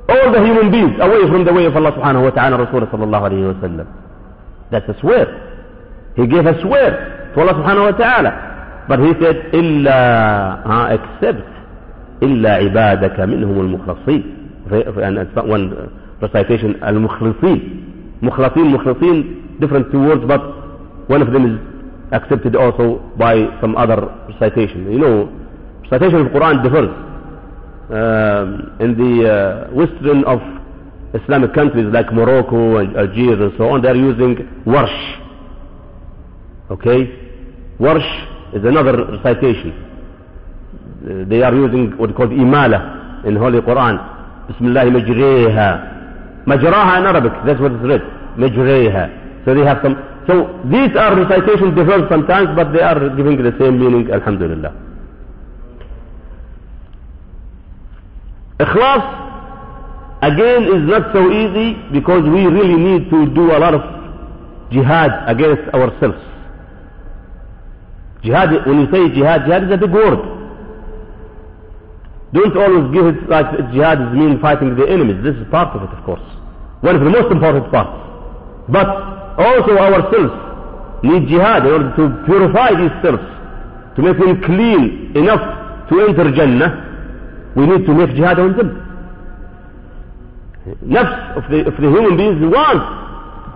all 0.09 0.31
the 0.31 0.41
human 0.45 0.69
beings 0.71 0.93
away 1.01 1.25
from 1.31 1.43
the 1.45 1.53
way 1.53 1.65
of 1.65 1.75
Allah 1.75 1.91
subhanahu 1.97 2.23
wa 2.29 2.33
ta'ala 2.37 2.61
Rasulullah 2.61 2.91
sallallahu 2.93 3.25
alayhi 3.25 3.47
wa 3.49 3.59
sallam 3.65 3.87
that's 4.71 4.87
a 4.89 4.95
swear 5.01 5.25
he 6.15 6.27
gave 6.27 6.45
a 6.45 6.53
swear 6.61 7.33
to 7.33 7.41
Allah 7.41 7.53
subhanahu 7.57 7.91
wa 7.91 7.97
ta'ala 7.97 8.31
but 8.87 8.99
he 9.01 9.11
said 9.21 9.49
إلا 9.53 9.99
uh, 10.65 10.95
except 10.95 11.49
إلا 12.23 12.51
عبادك 12.55 13.19
منهم 13.19 13.59
المخلصين 13.59 14.23
one 15.49 15.65
recitation 16.21 16.83
المخلصين 16.85 17.59
مخلصين 18.21 18.65
مخلصين 18.71 19.17
different 19.59 19.91
two 19.91 19.99
words 20.05 20.21
but 20.27 20.41
one 21.09 21.21
of 21.21 21.33
them 21.33 21.45
is 21.49 21.74
accepted 22.11 22.55
also 22.55 22.99
by 23.17 23.35
some 23.61 23.75
other 23.75 23.97
recitation. 24.29 24.91
You 24.91 24.99
know, 24.99 25.15
recitation 25.89 26.21
of 26.25 26.27
Quran 26.31 26.63
differs. 26.63 26.89
Um, 27.85 28.77
in 28.79 28.97
the 28.97 29.13
uh, 29.29 29.73
western 29.73 30.23
of 30.25 30.41
Islamic 31.13 31.53
countries 31.53 31.85
like 31.93 32.11
Morocco 32.11 32.77
and 32.77 32.95
Algiers 32.97 33.39
and 33.39 33.53
so 33.57 33.69
on, 33.69 33.81
they 33.81 33.89
are 33.89 33.95
using 33.95 34.35
warsh. 34.65 35.21
Okay? 36.71 37.05
Warsh 37.79 38.55
is 38.55 38.63
another 38.65 39.05
recitation. 39.21 39.81
They 41.29 41.43
are 41.43 41.53
using 41.53 41.95
what 41.97 42.09
is 42.09 42.15
called 42.15 42.31
imala 42.31 43.23
in 43.25 43.35
Holy 43.35 43.59
Quran. 43.61 44.47
Bismillah 44.47 44.85
majreha. 44.85 46.45
Majraha 46.47 46.99
in 46.99 47.05
Arabic, 47.05 47.33
that's 47.45 47.59
what 47.59 47.71
is 47.73 47.81
read. 47.81 48.01
Majreha. 48.37 49.45
So 49.45 49.53
they 49.53 49.61
have 49.63 49.79
some 49.83 49.95
so 50.27 50.33
these 50.73 50.95
are 50.95 51.15
recitations 51.15 51.75
different 51.75 52.09
sometimes 52.09 52.49
but 52.55 52.71
they 52.73 52.81
are 52.81 53.09
giving 53.15 53.37
the 53.41 53.53
same 53.59 53.79
meaning 53.79 54.09
alhamdulillah 54.11 54.71
ikhlas 58.59 59.03
again 60.29 60.63
is 60.75 60.83
not 60.93 61.11
so 61.13 61.23
easy 61.41 61.67
because 61.91 62.23
we 62.23 62.45
really 62.45 62.79
need 62.87 63.09
to 63.09 63.25
do 63.39 63.51
a 63.51 63.59
lot 63.65 63.73
of 63.73 63.83
jihad 64.71 65.11
against 65.27 65.67
ourselves 65.73 66.23
jihad 68.23 68.49
when 68.65 68.79
you 68.81 68.87
say 68.91 69.03
jihad 69.19 69.45
jihad 69.45 69.63
is 69.63 69.71
a 69.71 69.77
big 69.77 69.91
word 69.91 70.35
Don't 72.35 72.57
always 72.57 72.91
give 72.93 73.05
it 73.05 73.29
like 73.29 73.47
jihad 73.71 74.01
is 74.01 74.11
mean 74.11 74.41
fighting 74.41 74.75
the 74.75 74.85
enemies. 74.89 75.23
This 75.23 75.35
is 75.35 75.47
part 75.49 75.73
of 75.75 75.83
it, 75.87 75.91
of 75.97 76.03
course. 76.03 76.25
One 76.81 76.95
of 76.95 77.01
the 77.01 77.09
most 77.09 77.31
important 77.31 77.71
parts. 77.71 77.95
But 78.67 79.14
also 79.37 79.71
ourselves 79.77 80.33
need 81.03 81.27
jihad 81.27 81.65
in 81.65 81.71
order 81.71 81.91
to 81.95 82.03
purify 82.25 82.71
these 82.73 82.93
selves, 83.03 83.23
to 83.95 84.01
make 84.01 84.17
them 84.17 84.41
clean 84.43 85.11
enough 85.15 85.43
to 85.89 85.93
enter 86.01 86.31
Jannah. 86.31 87.53
We 87.55 87.67
need 87.67 87.85
to 87.85 87.93
make 87.93 88.15
jihad 88.15 88.39
on 88.39 88.57
them. 88.57 88.69
Nafs 90.83 91.37
of 91.37 91.43
the, 91.51 91.67
of 91.67 91.75
the 91.77 91.89
human 91.89 92.17
beings 92.17 92.41
wants, 92.41 92.85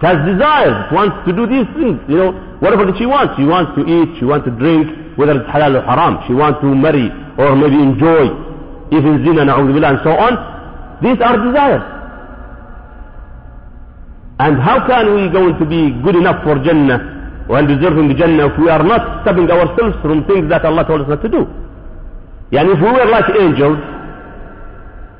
has 0.03 0.17
desires, 0.29 0.93
wants 0.93 1.17
to 1.25 1.33
do 1.33 1.47
these 1.47 1.67
things. 1.73 1.97
You 2.07 2.17
know, 2.17 2.31
whatever 2.59 2.85
that 2.85 2.95
she 2.97 3.05
wants. 3.05 3.35
She 3.35 3.43
wants 3.43 3.73
to 3.75 3.81
eat, 3.83 4.19
she 4.19 4.25
wants 4.25 4.45
to 4.45 4.53
drink, 4.53 5.17
whether 5.17 5.41
it's 5.41 5.49
halal 5.49 5.81
or 5.81 5.83
haram. 5.83 6.21
She 6.27 6.33
wants 6.33 6.61
to 6.61 6.69
marry 6.69 7.09
or 7.39 7.55
maybe 7.55 7.75
enjoy 7.81 8.29
even 8.91 9.23
zina, 9.25 9.45
na'udhu 9.45 9.73
billah, 9.73 9.89
and 9.89 9.99
so 10.03 10.11
on. 10.11 10.33
These 11.01 11.19
are 11.21 11.37
desires. 11.45 11.98
And 14.39 14.55
how 14.61 14.87
can 14.87 15.15
we 15.15 15.27
going 15.29 15.59
to 15.59 15.65
be 15.65 15.91
good 16.01 16.15
enough 16.15 16.43
for 16.43 16.55
Jannah 16.63 17.43
and 17.49 17.67
deserving 17.67 18.15
Jannah 18.15 18.47
if 18.47 18.55
we 18.59 18.69
are 18.69 18.83
not 18.83 19.23
stopping 19.23 19.51
ourselves 19.51 19.99
from 20.01 20.23
things 20.25 20.47
that 20.49 20.63
Allah 20.63 20.85
told 20.87 21.01
us 21.01 21.09
not 21.09 21.21
to 21.23 21.29
do? 21.29 21.43
Yani 22.55 22.71
if 22.71 22.79
we 22.79 22.87
were 22.87 23.05
like 23.11 23.27
angels, 23.35 23.77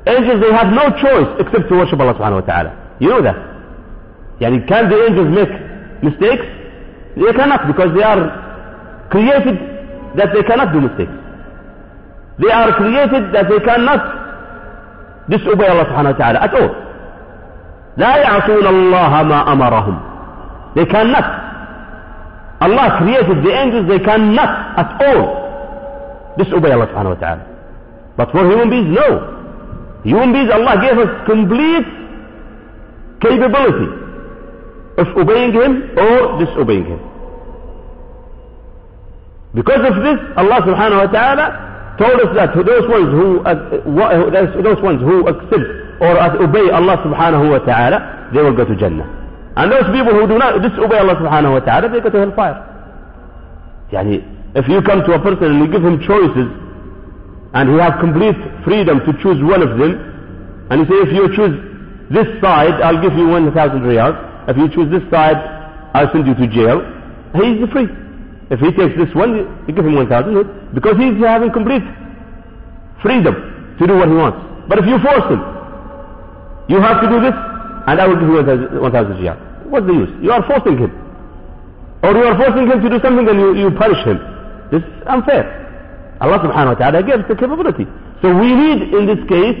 angels 0.08 0.40
they 0.40 0.52
have 0.56 0.72
no 0.72 0.88
choice 1.04 1.28
except 1.38 1.68
to 1.68 1.74
worship 1.76 2.00
Allah 2.00 2.16
subhanahu 2.16 2.40
wa 2.42 2.46
ta'ala. 2.48 2.70
You 2.98 3.10
know 3.10 3.22
that. 3.22 3.36
Yani 4.40 4.66
can 4.66 4.88
the 4.88 4.96
angels 5.04 5.28
make 5.36 5.52
mistakes? 6.02 6.46
They 7.20 7.32
cannot 7.36 7.66
because 7.68 7.92
they 7.94 8.02
are 8.02 8.24
created 9.12 9.60
that 10.16 10.32
they 10.32 10.42
cannot 10.48 10.72
do 10.72 10.80
mistakes. 10.80 11.12
They 12.40 12.48
are 12.50 12.72
created 12.72 13.34
that 13.36 13.52
they 13.52 13.60
cannot 13.68 14.00
disobey 15.28 15.68
Allah 15.68 15.84
subhanahu 15.92 16.16
wa 16.16 16.20
ta'ala 16.24 16.38
at 16.40 16.54
all. 16.56 16.89
لا 17.96 18.16
يعصون 18.16 18.66
الله 18.66 19.22
ما 19.22 19.52
أمرهم. 19.52 19.98
They 20.74 20.86
cannot. 20.86 21.24
Allah 22.60 22.98
created 22.98 23.42
the 23.44 23.52
angels, 23.52 23.88
they 23.88 23.98
cannot 24.04 24.78
at 24.78 25.00
all 25.00 25.40
disobey 26.36 26.70
Allah 26.72 26.86
subhanahu 26.92 27.16
wa 27.16 27.20
ta'ala. 27.20 27.44
But 28.16 28.30
for 28.32 28.44
human 28.48 28.68
beings, 28.70 28.88
no. 28.94 29.08
Human 30.04 30.32
beings, 30.32 30.50
Allah 30.52 30.76
gave 30.80 30.96
us 31.00 31.10
complete 31.26 31.88
capability 33.20 33.88
of 35.00 35.06
obeying 35.16 35.52
Him 35.52 35.72
or 35.96 36.38
disobeying 36.44 36.84
Him. 36.84 37.00
Because 39.54 39.82
of 39.82 39.96
this, 40.04 40.18
Allah 40.36 40.60
subhanahu 40.62 41.00
wa 41.04 41.10
ta'ala 41.10 41.46
told 41.98 42.16
us 42.22 42.30
that 42.36 42.54
those 42.54 42.86
ones 42.88 43.08
who 43.12 43.40
uh, 43.44 44.62
those 44.62 44.80
ones 44.80 45.00
who 45.02 45.26
accept 45.26 45.68
or 46.00 46.16
obey 46.42 46.70
Allah 46.70 46.96
subhanahu 47.04 47.50
wa 47.50 47.58
ta'ala, 47.60 48.30
they 48.32 48.40
will 48.42 48.56
go 48.56 48.64
to 48.64 48.74
Jannah. 48.76 49.04
And 49.56 49.70
those 49.70 49.84
people 49.92 50.14
who 50.16 50.26
do 50.26 50.38
not 50.38 50.62
disobey 50.62 50.98
Allah 50.98 51.16
subhanahu 51.20 51.60
wa 51.60 51.60
ta'ala, 51.60 51.88
they 51.88 52.00
go 52.00 52.08
to 52.08 52.18
hellfire. 52.18 52.56
Yani, 53.92 54.24
if 54.54 54.68
you 54.68 54.80
come 54.82 55.04
to 55.04 55.12
a 55.12 55.20
person 55.20 55.44
and 55.52 55.58
you 55.60 55.68
give 55.70 55.84
him 55.84 56.00
choices, 56.00 56.48
and 57.52 57.68
he 57.68 57.76
has 57.82 57.92
complete 58.00 58.38
freedom 58.64 59.00
to 59.04 59.12
choose 59.20 59.42
one 59.42 59.60
of 59.60 59.76
them, 59.76 59.98
and 60.70 60.80
you 60.80 60.86
say, 60.86 60.98
if 61.04 61.12
you 61.12 61.26
choose 61.34 61.54
this 62.10 62.26
side, 62.40 62.80
I'll 62.80 63.02
give 63.02 63.12
you 63.18 63.26
1,000 63.28 63.52
riyals. 63.82 64.16
If 64.48 64.56
you 64.56 64.68
choose 64.70 64.90
this 64.90 65.02
side, 65.10 65.36
I'll 65.94 66.10
send 66.12 66.26
you 66.26 66.34
to 66.34 66.46
jail. 66.46 66.80
He 67.34 67.58
is 67.58 67.70
free. 67.70 67.90
If 68.50 68.58
he 68.58 68.70
takes 68.72 68.94
this 68.96 69.12
one, 69.14 69.34
you 69.66 69.74
give 69.74 69.84
him 69.84 69.94
1,000 69.94 70.74
because 70.74 70.96
he's 70.96 71.18
having 71.22 71.52
complete 71.52 71.82
freedom 73.02 73.34
to 73.78 73.86
do 73.86 73.94
what 73.94 74.08
he 74.08 74.14
wants. 74.14 74.38
But 74.68 74.78
if 74.78 74.86
you 74.86 74.98
force 74.98 75.26
him, 75.30 75.42
you 76.69 76.81
have 76.81 77.01
to 77.01 77.07
do 77.09 77.19
this, 77.21 77.35
and 77.87 77.99
I 78.01 78.07
will 78.07 78.17
give 78.19 78.29
you 78.29 78.81
1,000 78.81 79.17
riyal. 79.21 79.37
What's 79.69 79.85
the 79.87 79.93
use? 79.93 80.09
You 80.21 80.31
are 80.31 80.45
forcing 80.47 80.77
him. 80.77 80.91
Or 82.03 82.11
you 82.13 82.23
are 82.25 82.37
forcing 82.37 82.69
him 82.69 82.81
to 82.81 82.89
do 82.89 82.99
something 83.01 83.27
and 83.27 83.39
you, 83.39 83.55
you 83.55 83.71
punish 83.71 84.01
him. 84.05 84.17
This 84.71 84.81
is 84.81 84.93
unfair. 85.07 85.45
Allah 86.21 86.39
subhanahu 86.39 86.73
wa 86.73 86.79
ta'ala 86.79 87.03
gives 87.03 87.27
the 87.27 87.35
capability. 87.35 87.85
So 88.21 88.29
we 88.33 88.53
need, 88.53 88.93
in 88.93 89.05
this 89.09 89.21
case, 89.27 89.57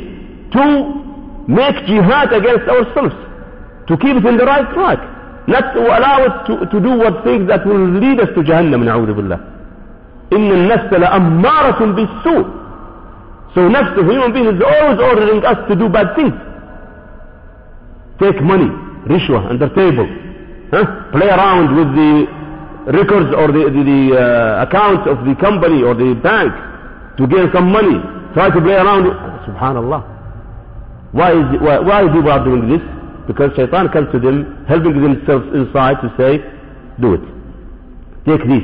to 0.53 0.63
make 1.49 1.75
jihad 1.85 2.33
against 2.33 2.69
ourselves, 2.69 3.13
to 3.89 3.97
keep 3.97 4.15
it 4.17 4.25
in 4.25 4.37
the 4.37 4.45
right 4.45 4.65
track. 4.73 4.99
not 5.47 5.73
to 5.73 5.81
allow 5.81 6.25
us 6.25 6.47
to, 6.47 6.53
to 6.73 6.77
do 6.81 6.91
what 6.97 7.23
things 7.23 7.47
that 7.47 7.65
will 7.65 7.85
lead 8.01 8.19
us 8.19 8.29
to 8.35 8.41
Jahannam, 8.41 8.81
na'udhu 8.83 9.15
billah. 9.15 9.39
إن 10.33 10.51
النفس 10.51 10.93
لأمارة 10.93 11.79
بالسوء. 11.95 12.45
So 13.53 13.61
nafs, 13.69 13.95
the 13.95 14.03
human 14.03 14.33
being, 14.33 14.47
is 14.47 14.61
always 14.61 14.99
ordering 14.99 15.45
us 15.45 15.57
to 15.69 15.75
do 15.75 15.87
bad 15.87 16.15
things. 16.15 16.33
Take 18.20 18.36
money, 18.44 18.68
rishwa, 19.08 19.48
under 19.48 19.68
table. 19.72 20.04
Huh? 20.70 20.84
Play 21.10 21.26
around 21.26 21.72
with 21.74 21.88
the 21.96 22.12
records 22.92 23.32
or 23.34 23.48
the, 23.48 23.72
the, 23.72 23.82
the 23.82 24.02
uh, 24.14 24.64
accounts 24.68 25.08
of 25.08 25.24
the 25.24 25.34
company 25.40 25.82
or 25.82 25.94
the 25.94 26.14
bank 26.22 26.52
to 27.18 27.26
gain 27.26 27.48
some 27.52 27.72
money. 27.72 27.96
Try 28.34 28.50
to 28.52 28.60
play 28.60 28.76
around. 28.76 29.08
Subhanallah. 29.48 30.00
Why, 31.12 31.32
is, 31.32 31.46
why, 31.60 31.78
why 31.80 32.02
people 32.12 32.30
are 32.30 32.44
doing 32.44 32.68
this? 32.70 32.82
Because 33.26 33.50
shaitan 33.56 33.88
comes 33.90 34.12
to 34.12 34.20
them, 34.20 34.64
helping 34.68 34.94
themselves 35.00 35.48
inside 35.56 35.98
to 36.04 36.08
say, 36.20 36.38
do 37.00 37.14
it. 37.18 37.24
Take 38.28 38.46
this. 38.46 38.62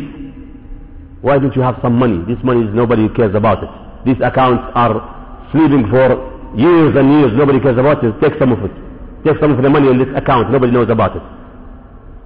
Why 1.24 1.38
don't 1.38 1.54
you 1.57 1.62
have 1.62 1.76
some 1.82 1.98
money? 1.98 2.22
This 2.28 2.38
money 2.44 2.62
is 2.62 2.70
nobody 2.74 3.09
cares 3.16 3.34
about 3.34 3.64
it. 3.64 3.70
These 4.07 4.20
accounts 4.22 4.62
are 4.76 4.94
sleeping 5.50 5.88
for 5.90 6.12
years 6.54 6.94
and 6.94 7.11
years. 7.18 7.32
Nobody 7.34 7.59
cares 7.59 7.78
about 7.78 8.04
it. 8.04 8.14
Take 8.20 8.38
some 8.38 8.52
of 8.52 8.62
it. 8.62 8.86
Take 9.26 9.38
some 9.39 9.51
of 9.51 9.62
the 9.62 9.70
money 9.70 9.89
in 9.89 9.97
this 9.99 10.09
account. 10.16 10.51
Nobody 10.51 10.72
knows 10.72 10.89
about 10.89 11.16
it. 11.16 11.22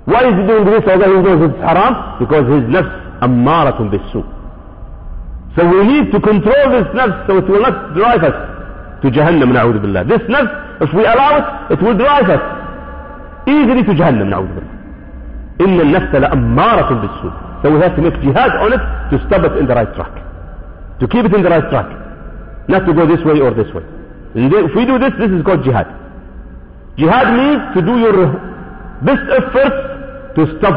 Why 0.06 0.22
is 0.30 0.36
he 0.38 0.44
doing 0.48 0.66
this 0.66 0.84
although 0.88 1.12
he 1.12 1.22
knows 1.26 1.50
it's 1.50 1.60
haram? 1.60 1.94
Because 2.22 2.46
his 2.46 2.64
nafs 2.72 2.94
ammaratun 3.26 3.90
bisu. 3.92 4.22
So 5.56 5.68
we 5.68 5.84
need 5.88 6.12
to 6.12 6.20
control 6.22 6.66
this 6.72 6.88
nafs 6.94 7.28
so 7.28 7.38
it 7.38 7.48
will 7.50 7.62
not 7.62 7.96
drive 7.96 8.24
us 8.24 8.38
to 9.02 9.10
Jahannam, 9.12 9.52
na'udhu 9.52 9.82
billah. 9.82 10.06
This 10.06 10.22
nafs, 10.30 10.52
if 10.82 10.94
we 10.94 11.04
allow 11.04 11.42
it, 11.42 11.74
it 11.74 11.82
will 11.82 11.98
drive 11.98 12.30
us 12.30 12.44
easily 13.48 13.84
to 13.84 13.94
Jahannam, 13.98 14.30
na'udhu 14.30 14.56
billah. 14.56 14.72
إن 15.56 15.80
النفس 15.80 16.16
لأمارة 16.16 16.94
بالسوء. 17.02 17.32
So 17.64 17.72
we 17.72 17.80
have 17.80 17.96
to 17.96 18.02
make 18.02 18.14
jihad 18.22 18.52
on 18.60 18.74
it 18.74 18.84
to 19.10 19.26
stop 19.28 19.44
it 19.44 19.58
in 19.58 19.66
the 19.66 19.74
right 19.74 19.88
track. 19.96 20.12
To 21.00 21.08
keep 21.08 21.26
it 21.26 21.34
in 21.34 21.42
the 21.44 21.50
right 21.50 21.64
track. 21.70 21.88
Not 22.68 22.86
to 22.86 22.94
go 22.94 23.08
this 23.08 23.24
way 23.24 23.40
or 23.40 23.52
this 23.54 23.72
way. 23.74 23.84
If 24.36 24.76
we 24.76 24.86
do 24.86 25.00
this, 25.00 25.14
this 25.18 25.32
is 25.32 25.42
called 25.44 25.64
jihad. 25.64 25.88
Jihad 26.99 27.27
means 27.37 27.63
to 27.75 27.81
do 27.83 27.99
your 27.99 28.19
best 29.03 29.25
efforts 29.31 29.79
to 30.37 30.43
stop 30.59 30.77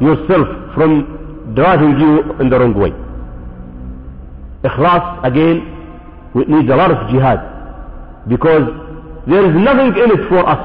yourself 0.00 0.48
from 0.74 1.52
driving 1.54 1.98
you 1.98 2.32
in 2.40 2.48
the 2.50 2.58
wrong 2.58 2.74
way. 2.74 2.92
Ikhlas, 4.62 5.24
again, 5.24 5.64
we 6.34 6.44
need 6.44 6.68
a 6.70 6.76
lot 6.76 6.90
of 6.90 7.08
jihad. 7.10 7.40
Because 8.28 8.62
there 9.26 9.44
is 9.48 9.54
nothing 9.56 9.92
in 9.96 10.10
it 10.16 10.28
for 10.28 10.46
us. 10.46 10.60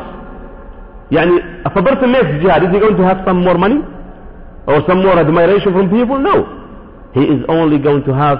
Yani, 1.11 1.39
if 1.65 1.75
a 1.75 1.81
person 1.81 2.11
makes 2.11 2.27
jihad, 2.43 2.63
is 2.63 2.69
he 2.71 2.79
going 2.79 2.97
to 2.97 3.03
have 3.03 3.21
some 3.25 3.43
more 3.43 3.57
money? 3.57 3.79
Or 4.67 4.81
some 4.87 5.03
more 5.03 5.17
admiration 5.17 5.71
from 5.73 5.89
people? 5.89 6.17
No. 6.19 6.43
He 7.13 7.21
is 7.21 7.45
only 7.47 7.77
going 7.79 8.03
to 8.03 8.13
have 8.13 8.37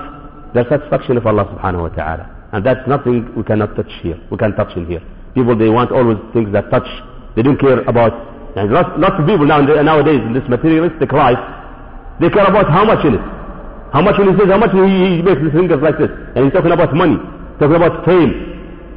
the 0.53 0.65
satisfaction 0.69 1.17
of 1.17 1.25
Allah 1.25 1.45
subhanahu 1.55 1.89
wa 1.89 1.95
ta'ala. 1.95 2.25
And 2.51 2.65
that's 2.65 2.87
nothing 2.87 3.33
we 3.35 3.43
cannot 3.43 3.75
touch 3.75 3.91
here. 4.01 4.19
We 4.31 4.37
can 4.37 4.55
touch 4.55 4.75
in 4.75 4.85
here. 4.87 5.01
People, 5.35 5.53
they 5.59 5.67
want 5.69 5.91
always 5.91 6.17
things 6.31 6.49
that 6.55 6.71
touch. 6.71 6.87
They 7.35 7.43
don't 7.43 7.59
care 7.59 7.83
about, 7.83 8.15
and 8.55 8.71
lots, 8.71 8.95
lots 8.95 9.19
of 9.19 9.27
people 9.27 9.43
now, 9.45 9.59
nowadays 9.59 10.23
in 10.23 10.31
this 10.31 10.47
materialistic 10.47 11.11
life, 11.11 11.37
they 12.23 12.31
care 12.31 12.47
about 12.47 12.71
how 12.71 12.87
much 12.87 13.03
in 13.03 13.19
it. 13.19 13.23
How 13.91 14.01
much 14.01 14.15
when 14.17 14.31
he 14.31 14.35
says, 14.39 14.47
how 14.47 14.57
much 14.57 14.71
he, 14.71 15.19
he 15.19 15.21
makes 15.21 15.43
his 15.43 15.51
fingers 15.51 15.83
like 15.83 15.99
this. 15.99 16.11
And 16.35 16.47
he's 16.47 16.53
talking 16.55 16.71
about 16.71 16.95
money, 16.95 17.19
talking 17.59 17.75
about 17.75 18.07
fame. 18.07 18.31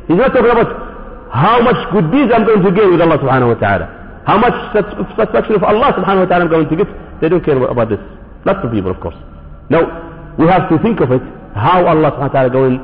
He's 0.07 0.17
not 0.17 0.31
talking 0.31 0.51
about 0.55 0.71
how 1.35 1.59
much 1.61 1.77
good 1.91 2.11
deeds 2.15 2.31
I'm 2.31 2.47
going 2.47 2.63
to 2.63 2.71
gain 2.71 2.95
with 2.95 3.03
Allah 3.03 3.19
subhanahu 3.19 3.55
wa 3.55 3.59
ta'ala. 3.59 3.87
How 4.27 4.39
much 4.39 4.55
satisfaction 4.75 5.59
of 5.59 5.63
Allah 5.67 5.91
subhanahu 5.99 6.27
wa 6.27 6.29
ta'ala 6.31 6.45
I'm 6.47 6.51
going 6.51 6.69
to 6.71 6.77
get. 6.79 6.89
They 7.21 7.29
don't 7.29 7.45
care 7.45 7.59
about 7.59 7.91
this. 7.91 7.99
Lots 8.47 8.63
of 8.63 8.71
people, 8.71 8.91
of 8.91 9.01
course. 9.03 9.19
Now, 9.71 9.83
we 10.39 10.47
have 10.47 10.71
to 10.71 10.79
think 10.79 11.01
of 11.01 11.11
it, 11.11 11.23
how 11.55 11.83
Allah 11.87 12.15
subhanahu 12.15 12.31
wa 12.31 12.47
ta'ala 12.47 12.51
going 12.51 12.79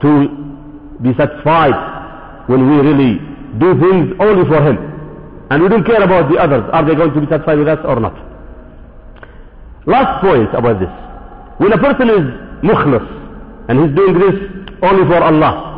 to 0.00 0.10
be 1.04 1.12
satisfied 1.20 1.76
when 2.46 2.68
we 2.68 2.76
really 2.80 3.12
do 3.58 3.74
things 3.80 4.12
only 4.20 4.44
for 4.48 4.60
Him. 4.62 4.76
And 5.50 5.62
we 5.62 5.68
don't 5.68 5.84
care 5.84 6.02
about 6.02 6.30
the 6.30 6.38
others. 6.38 6.64
Are 6.72 6.84
they 6.84 6.94
going 6.94 7.12
to 7.14 7.20
be 7.20 7.26
satisfied 7.28 7.58
with 7.58 7.68
us 7.68 7.78
or 7.84 8.00
not? 8.00 8.14
Last 9.86 10.22
point 10.24 10.48
about 10.54 10.80
this. 10.80 10.88
When 11.58 11.72
a 11.72 11.78
person 11.78 12.08
is 12.08 12.24
mukhlas 12.64 13.04
and 13.68 13.78
he's 13.80 13.94
doing 13.94 14.18
this 14.18 14.36
only 14.82 15.04
for 15.06 15.22
Allah, 15.22 15.74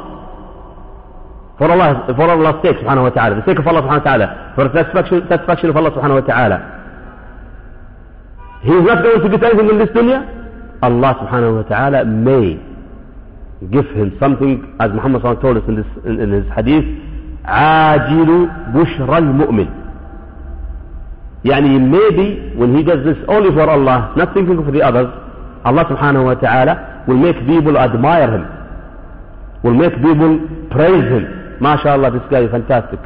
for 1.58 1.70
Allah, 1.70 2.04
for 2.14 2.30
Allah's 2.30 2.62
sake 2.62 2.76
subhanahu 2.78 3.02
wa 3.08 3.10
ta'ala, 3.10 3.36
the 3.36 3.44
sake 3.46 3.58
of 3.58 3.66
Allah 3.66 3.82
subhanahu 3.82 4.04
wa 4.04 4.08
ta'ala, 4.10 4.52
for 4.54 4.64
the 4.68 4.72
satisfaction, 4.74 5.26
satisfaction 5.28 5.70
of 5.70 5.76
Allah 5.76 5.90
subhanahu 5.90 6.20
wa 6.22 6.26
ta'ala, 6.26 6.58
he 8.62 8.72
is 8.72 8.84
not 8.84 9.02
going 9.02 9.20
to 9.20 9.28
get 9.28 9.42
anything 9.44 9.68
in 9.70 9.78
this 9.78 9.88
dunya, 9.90 10.22
Allah 10.82 11.12
subhanahu 11.20 11.62
wa 11.62 11.68
ta'ala 11.68 12.04
may 12.04 12.60
give 13.71 13.85
him 13.91 14.17
something, 14.19 14.75
as 14.79 14.89
Muhammad 14.91 15.21
sallallahu 15.21 15.41
told 15.41 15.57
us 15.57 15.63
in, 15.67 15.75
this, 15.75 15.85
in, 16.05 16.19
in 16.19 16.31
his 16.31 16.45
hadith, 16.55 16.85
عاجل 17.45 18.49
بشرى 18.73 19.17
المؤمن 19.17 19.67
يعني 21.45 21.79
maybe 21.89 22.55
when 22.55 22.75
he 22.75 22.83
does 22.83 23.03
this 23.03 23.17
only 23.27 23.51
for 23.51 23.67
Allah, 23.69 24.13
not 24.15 24.33
thinking 24.33 24.57
of 24.57 24.71
the 24.73 24.81
others, 24.81 25.07
Allah 25.65 25.85
subhanahu 25.85 26.25
wa 26.25 26.35
ta'ala 26.35 27.03
will 27.07 27.17
make 27.17 27.35
people 27.47 27.77
admire 27.77 28.29
him. 28.29 28.45
Will 29.63 29.73
make 29.73 29.93
people 29.93 30.37
praise 30.69 31.05
him. 31.05 31.57
MashaAllah, 31.61 32.13
this 32.13 32.25
guy 32.31 32.41
is 32.45 32.51
fantastic. 32.51 32.99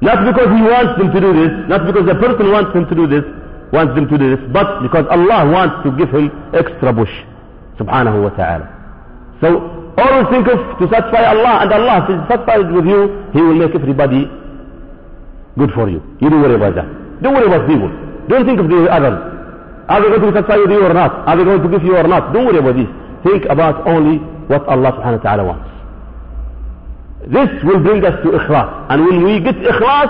Not 0.00 0.24
because 0.28 0.48
he 0.52 0.60
wants 0.62 0.92
them 1.00 1.08
to 1.12 1.20
do 1.20 1.32
this, 1.32 1.52
not 1.68 1.86
because 1.86 2.04
the 2.04 2.14
person 2.16 2.50
wants 2.52 2.74
him 2.76 2.84
to 2.88 2.94
do 2.94 3.06
this, 3.06 3.24
wants 3.72 3.94
them 3.94 4.08
to 4.08 4.16
do 4.18 4.36
this, 4.36 4.44
but 4.52 4.82
because 4.82 5.06
Allah 5.10 5.48
wants 5.50 5.76
to 5.84 5.90
give 5.96 6.10
him 6.12 6.28
extra 6.52 6.92
bush. 6.92 7.12
Subhanahu 7.80 8.22
wa 8.24 8.30
ta'ala. 8.36 8.68
So, 9.40 9.79
always 9.97 10.27
think 10.31 10.47
of 10.47 10.59
to 10.79 10.85
satisfy 10.87 11.25
Allah, 11.25 11.63
and 11.63 11.69
Allah 11.73 11.97
is 12.07 12.19
satisfied 12.29 12.71
with 12.71 12.85
you, 12.85 13.27
He 13.33 13.41
will 13.41 13.55
make 13.55 13.73
everybody 13.75 14.29
good 15.57 15.71
for 15.75 15.89
you. 15.89 15.99
You 16.21 16.29
don't 16.29 16.41
worry 16.41 16.55
about 16.55 16.75
that. 16.75 16.87
Don't 17.21 17.33
worry 17.33 17.47
about 17.47 17.67
people. 17.67 17.89
Don't 18.27 18.45
think 18.45 18.59
of 18.59 18.69
the 18.69 18.87
others. 18.87 19.17
Are 19.89 19.99
they 20.01 20.07
going 20.07 20.21
to 20.21 20.31
satisfy 20.33 20.57
with 20.57 20.71
you 20.71 20.85
or 20.85 20.93
not? 20.93 21.27
Are 21.27 21.35
they 21.35 21.43
going 21.43 21.61
to 21.61 21.69
give 21.69 21.83
you 21.83 21.97
or 21.97 22.07
not? 22.07 22.31
Don't 22.33 22.45
worry 22.45 22.59
about 22.59 22.75
this. 22.75 22.87
Think 23.23 23.45
about 23.45 23.85
only 23.87 24.17
what 24.47 24.63
Allah 24.67 24.91
subhanahu 24.95 25.19
wa 25.19 25.25
ta'ala 25.27 25.43
wants. 25.43 25.67
This 27.27 27.49
will 27.63 27.79
bring 27.83 28.03
us 28.05 28.15
to 28.23 28.31
ikhlas. 28.31 28.87
And 28.89 29.05
when 29.05 29.23
we 29.23 29.39
get 29.39 29.55
ikhlas, 29.55 30.09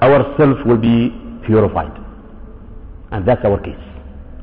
our 0.00 0.22
self 0.38 0.64
will 0.64 0.78
be 0.78 1.10
purified. 1.44 1.92
And 3.10 3.26
that's 3.26 3.44
our 3.44 3.58
case. 3.60 3.76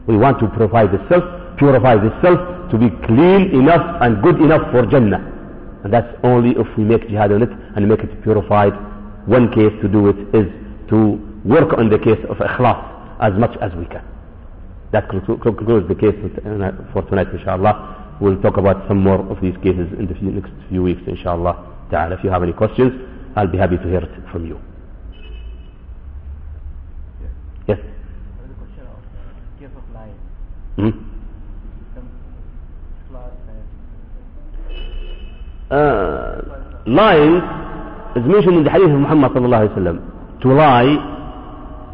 We 0.08 0.18
want 0.18 0.40
to 0.40 0.48
provide 0.50 0.92
the 0.92 1.00
self, 1.10 1.24
purify 1.58 1.96
the 1.96 2.12
self 2.22 2.40
to 2.72 2.78
be 2.78 2.90
clean 3.06 3.52
enough 3.54 4.02
and 4.02 4.22
good 4.24 4.40
enough 4.42 4.72
for 4.72 4.86
Jannah. 4.86 5.22
And 5.84 5.94
that's 5.94 6.12
only 6.24 6.52
if 6.52 6.68
we 6.78 6.84
make 6.84 7.08
jihad 7.08 7.32
on 7.32 7.44
it 7.44 7.50
and 7.76 7.88
make 7.88 8.00
it 8.02 8.22
purified. 8.24 8.74
One 9.28 9.52
case 9.52 9.72
to 9.82 9.88
do 9.88 10.10
it 10.10 10.18
is 10.36 10.48
to 10.90 11.20
work 11.46 11.78
on 11.78 11.90
the 11.90 12.00
case 12.00 12.20
of 12.30 12.38
ikhlas 12.38 12.80
as 13.22 13.34
much 13.40 13.56
as 13.62 13.72
we 13.76 13.86
can. 13.86 14.04
That 14.92 15.08
concludes 15.10 15.88
the 15.88 15.96
case 15.96 16.16
for 16.94 17.02
tonight, 17.04 17.28
inshallah. 17.32 18.18
We'll 18.20 18.42
talk 18.42 18.58
about 18.58 18.88
some 18.88 18.98
more 19.02 19.20
of 19.32 19.40
these 19.42 19.56
cases 19.58 19.88
in 19.98 20.08
the 20.08 20.16
few, 20.16 20.32
next 20.32 20.52
few 20.70 20.84
weeks, 20.84 21.02
inshallah. 21.08 21.88
Ta'ala. 21.92 22.16
If 22.16 22.24
you 22.24 22.30
have 22.30 22.44
any 22.44 22.54
questions, 22.54 22.92
I'll 23.36 23.48
be 23.48 23.58
happy 23.58 23.78
to 23.78 23.84
hear 23.84 24.00
it 24.00 24.32
from 24.32 24.46
you. 24.46 24.60
Yes? 27.68 27.80
Hmm? 30.76 31.09
Uh, 35.72 36.42
lying 36.88 37.36
is 38.16 38.26
mentioned 38.26 38.58
in 38.58 38.64
the 38.64 38.72
hadith 38.72 38.90
of 38.90 39.00
Muhammad 39.00 39.32
sallallahu 39.32 39.70
alaihi 39.70 39.76
wasallam. 39.78 40.42
To 40.42 40.54
lie 40.54 41.20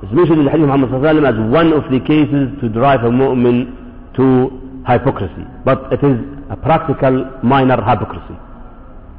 It's 0.05 0.13
mentioned 0.13 0.39
in 0.39 0.45
the 0.45 0.51
Hadith 0.51 0.69
of 0.69 0.77
Muhammad 0.91 1.25
as 1.25 1.33
one 1.49 1.73
of 1.73 1.89
the 1.89 1.99
cases 2.03 2.51
to 2.61 2.69
drive 2.69 3.01
a 3.01 3.09
mu'min 3.09 4.13
to 4.13 4.53
hypocrisy. 4.85 5.41
But 5.65 5.89
it 5.91 6.03
is 6.05 6.19
a 6.51 6.57
practical 6.57 7.25
minor 7.41 7.81
hypocrisy. 7.81 8.37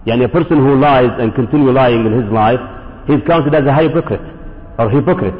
Yani 0.06 0.26
a 0.26 0.28
person 0.28 0.62
who 0.62 0.78
lies 0.78 1.10
and 1.18 1.34
continue 1.34 1.72
lying 1.72 2.06
in 2.06 2.12
his 2.12 2.30
life, 2.30 2.60
he 3.08 3.14
is 3.14 3.22
counted 3.26 3.54
as 3.54 3.64
a 3.66 3.74
hypocrite 3.74 4.22
or 4.78 4.86
hypocrite. 4.90 5.34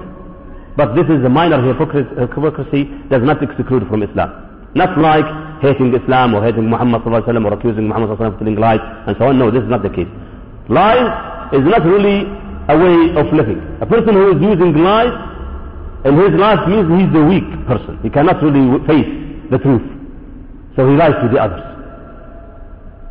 But 0.76 0.96
this 0.96 1.06
is 1.06 1.22
a 1.24 1.28
minor 1.28 1.62
hypocrisy 1.62 2.90
does 3.08 3.22
not 3.22 3.38
exclude 3.40 3.86
from 3.88 4.02
Islam. 4.02 4.70
Not 4.74 4.98
like 4.98 5.24
hating 5.62 5.94
Islam 5.94 6.34
or 6.34 6.42
hating 6.44 6.68
Muhammad 6.68 7.02
or 7.06 7.52
accusing 7.54 7.88
Muhammad 7.88 8.10
of 8.10 8.18
telling 8.38 8.56
lies 8.56 8.80
and 9.06 9.16
so 9.18 9.26
on. 9.28 9.38
No, 9.38 9.50
this 9.50 9.62
is 9.62 9.68
not 9.70 9.82
the 9.82 9.90
case. 9.90 10.08
Lies 10.68 11.08
is 11.52 11.64
not 11.64 11.84
really 11.84 12.26
a 12.68 12.76
way 12.76 13.14
of 13.14 13.26
living. 13.32 13.60
A 13.80 13.86
person 13.86 14.14
who 14.14 14.36
is 14.36 14.42
using 14.42 14.74
lies 14.82 15.14
in 16.04 16.14
his 16.18 16.34
life 16.38 16.60
means 16.68 16.86
he's 16.98 17.12
a 17.14 17.24
weak 17.24 17.48
person. 17.66 17.98
He 18.02 18.10
cannot 18.10 18.42
really 18.42 18.66
face 18.86 19.08
the 19.50 19.58
truth. 19.58 19.82
So 20.76 20.88
he 20.88 20.94
lies 20.96 21.14
to 21.22 21.28
the 21.32 21.38
others. 21.38 21.62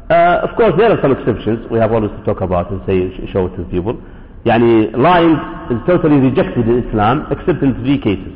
Uh, 0.10 0.46
of 0.46 0.56
course, 0.56 0.74
there 0.78 0.92
are 0.92 1.02
some 1.02 1.12
exceptions 1.18 1.66
we 1.72 1.80
have 1.80 1.92
always 1.92 2.12
to 2.12 2.22
talk 2.26 2.42
about 2.42 2.70
and 2.72 2.80
say, 2.86 3.10
show 3.34 3.48
it 3.48 3.56
to 3.58 3.64
people. 3.66 3.98
Yani, 4.46 4.94
lying 4.96 5.34
is 5.74 5.82
totally 5.88 6.18
rejected 6.22 6.68
in 6.68 6.86
Islam 6.88 7.26
except 7.32 7.64
in 7.64 7.74
three 7.82 7.98
cases. 7.98 8.32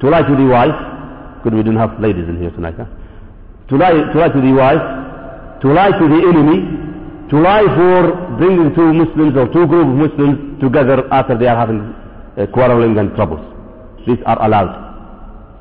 To 0.00 0.10
lie 0.10 0.22
to 0.26 0.34
the 0.34 0.46
wife, 0.50 0.74
because 1.38 1.56
we 1.56 1.62
don't 1.62 1.76
have 1.76 2.00
ladies 2.00 2.26
in 2.28 2.40
here 2.40 2.50
tonight, 2.50 2.74
huh? 2.76 2.86
To 3.70 3.76
lie, 3.76 3.92
to 4.12 4.18
lie 4.18 4.28
to 4.28 4.40
the 4.40 4.52
wife, 4.52 4.82
to 5.62 5.68
lie 5.72 5.90
to 5.94 6.04
the 6.10 6.20
enemy, 6.26 6.58
to 7.30 7.38
lie 7.38 7.62
for 7.78 8.36
bringing 8.36 8.74
two 8.74 8.92
Muslims 8.92 9.36
or 9.38 9.46
two 9.54 9.66
groups 9.70 9.86
of 9.86 9.94
Muslims 10.10 10.60
together 10.60 11.06
after 11.14 11.38
they 11.38 11.46
are 11.46 11.56
having 11.56 11.80
uh, 12.36 12.46
quarreling 12.52 12.98
and 12.98 13.14
troubles. 13.14 13.46
These 14.06 14.18
are 14.26 14.42
allowed. 14.44 14.74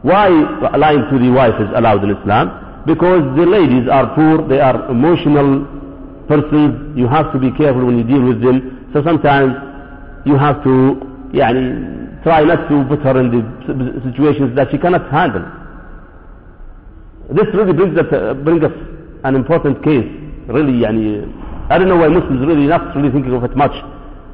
Why 0.02 0.30
lying 0.76 1.06
to 1.12 1.20
the 1.20 1.30
wife 1.30 1.54
is 1.62 1.70
allowed 1.76 2.04
in 2.04 2.18
Islam? 2.18 2.82
Because 2.88 3.22
the 3.38 3.46
ladies 3.46 3.86
are 3.92 4.16
poor, 4.16 4.48
they 4.48 4.60
are 4.60 4.90
emotional 4.90 5.68
persons, 6.28 6.98
you 6.98 7.08
have 7.08 7.32
to 7.34 7.38
be 7.38 7.52
careful 7.52 7.86
when 7.86 7.98
you 8.00 8.04
deal 8.06 8.26
with 8.26 8.42
them. 8.42 8.90
So 8.94 9.04
sometimes 9.04 9.54
you 10.26 10.34
have 10.38 10.64
to 10.64 10.98
yani, 11.30 12.24
try 12.24 12.42
not 12.44 12.70
to 12.70 12.86
put 12.90 13.02
her 13.06 13.20
in 13.22 13.30
the 13.30 14.02
situations 14.10 14.56
that 14.56 14.72
she 14.72 14.78
cannot 14.80 15.12
handle. 15.12 15.59
this 17.31 17.47
really 17.55 17.73
brings, 17.73 17.99
us, 17.99 18.07
uh, 18.13 18.35
brings 18.35 18.63
us 18.63 18.73
an 19.25 19.35
important 19.35 19.83
case. 19.83 20.07
Really, 20.47 20.85
يعني, 20.85 21.25
I 21.71 21.79
don't 21.79 21.89
know 21.89 21.97
why 21.97 22.09
Muslims 22.09 22.47
really 22.47 22.67
not 22.67 22.95
really 22.95 23.11
thinking 23.11 23.33
of 23.33 23.45
it 23.45 23.57
much. 23.57 23.73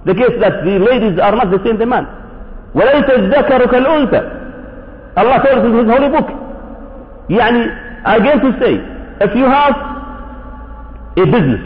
The 0.05 0.15
case 0.15 0.35
that 0.41 0.65
the 0.65 0.79
ladies 0.79 1.19
are 1.21 1.33
not 1.37 1.51
the 1.51 1.63
same 1.65 1.79
the 1.79 1.87
man. 1.87 2.07
وليس 2.75 3.11
الذكر 3.11 3.67
كالأنثى. 3.67 4.41
Allah 5.17 5.43
tells 5.45 5.65
in 5.67 5.75
His 5.79 5.87
holy 5.87 6.09
book. 6.09 6.29
يعني, 7.31 7.63
again 8.07 8.41
to 8.41 8.51
say, 8.61 8.75
if 9.21 9.37
you 9.37 9.45
have 9.45 9.75
a 11.17 11.25
business 11.27 11.63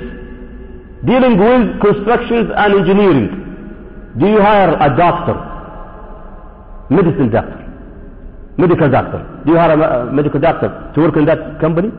dealing 1.07 1.39
with 1.39 1.81
constructions 1.81 2.51
and 2.57 2.75
engineering, 2.75 3.29
do 4.19 4.27
you 4.27 4.41
hire 4.41 4.75
a 4.81 4.97
doctor, 4.97 5.35
medicine 6.91 7.31
doctor, 7.31 7.58
Medical 8.60 8.90
doctor? 8.92 9.24
Do 9.46 9.54
you 9.54 9.58
have 9.58 9.80
a, 9.80 9.84
a 9.84 10.12
medical 10.12 10.40
doctor 10.40 10.68
to 10.94 11.02
work 11.02 11.16
in 11.16 11.26
that 11.26 11.60
company? 11.60 11.90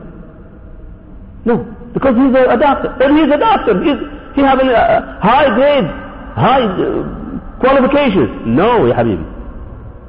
No, 1.43 1.65
because 1.93 2.13
he's 2.15 2.33
a, 2.37 2.57
doctor. 2.57 2.93
And 3.01 3.17
he's 3.17 3.33
a 3.33 3.39
doctor. 3.41 3.73
He's, 3.81 3.97
he 4.35 4.41
having 4.41 4.69
a 4.69 5.17
high 5.21 5.49
grade, 5.57 5.89
high 6.37 6.61
uh, 6.61 7.57
qualifications. 7.59 8.45
No, 8.45 8.85
ya 8.85 8.93
habibi. 8.93 9.25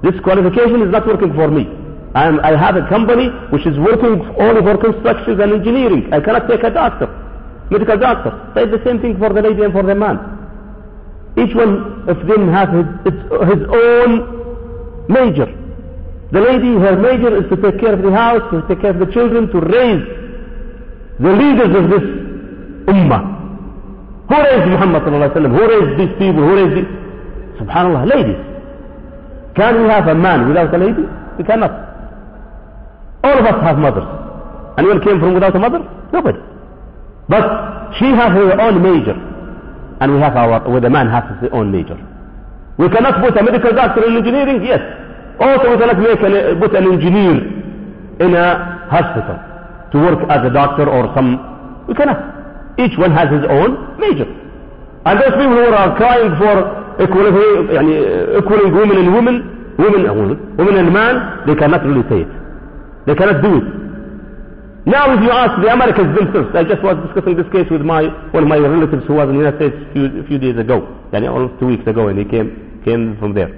This 0.03 0.21
qualification 0.21 0.83
is 0.83 0.91
not 0.93 1.07
working 1.07 1.33
for 1.33 1.49
me. 1.49 1.65
I'm, 2.15 2.39
I 2.41 2.53
have 2.53 2.77
a 2.77 2.87
company 2.89 3.33
which 3.51 3.67
is 3.67 3.79
working 3.79 4.21
only 4.37 4.61
for 4.61 4.77
construction 4.77 5.41
and 5.41 5.53
engineering. 5.53 6.13
I 6.13 6.21
cannot 6.21 6.47
take 6.49 6.63
a 6.63 6.71
doctor, 6.71 7.09
medical 7.71 7.97
doctor. 7.97 8.53
It's 8.57 8.73
the 8.77 8.85
same 8.85 9.01
thing 9.01 9.17
for 9.19 9.33
the 9.33 9.41
lady 9.41 9.63
and 9.63 9.73
for 9.73 9.83
the 9.83 9.95
man. 9.95 10.21
Each 11.39 11.55
one 11.57 12.05
of 12.13 12.27
them 12.29 12.53
has 12.53 12.69
his, 12.69 13.17
his 13.49 13.63
own 13.65 15.07
major. 15.09 15.62
The 16.33 16.41
lady, 16.41 16.73
her 16.81 16.97
major 16.97 17.37
is 17.37 17.45
to 17.51 17.57
take 17.61 17.79
care 17.79 17.93
of 17.93 18.01
the 18.03 18.11
house, 18.11 18.41
to 18.53 18.65
take 18.67 18.81
care 18.81 18.91
of 18.97 18.99
the 18.99 19.13
children, 19.13 19.49
to 19.53 19.59
raise 19.61 20.01
the 21.21 21.29
leaders 21.29 21.73
of 21.77 21.85
this 21.93 22.05
ummah. 22.89 23.21
Who 24.33 24.37
raised 24.41 24.69
Muhammad 24.73 25.03
sallallahu? 25.05 25.53
Who 25.53 25.63
raised 25.69 25.93
these 26.01 26.15
people? 26.17 26.41
Who 26.41 26.55
raised 26.57 26.77
these? 26.81 26.91
Subhanallah, 27.61 28.09
ladies. 28.09 28.41
Can 29.55 29.83
we 29.83 29.89
have 29.91 30.09
a 30.09 30.15
man 30.15 30.49
without 30.49 30.73
a 30.75 30.79
lady? 30.79 31.05
We 31.37 31.45
cannot. 31.45 31.71
All 33.25 33.37
of 33.39 33.45
us 33.45 33.59
have 33.63 33.77
mothers. 33.77 34.09
Anyone 34.79 35.05
came 35.05 35.21
from 35.21 35.35
without 35.35 35.55
a 35.55 35.59
mother? 35.59 35.85
Nobody. 36.15 36.39
But 37.29 37.93
she 37.99 38.07
has 38.07 38.33
her 38.33 38.59
own 38.59 38.81
major. 38.83 39.15
And 40.01 40.15
we 40.15 40.19
have 40.21 40.35
our, 40.35 40.67
where 40.69 40.81
the 40.81 40.89
man 40.89 41.09
has 41.09 41.25
his 41.43 41.51
own 41.53 41.71
major. 41.71 42.01
We 42.79 42.89
cannot 42.89 43.21
put 43.21 43.37
a 43.37 43.43
medical 43.45 43.73
doctor 43.73 44.03
in 44.09 44.17
engineering? 44.17 44.65
Yes. 44.65 44.81
Also 45.40 45.72
we 45.72 45.78
cannot 45.78 46.00
make 46.00 46.22
an, 46.22 46.60
put 46.60 46.76
an 46.76 46.86
engineer 46.92 47.38
in 48.20 48.34
a 48.34 48.88
hospital 48.90 49.38
to 49.92 49.98
work 50.00 50.20
as 50.30 50.46
a 50.46 50.50
doctor 50.54 50.90
or 50.90 51.14
some, 51.16 51.86
we 51.88 51.94
cannot. 51.94 52.18
Each 52.80 52.98
one 52.98 53.12
has 53.12 53.30
his 53.32 53.46
own 53.50 54.00
major. 54.00 54.28
And 55.06 55.20
those 55.22 55.36
people 55.40 55.56
who 55.56 55.72
are 55.72 55.96
crying 55.96 56.34
for 56.38 56.56
equality, 57.00 57.74
يعني, 57.74 58.38
equaling 58.40 58.74
women 58.74 58.98
and 58.98 59.14
women, 59.14 59.36
women, 59.78 60.58
women 60.58 60.76
and 60.78 60.92
man, 60.94 61.46
they 61.48 61.56
cannot 61.56 61.86
really 61.86 62.04
say 62.10 62.22
it. 62.26 62.32
They 63.06 63.16
cannot 63.16 63.42
do 63.42 63.58
it. 63.58 63.68
Now 64.88 65.12
if 65.14 65.22
you 65.22 65.32
ask 65.32 65.62
the 65.62 65.68
Americans 65.72 66.16
themselves, 66.18 66.56
I 66.56 66.64
just 66.64 66.82
was 66.82 66.96
discussing 67.08 67.36
this 67.36 67.48
case 67.52 67.68
with 67.70 67.82
my, 67.82 68.08
one 68.32 68.44
of 68.44 68.50
my 68.50 68.58
relatives 68.58 69.04
who 69.06 69.16
was 69.16 69.28
in 69.30 69.36
the 69.36 69.44
United 69.44 69.60
States 69.60 69.76
a 69.84 69.94
few, 69.94 70.06
a 70.22 70.24
few 70.28 70.40
days 70.40 70.58
ago, 70.58 70.88
yani 71.12 71.28
almost 71.30 71.60
two 71.60 71.68
weeks 71.68 71.86
ago 71.86 72.08
and 72.08 72.18
he 72.18 72.26
came, 72.26 72.82
came 72.86 73.18
from 73.20 73.34
there. 73.34 73.52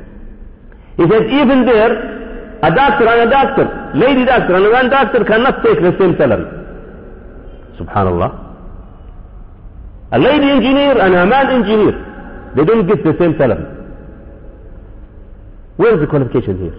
He 0.97 1.03
said 1.11 1.27
even 1.31 1.67
there, 1.67 2.59
a 2.63 2.71
doctor 2.75 3.07
and 3.09 3.29
a 3.29 3.31
doctor, 3.31 3.93
lady 3.95 4.25
doctor 4.25 4.55
and 4.57 4.67
a 4.67 4.71
man 4.71 4.91
doctor 4.91 5.25
cannot 5.25 5.63
take 5.65 5.81
the 5.81 5.95
same 5.99 6.17
salary. 6.17 6.47
Subhanallah. 7.79 8.31
A 10.13 10.19
lady 10.19 10.49
engineer 10.51 10.99
and 11.01 11.15
a 11.15 11.27
man 11.27 11.51
engineer, 11.51 12.53
they 12.57 12.65
don't 12.65 12.87
get 12.87 13.03
the 13.03 13.15
same 13.19 13.37
salary. 13.37 13.67
Where 15.77 15.95
is 15.95 16.01
the 16.01 16.07
qualification 16.07 16.59
here? 16.63 16.77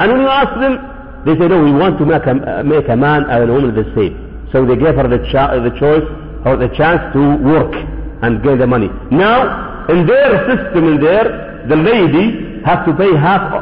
And 0.00 0.12
when 0.12 0.20
you 0.20 0.28
ask 0.28 0.52
them, 0.60 1.24
they 1.24 1.34
say, 1.40 1.48
no, 1.48 1.64
we 1.64 1.72
want 1.72 1.98
to 1.98 2.06
make 2.06 2.22
a, 2.26 2.62
make 2.62 2.88
a 2.88 2.96
man 2.96 3.24
and 3.30 3.50
a 3.50 3.52
woman 3.52 3.74
the 3.74 3.84
same. 3.96 4.46
So 4.52 4.64
they 4.64 4.76
gave 4.76 4.94
her 4.94 5.08
the, 5.08 5.18
the 5.18 5.74
choice 5.80 6.04
or 6.46 6.56
the 6.56 6.68
chance 6.76 7.00
to 7.14 7.20
work 7.42 7.74
and 8.22 8.42
get 8.42 8.58
the 8.58 8.66
money. 8.66 8.88
Now, 9.10 9.86
in 9.88 10.06
their 10.06 10.46
system, 10.48 10.84
in 10.84 11.00
there, 11.00 11.47
the 11.68 11.76
lady 11.76 12.62
has 12.64 12.84
to 12.86 12.94
pay 12.94 13.14
half 13.16 13.52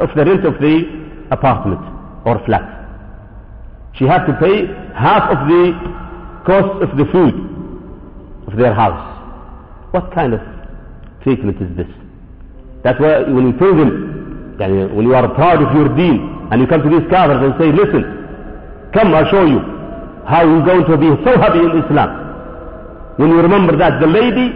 of 0.00 0.10
the 0.16 0.24
rent 0.24 0.44
of 0.44 0.54
the 0.60 0.74
apartment 1.30 1.80
or 2.24 2.40
flat. 2.46 2.62
She 3.98 4.04
has 4.04 4.22
to 4.26 4.34
pay 4.40 4.66
half 4.94 5.30
of 5.30 5.48
the 5.48 5.72
cost 6.46 6.82
of 6.82 6.96
the 6.98 7.06
food 7.12 7.34
of 8.46 8.56
their 8.58 8.74
house. 8.74 9.02
What 9.92 10.12
kind 10.14 10.34
of 10.34 10.40
treatment 11.22 11.60
is 11.62 11.76
this? 11.76 11.86
That's 12.82 13.00
why 13.00 13.22
when 13.22 13.46
you 13.48 13.58
tell 13.58 13.74
them, 13.74 14.56
when 14.94 15.06
you 15.06 15.14
are 15.14 15.28
proud 15.34 15.62
of 15.62 15.74
your 15.74 15.88
deen, 15.96 16.48
and 16.50 16.60
you 16.60 16.66
come 16.66 16.82
to 16.82 16.90
these 16.90 17.08
kafirs 17.08 17.42
and 17.42 17.54
say, 17.58 17.72
listen, 17.72 18.04
come 18.92 19.14
I'll 19.14 19.30
show 19.30 19.44
you 19.46 19.58
how 20.26 20.44
you're 20.44 20.64
going 20.64 20.84
to 20.84 20.96
be 20.96 21.08
so 21.24 21.38
happy 21.40 21.58
in 21.60 21.72
Islam. 21.82 22.10
When 23.16 23.30
you 23.30 23.40
remember 23.40 23.76
that 23.78 24.00
the 24.00 24.06
lady, 24.06 24.52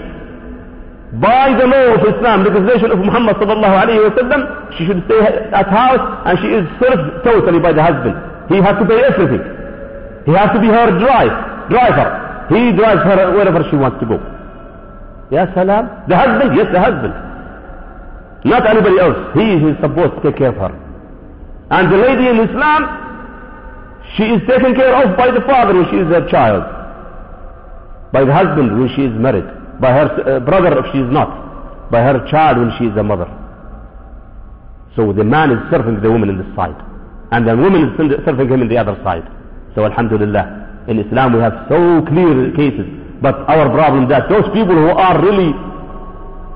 by 1.17 1.57
the 1.57 1.65
law 1.65 1.97
of 1.97 2.05
Islam, 2.05 2.45
the 2.45 2.51
legislation 2.53 2.93
of 2.93 2.99
Muhammad 3.01 3.37
sallallahu 3.41 3.77
alayhi 3.81 4.05
wa 4.05 4.13
sallam, 4.13 4.41
she 4.77 4.85
should 4.85 5.01
stay 5.09 5.21
at 5.57 5.65
house 5.73 6.05
and 6.29 6.37
she 6.45 6.49
is 6.53 6.65
served 6.77 7.25
totally 7.25 7.61
by 7.61 7.73
the 7.73 7.81
husband. 7.81 8.13
He 8.53 8.61
has 8.61 8.77
to 8.77 8.85
pay 8.85 9.01
everything. 9.09 9.41
He 10.29 10.33
has 10.37 10.53
to 10.53 10.61
be 10.61 10.69
her 10.69 10.93
drive, 11.01 11.33
driver. 11.73 12.09
He 12.53 12.77
drives 12.77 13.01
her 13.09 13.33
wherever 13.33 13.65
she 13.73 13.77
wants 13.81 13.97
to 14.01 14.07
go. 14.07 14.21
Yes, 15.33 15.49
salam. 15.57 15.89
The 16.09 16.17
husband, 16.17 16.53
yes, 16.57 16.69
the 16.73 16.81
husband. 16.81 17.15
Not 18.45 18.69
anybody 18.69 19.01
else. 19.01 19.17
He 19.33 19.65
is 19.65 19.77
supposed 19.81 20.13
to 20.17 20.21
take 20.29 20.37
care 20.37 20.53
of 20.53 20.61
her. 20.61 20.73
And 21.73 21.93
the 21.93 21.97
lady 21.97 22.29
in 22.29 22.37
Islam, 22.49 22.85
she 24.17 24.25
is 24.25 24.41
taken 24.49 24.75
care 24.77 24.93
of 24.93 25.17
by 25.17 25.31
the 25.31 25.41
father 25.49 25.73
when 25.73 25.89
she 25.89 25.97
is 26.05 26.09
a 26.13 26.29
child, 26.31 26.65
by 28.13 28.25
the 28.25 28.33
husband 28.33 28.77
when 28.79 28.89
she 28.97 29.05
is 29.05 29.13
married, 29.17 29.45
by 29.81 29.93
her 29.93 30.07
uh, 30.09 30.41
brother 30.41 30.79
if 30.79 30.87
she 30.93 30.99
is 30.99 31.11
not, 31.11 31.91
by 31.91 32.01
her 32.03 32.27
child 32.31 32.59
when 32.59 32.71
she 32.79 32.85
is 32.87 32.97
a 32.97 33.03
mother. 33.03 33.29
So 34.97 35.13
the 35.13 35.25
man 35.25 35.51
is 35.51 35.59
serving 35.71 36.03
the 36.03 36.11
woman 36.11 36.29
in 36.31 36.39
this 36.39 36.51
side, 36.57 36.77
and 37.31 37.47
the 37.47 37.57
woman 37.57 37.87
is 37.87 38.25
serving 38.27 38.49
him 38.49 38.63
in 38.63 38.69
the 38.69 38.77
other 38.79 38.99
side. 39.05 39.23
So 39.75 39.85
Alhamdulillah, 39.85 40.87
in 40.89 40.99
Islam 40.99 41.35
we 41.35 41.41
have 41.41 41.67
so 41.71 42.03
clear 42.11 42.51
cases, 42.59 42.87
but 43.23 43.35
our 43.47 43.71
problem 43.71 44.09
that 44.09 44.29
those 44.29 44.47
people 44.51 44.75
who 44.75 44.91
are 44.91 45.23
really, 45.23 45.55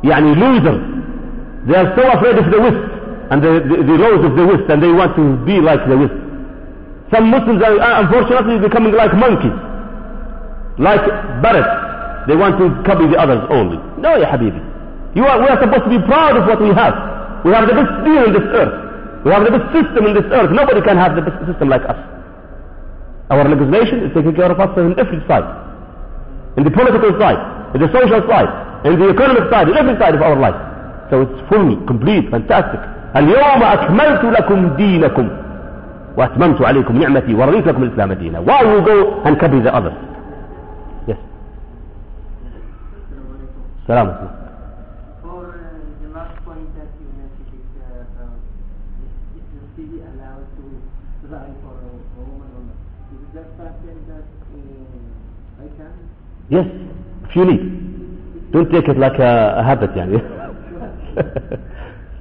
yani 0.02 0.34
losers, 0.34 0.82
they 1.70 1.76
are 1.78 1.94
so 1.94 2.02
afraid 2.18 2.38
of 2.38 2.50
the 2.50 2.58
West 2.58 2.82
and 3.30 3.38
the, 3.42 3.52
the, 3.70 3.76
the 3.86 3.96
laws 4.02 4.22
of 4.26 4.34
the 4.34 4.44
West 4.46 4.66
and 4.68 4.82
they 4.82 4.90
want 4.90 5.14
to 5.14 5.24
be 5.46 5.60
like 5.62 5.86
the 5.86 5.96
West. 5.96 6.18
Some 7.14 7.30
Muslims 7.30 7.62
are 7.62 8.02
unfortunately 8.02 8.58
becoming 8.58 8.92
like 8.94 9.14
monkeys, 9.14 9.54
like 10.78 11.04
parrots 11.44 11.81
They 12.27 12.35
want 12.35 12.59
to 12.59 12.67
copy 12.83 13.07
the 13.07 13.15
others 13.17 13.41
only. 13.49 13.79
No, 14.01 14.15
ya 14.19 14.27
Habibi. 14.27 14.59
You 15.15 15.23
are, 15.25 15.39
we 15.39 15.47
are 15.47 15.59
supposed 15.61 15.85
to 15.87 15.91
be 15.91 16.01
proud 16.05 16.35
of 16.35 16.43
what 16.45 16.59
we 16.61 16.69
have. 16.75 16.93
We 17.47 17.55
have 17.55 17.65
the 17.65 17.73
best 17.73 17.91
deal 18.03 18.23
in 18.27 18.33
this 18.35 18.47
earth. 18.51 18.75
We 19.23 19.31
have 19.31 19.43
the 19.47 19.53
best 19.55 19.67
system 19.71 20.05
in 20.05 20.13
this 20.13 20.27
earth. 20.29 20.51
Nobody 20.51 20.81
can 20.83 20.97
have 20.99 21.15
the 21.15 21.23
best 21.23 21.39
system 21.47 21.69
like 21.71 21.81
us. 21.87 21.97
Our 23.31 23.43
legislation 23.47 24.03
is 24.07 24.11
taking 24.15 24.35
care 24.35 24.51
of 24.51 24.59
us 24.59 24.71
on 24.77 24.95
every 24.99 25.19
side. 25.27 25.47
In 26.59 26.63
the 26.63 26.71
political 26.71 27.11
side, 27.19 27.39
in 27.75 27.79
the 27.81 27.89
social 27.91 28.23
side, 28.27 28.49
in 28.87 28.99
the 28.99 29.09
economic 29.11 29.47
side, 29.51 29.67
in 29.67 29.75
every 29.75 29.95
side 29.99 30.15
of 30.15 30.21
our 30.21 30.35
life. 30.39 30.57
So 31.09 31.23
it's 31.23 31.39
full, 31.49 31.79
complete, 31.87 32.27
fantastic. 32.31 32.79
اليوم 33.15 33.63
أكملت 33.63 34.23
لكم 34.25 34.75
دينكم 34.75 35.29
وأتممت 36.17 36.61
عليكم 36.61 36.97
نعمتي 36.97 37.33
ورضيت 37.33 37.67
لكم 37.67 37.83
الإسلام 37.83 38.13
دينا 38.13 38.39
Why 38.39 38.63
we 38.63 38.81
go 38.85 39.21
and 39.25 39.39
copy 39.39 39.59
the 39.61 39.73
others? 39.75 39.93
السلام 43.91 44.07
عليكم. 44.07 44.29
For 45.23 45.43
uh, 45.47 45.79
the 46.01 46.09
last 46.15 46.35
point 46.45 46.69
that 46.77 46.89
you 46.99 47.07
mentioned 47.19 47.51
is 47.59 47.67
uh, 47.81 48.21
um, 48.21 48.35
is, 49.03 49.13
is 49.39 49.45
the 49.55 49.61
city 49.75 49.97
allowed 50.09 50.47
to 50.57 50.65
lie 51.31 51.53
for 51.63 51.75
a, 51.75 51.91
a 52.19 52.21
woman 52.23 52.49
or 52.57 52.63
not? 52.69 52.79
Is 53.15 53.31
that 53.35 53.47
something 53.57 53.99
that 54.11 54.27
uh, 54.55 55.63
I 55.63 55.67
can? 55.77 55.93
Yes, 56.49 56.67
if 57.25 57.35
you 57.35 57.45
need. 57.45 57.63
Don't 58.51 58.69
take 58.71 58.87
it 58.87 58.97
like 58.97 59.19
a, 59.19 59.55
a 59.59 59.63
habit 59.63 59.91
يعني. 59.95 60.17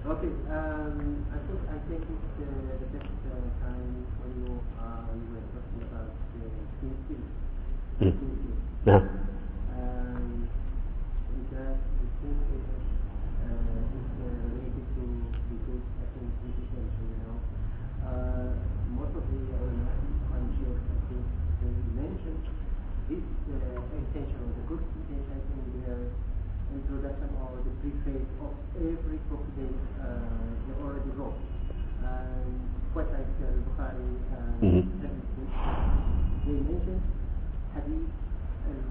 Okay, 0.06 0.32
um, 0.50 1.26
I 1.34 1.38
think 1.46 1.60
I 1.68 1.78
think 1.88 2.02
it's 2.02 2.36
uh, 2.40 2.48
the 2.80 2.88
best 2.94 3.10
uh, 3.26 3.38
time 3.62 3.92
for 4.18 4.26
you. 4.38 4.48
Uh, 4.80 5.10
you 5.14 5.26
were 5.34 5.46
talking 5.54 5.82
about 5.86 6.10
the 8.86 8.92
uh, 8.92 9.19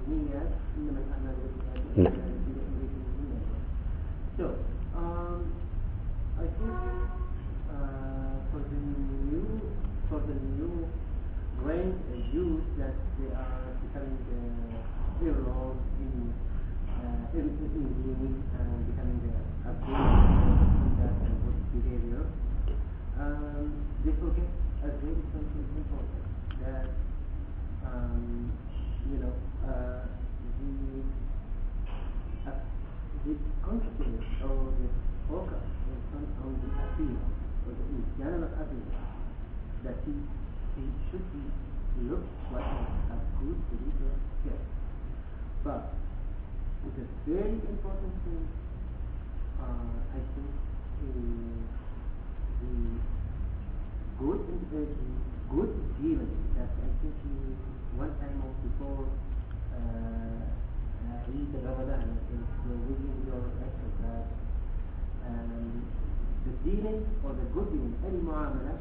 بالنيات 0.08 0.50
نعم. 1.96 2.16
So, 4.38 4.44
um, 4.94 5.40
I 6.36 6.46
think 6.58 6.76
uh, 7.72 8.36
for 8.52 8.60
the 8.60 8.80
new 9.32 9.48
for 10.10 10.20
the 10.28 10.36
new 10.56 10.84
grain 11.62 11.96
uh, 11.96 12.36
youth 12.36 12.64
that 12.76 12.94
they 13.16 13.32
are 13.32 13.72
becoming 13.80 14.20
uh, 14.28 15.24
heroes 15.24 15.80
in 16.04 16.34
uh, 17.00 17.38
in, 17.38 17.46
in, 17.64 17.84
in 18.04 18.44
uh, 18.52 18.76
becoming 18.88 19.20
uh, 19.24 19.70
a 19.70 19.72
good 19.84 20.04
in 20.84 20.92
that 21.00 21.16
and 21.24 21.36
good 21.44 21.58
behavior. 21.72 22.24
Um, 23.18 23.72
they 24.04 24.12
forget 24.20 24.50
a 24.81 24.89
very 24.97 25.21
something 25.29 25.67
important 25.77 26.25
that 26.57 26.89
um, 27.85 28.49
you 29.13 29.17
know 29.21 29.33
uh, 29.61 30.09
the 30.57 30.73
uh, 32.49 32.57
the 33.25 33.33
consciousness 33.61 34.25
or 34.41 34.73
the 34.81 34.89
focus 35.29 35.61
is 35.85 36.01
on, 36.17 36.25
on 36.41 36.51
the 36.65 36.69
appeal 36.81 37.13
or 37.69 37.73
the 37.77 38.01
general 38.17 38.49
appeal 38.57 38.89
that 39.85 39.97
he, 40.05 40.13
he 40.77 40.83
should 41.09 41.25
be 41.29 41.45
looked 42.09 42.33
like 42.49 42.65
a 42.65 43.17
good 43.37 43.59
believer 43.69 44.13
yes. 44.49 44.61
But 45.63 45.93
the 46.97 47.05
very 47.29 47.61
important 47.69 48.13
thing 48.25 48.49
uh, 49.61 49.93
I 50.09 50.21
think 50.33 50.53
is 51.05 51.69
the 52.65 53.20
good 54.20 54.40
uh, 54.40 54.56
the 54.72 54.82
good 55.52 55.72
dealing 56.00 56.32
that 56.56 56.70
I 56.72 56.88
think 57.00 57.14
he 57.22 57.34
one 57.96 58.12
time 58.20 58.38
or 58.44 58.52
before 58.64 59.04
uh, 59.72 59.78
uh, 59.78 61.30
Eid 61.32 61.50
al-Ramadan 61.60 62.00
I 62.02 62.20
think 62.28 62.44
uh, 62.44 62.76
within 62.88 63.14
your 63.28 63.40
lecture 63.60 63.92
that 64.04 64.26
um, 65.28 65.84
the 66.44 66.52
dealing 66.64 67.00
or 67.24 67.32
the 67.36 67.46
good 67.54 67.68
dealing 67.72 67.94
any 68.06 68.20
muamala 68.24 68.74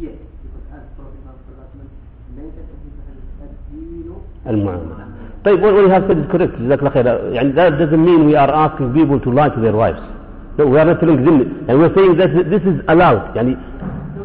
yes 0.00 0.18
because 0.44 0.66
as 0.76 0.84
Prophet 0.96 1.20
Muhammad 1.24 1.90
mentioned 2.36 2.68
in 2.68 2.78
his 2.86 2.96
hadith 3.06 3.32
الدين 3.42 4.12
المعاملة 4.46 5.06
طيب 5.44 5.60
what 5.62 5.74
we 5.74 5.90
have 5.90 6.04
said 6.08 6.18
is 6.18 6.26
correct 6.32 6.54
جزاك 6.60 6.78
الله 6.78 6.90
خير 6.90 7.06
يعني 7.32 7.52
that 7.54 7.78
doesn't 7.78 8.04
mean 8.04 8.26
we 8.26 8.36
are 8.36 8.50
asking 8.64 8.92
people 8.94 9.18
to 9.20 9.30
lie 9.32 9.48
to 9.48 9.60
their 9.60 9.72
wives 9.76 10.00
no 10.58 10.66
we 10.66 10.78
are 10.78 10.84
not 10.84 11.00
telling 11.00 11.24
them 11.24 11.36
and 11.68 11.78
we're 11.80 11.94
saying 11.94 12.16
that 12.16 12.30
this 12.50 12.62
is 12.62 12.76
allowed 12.88 13.36
يعني 13.36 13.56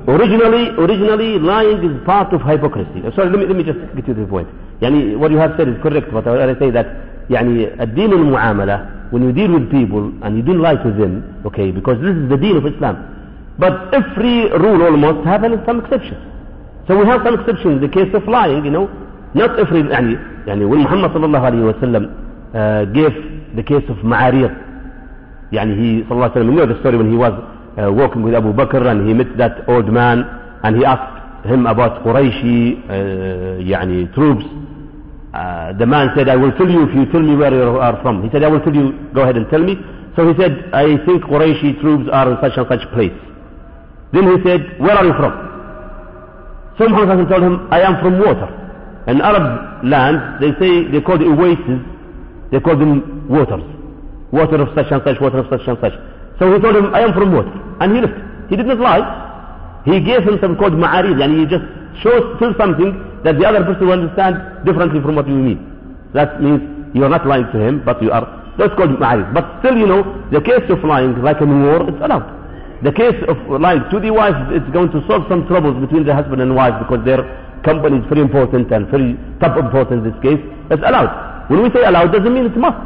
Originally, 0.08 0.70
originally 0.82 1.38
lying 1.38 1.78
is 1.84 1.94
part 2.04 2.32
of 2.34 2.42
hypocrisy. 2.42 3.02
Sorry, 3.14 3.30
let 3.30 3.38
me, 3.38 3.46
let 3.46 3.56
me 3.56 3.62
just 3.62 3.78
get 3.94 4.06
to 4.06 4.14
the 4.14 4.26
point. 4.26 4.48
Yani, 4.80 5.16
what 5.16 5.30
you 5.30 5.38
have 5.38 5.54
said 5.56 5.68
is 5.68 5.76
correct, 5.80 6.10
but 6.12 6.26
I 6.26 6.58
say 6.58 6.70
that 6.70 6.86
yani, 7.30 7.70
a 7.78 7.86
deal 7.86 8.12
in 8.12 8.18
المعاملة, 8.26 9.12
when 9.12 9.22
you 9.22 9.32
deal 9.32 9.52
with 9.52 9.70
people 9.70 10.10
and 10.22 10.36
you 10.36 10.42
don't 10.42 10.60
lie 10.60 10.74
to 10.74 10.90
them, 10.90 11.40
okay, 11.46 11.70
because 11.70 12.00
this 12.02 12.16
is 12.16 12.28
the 12.28 12.36
deen 12.36 12.56
of 12.56 12.66
Islam. 12.66 12.98
But 13.58 13.94
every 13.94 14.50
rule 14.50 14.82
almost 14.82 15.24
has 15.26 15.40
some 15.66 15.84
exceptions. 15.84 16.18
So 16.88 16.98
we 16.98 17.06
have 17.06 17.22
some 17.22 17.38
exceptions 17.38 17.78
in 17.78 17.80
the 17.80 17.88
case 17.88 18.12
of 18.12 18.26
lying, 18.26 18.64
you 18.64 18.72
know. 18.72 18.88
Not 19.34 19.56
every, 19.60 19.82
yani, 19.84 20.18
يعني 20.48 20.68
when 20.68 20.80
Muhammad 20.82 21.12
صلى 21.12 21.24
الله 21.24 21.40
عليه 21.40 21.62
وسلم 21.78 22.04
uh, 22.54 22.84
gave 22.92 23.14
the 23.54 23.62
case 23.62 23.84
of 23.88 23.98
Ma'arid, 23.98 24.50
yani 25.52 25.78
he, 25.78 26.02
صلى 26.08 26.10
الله 26.10 26.28
عليه 26.28 26.42
وسلم, 26.42 26.46
you 26.50 26.56
know 26.58 26.66
the 26.66 26.80
story 26.80 26.96
when 26.96 27.10
he 27.10 27.16
was 27.16 27.32
uh, 27.77 27.91
walking 27.91 28.23
with 28.23 28.33
Abu 28.35 28.53
Bakr 28.53 28.85
and 28.89 29.07
he 29.07 29.13
met 29.13 29.37
that 29.37 29.67
old 29.69 29.87
man 29.91 30.23
and 30.63 30.75
he 30.77 30.85
asked 30.85 31.45
him 31.45 31.65
about 31.65 32.03
Qurayshi, 32.03 32.83
uh, 32.89 33.63
يعني 33.63 34.13
troops. 34.13 34.45
Uh, 35.33 35.73
the 35.77 35.85
man 35.85 36.09
said, 36.15 36.29
I 36.29 36.35
will 36.35 36.51
tell 36.53 36.69
you 36.69 36.83
if 36.89 36.95
you 36.95 37.05
tell 37.11 37.21
me 37.21 37.35
where 37.35 37.53
you 37.53 37.77
are 37.77 38.01
from. 38.01 38.23
He 38.23 38.29
said, 38.31 38.43
I 38.43 38.47
will 38.47 38.61
tell 38.61 38.73
you, 38.73 38.93
go 39.13 39.21
ahead 39.21 39.37
and 39.37 39.47
tell 39.49 39.61
me. 39.61 39.75
So 40.15 40.27
he 40.27 40.33
said, 40.41 40.73
I 40.73 40.97
think 41.05 41.23
Qurayshi 41.23 41.79
troops 41.79 42.09
are 42.11 42.31
in 42.31 42.37
such 42.41 42.57
and 42.57 42.65
such 42.67 42.81
place. 42.93 43.13
Then 44.13 44.23
he 44.33 44.43
said, 44.43 44.79
where 44.79 44.95
are 44.97 45.05
you 45.05 45.13
from? 45.13 45.33
So 46.79 46.87
Muhammad 46.89 47.29
told 47.29 47.43
him, 47.43 47.67
I 47.71 47.81
am 47.81 48.01
from 48.01 48.19
water. 48.19 48.49
In 49.07 49.21
Arab 49.21 49.85
land, 49.85 50.41
they 50.41 50.51
say, 50.59 50.89
they 50.91 51.01
call 51.01 51.17
the 51.17 51.25
oases, 51.29 51.81
they 52.51 52.59
call 52.59 52.77
them 52.77 53.27
waters. 53.29 53.63
Water 54.31 54.61
of 54.61 54.69
such 54.75 54.91
and 54.91 55.01
such, 55.05 55.19
water 55.21 55.39
of 55.39 55.47
such 55.49 55.67
and 55.67 55.77
such. 55.81 55.93
So 56.39 56.53
he 56.53 56.59
told 56.61 56.75
him, 56.75 56.93
I 56.93 57.01
am 57.01 57.13
from 57.13 57.31
water. 57.33 57.53
And 57.81 57.95
he 57.95 58.01
left. 58.01 58.17
He 58.49 58.55
did 58.55 58.65
not 58.67 58.79
lie. 58.79 59.03
He 59.85 59.99
gave 60.01 60.23
him 60.23 60.37
some 60.41 60.57
called 60.57 60.73
ma'arid, 60.73 61.21
and 61.23 61.39
he 61.39 61.45
just 61.45 61.63
shows 62.03 62.35
still 62.37 62.53
something 62.57 62.91
that 63.23 63.39
the 63.39 63.45
other 63.47 63.63
person 63.63 63.87
will 63.87 63.97
understand 63.99 64.35
differently 64.65 65.01
from 65.01 65.15
what 65.15 65.27
you 65.27 65.35
mean. 65.35 65.59
That 66.13 66.41
means 66.41 66.61
you 66.93 67.03
are 67.03 67.09
not 67.09 67.25
lying 67.25 67.47
to 67.51 67.59
him, 67.59 67.83
but 67.83 68.01
you 68.01 68.11
are, 68.11 68.25
that's 68.57 68.73
called 68.75 68.99
ma'arid. 68.99 69.33
But 69.33 69.59
still, 69.59 69.77
you 69.77 69.87
know, 69.87 70.03
the 70.31 70.41
case 70.41 70.63
of 70.69 70.83
lying, 70.83 71.15
like 71.23 71.41
in 71.41 71.49
war, 71.63 71.87
it's 71.87 71.97
allowed. 72.03 72.27
The 72.83 72.91
case 72.93 73.17
of 73.27 73.37
lying 73.59 73.81
to 73.89 73.99
the 73.99 74.11
wife, 74.11 74.37
it's 74.53 74.69
going 74.69 74.91
to 74.91 75.01
solve 75.07 75.25
some 75.29 75.47
troubles 75.47 75.81
between 75.81 76.05
the 76.05 76.13
husband 76.13 76.41
and 76.41 76.53
wife 76.53 76.77
because 76.77 77.01
their 77.05 77.25
company 77.65 77.97
is 77.97 78.05
very 78.05 78.21
important 78.21 78.69
and 78.71 78.85
very 78.93 79.17
top 79.41 79.57
important 79.57 80.05
in 80.05 80.13
this 80.13 80.19
case. 80.21 80.37
It's 80.69 80.83
allowed. 80.85 81.49
When 81.49 81.63
we 81.63 81.71
say 81.73 81.81
allowed, 81.83 82.13
doesn't 82.13 82.29
mean 82.31 82.45
it 82.45 82.57
must. 82.57 82.77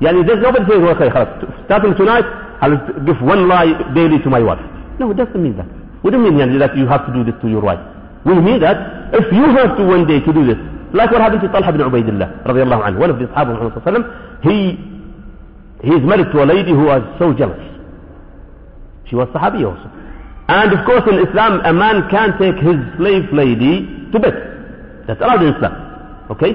Yani 0.00 0.22
there's 0.26 0.42
nobody 0.42 0.64
saying, 0.70 0.84
okay, 0.86 1.08
خلاص, 1.10 1.66
starting 1.66 1.94
tonight, 1.96 2.26
I'll 2.61 2.77
give 3.05 3.21
one 3.21 3.47
lie 3.47 3.71
daily 3.95 4.19
to 4.19 4.29
my 4.29 4.39
wife. 4.41 4.59
No, 4.99 5.11
it 5.11 5.17
doesn't 5.17 5.41
mean 5.41 5.55
that. 5.57 5.67
We 6.03 6.11
don't 6.11 6.23
mean 6.23 6.59
that 6.59 6.75
you 6.77 6.87
have 6.87 7.05
to 7.07 7.13
do 7.13 7.23
this 7.23 7.35
to 7.41 7.47
your 7.49 7.61
wife. 7.61 7.79
We 8.25 8.35
mean 8.35 8.59
that 8.61 9.13
if 9.13 9.31
you 9.31 9.43
have 9.55 9.77
to 9.77 9.83
one 9.85 10.05
day 10.07 10.19
to 10.19 10.31
do 10.33 10.45
this, 10.45 10.57
like 10.93 11.11
what 11.11 11.21
happened 11.21 11.41
to 11.41 11.47
Talha 11.49 11.71
bin 11.71 11.81
Ubaidillah, 11.81 12.43
radiallahu 12.43 12.81
anhu, 12.83 12.99
one 12.99 13.09
of 13.09 13.19
the 13.19 13.25
Sahaba 13.31 13.55
of 13.55 13.75
Muhammad 13.75 14.03
he, 14.43 14.75
he 15.83 15.91
is 15.95 16.03
married 16.03 16.31
to 16.31 16.43
a 16.43 16.47
lady 16.47 16.71
who 16.71 16.85
was 16.85 17.03
so 17.19 17.31
jealous. 17.33 17.59
She 19.07 19.15
was 19.15 19.27
Sahabi 19.29 19.63
also. 19.63 19.87
And 20.49 20.73
of 20.73 20.85
course 20.85 21.03
in 21.07 21.19
Islam, 21.27 21.61
a 21.63 21.73
man 21.73 22.09
can 22.09 22.37
take 22.39 22.55
his 22.59 22.79
slave 22.97 23.31
lady 23.31 23.87
to 24.11 24.19
bed. 24.19 24.35
That's 25.07 25.21
allowed 25.21 25.43
in 25.43 25.53
Islam. 25.55 26.27
Okay? 26.31 26.53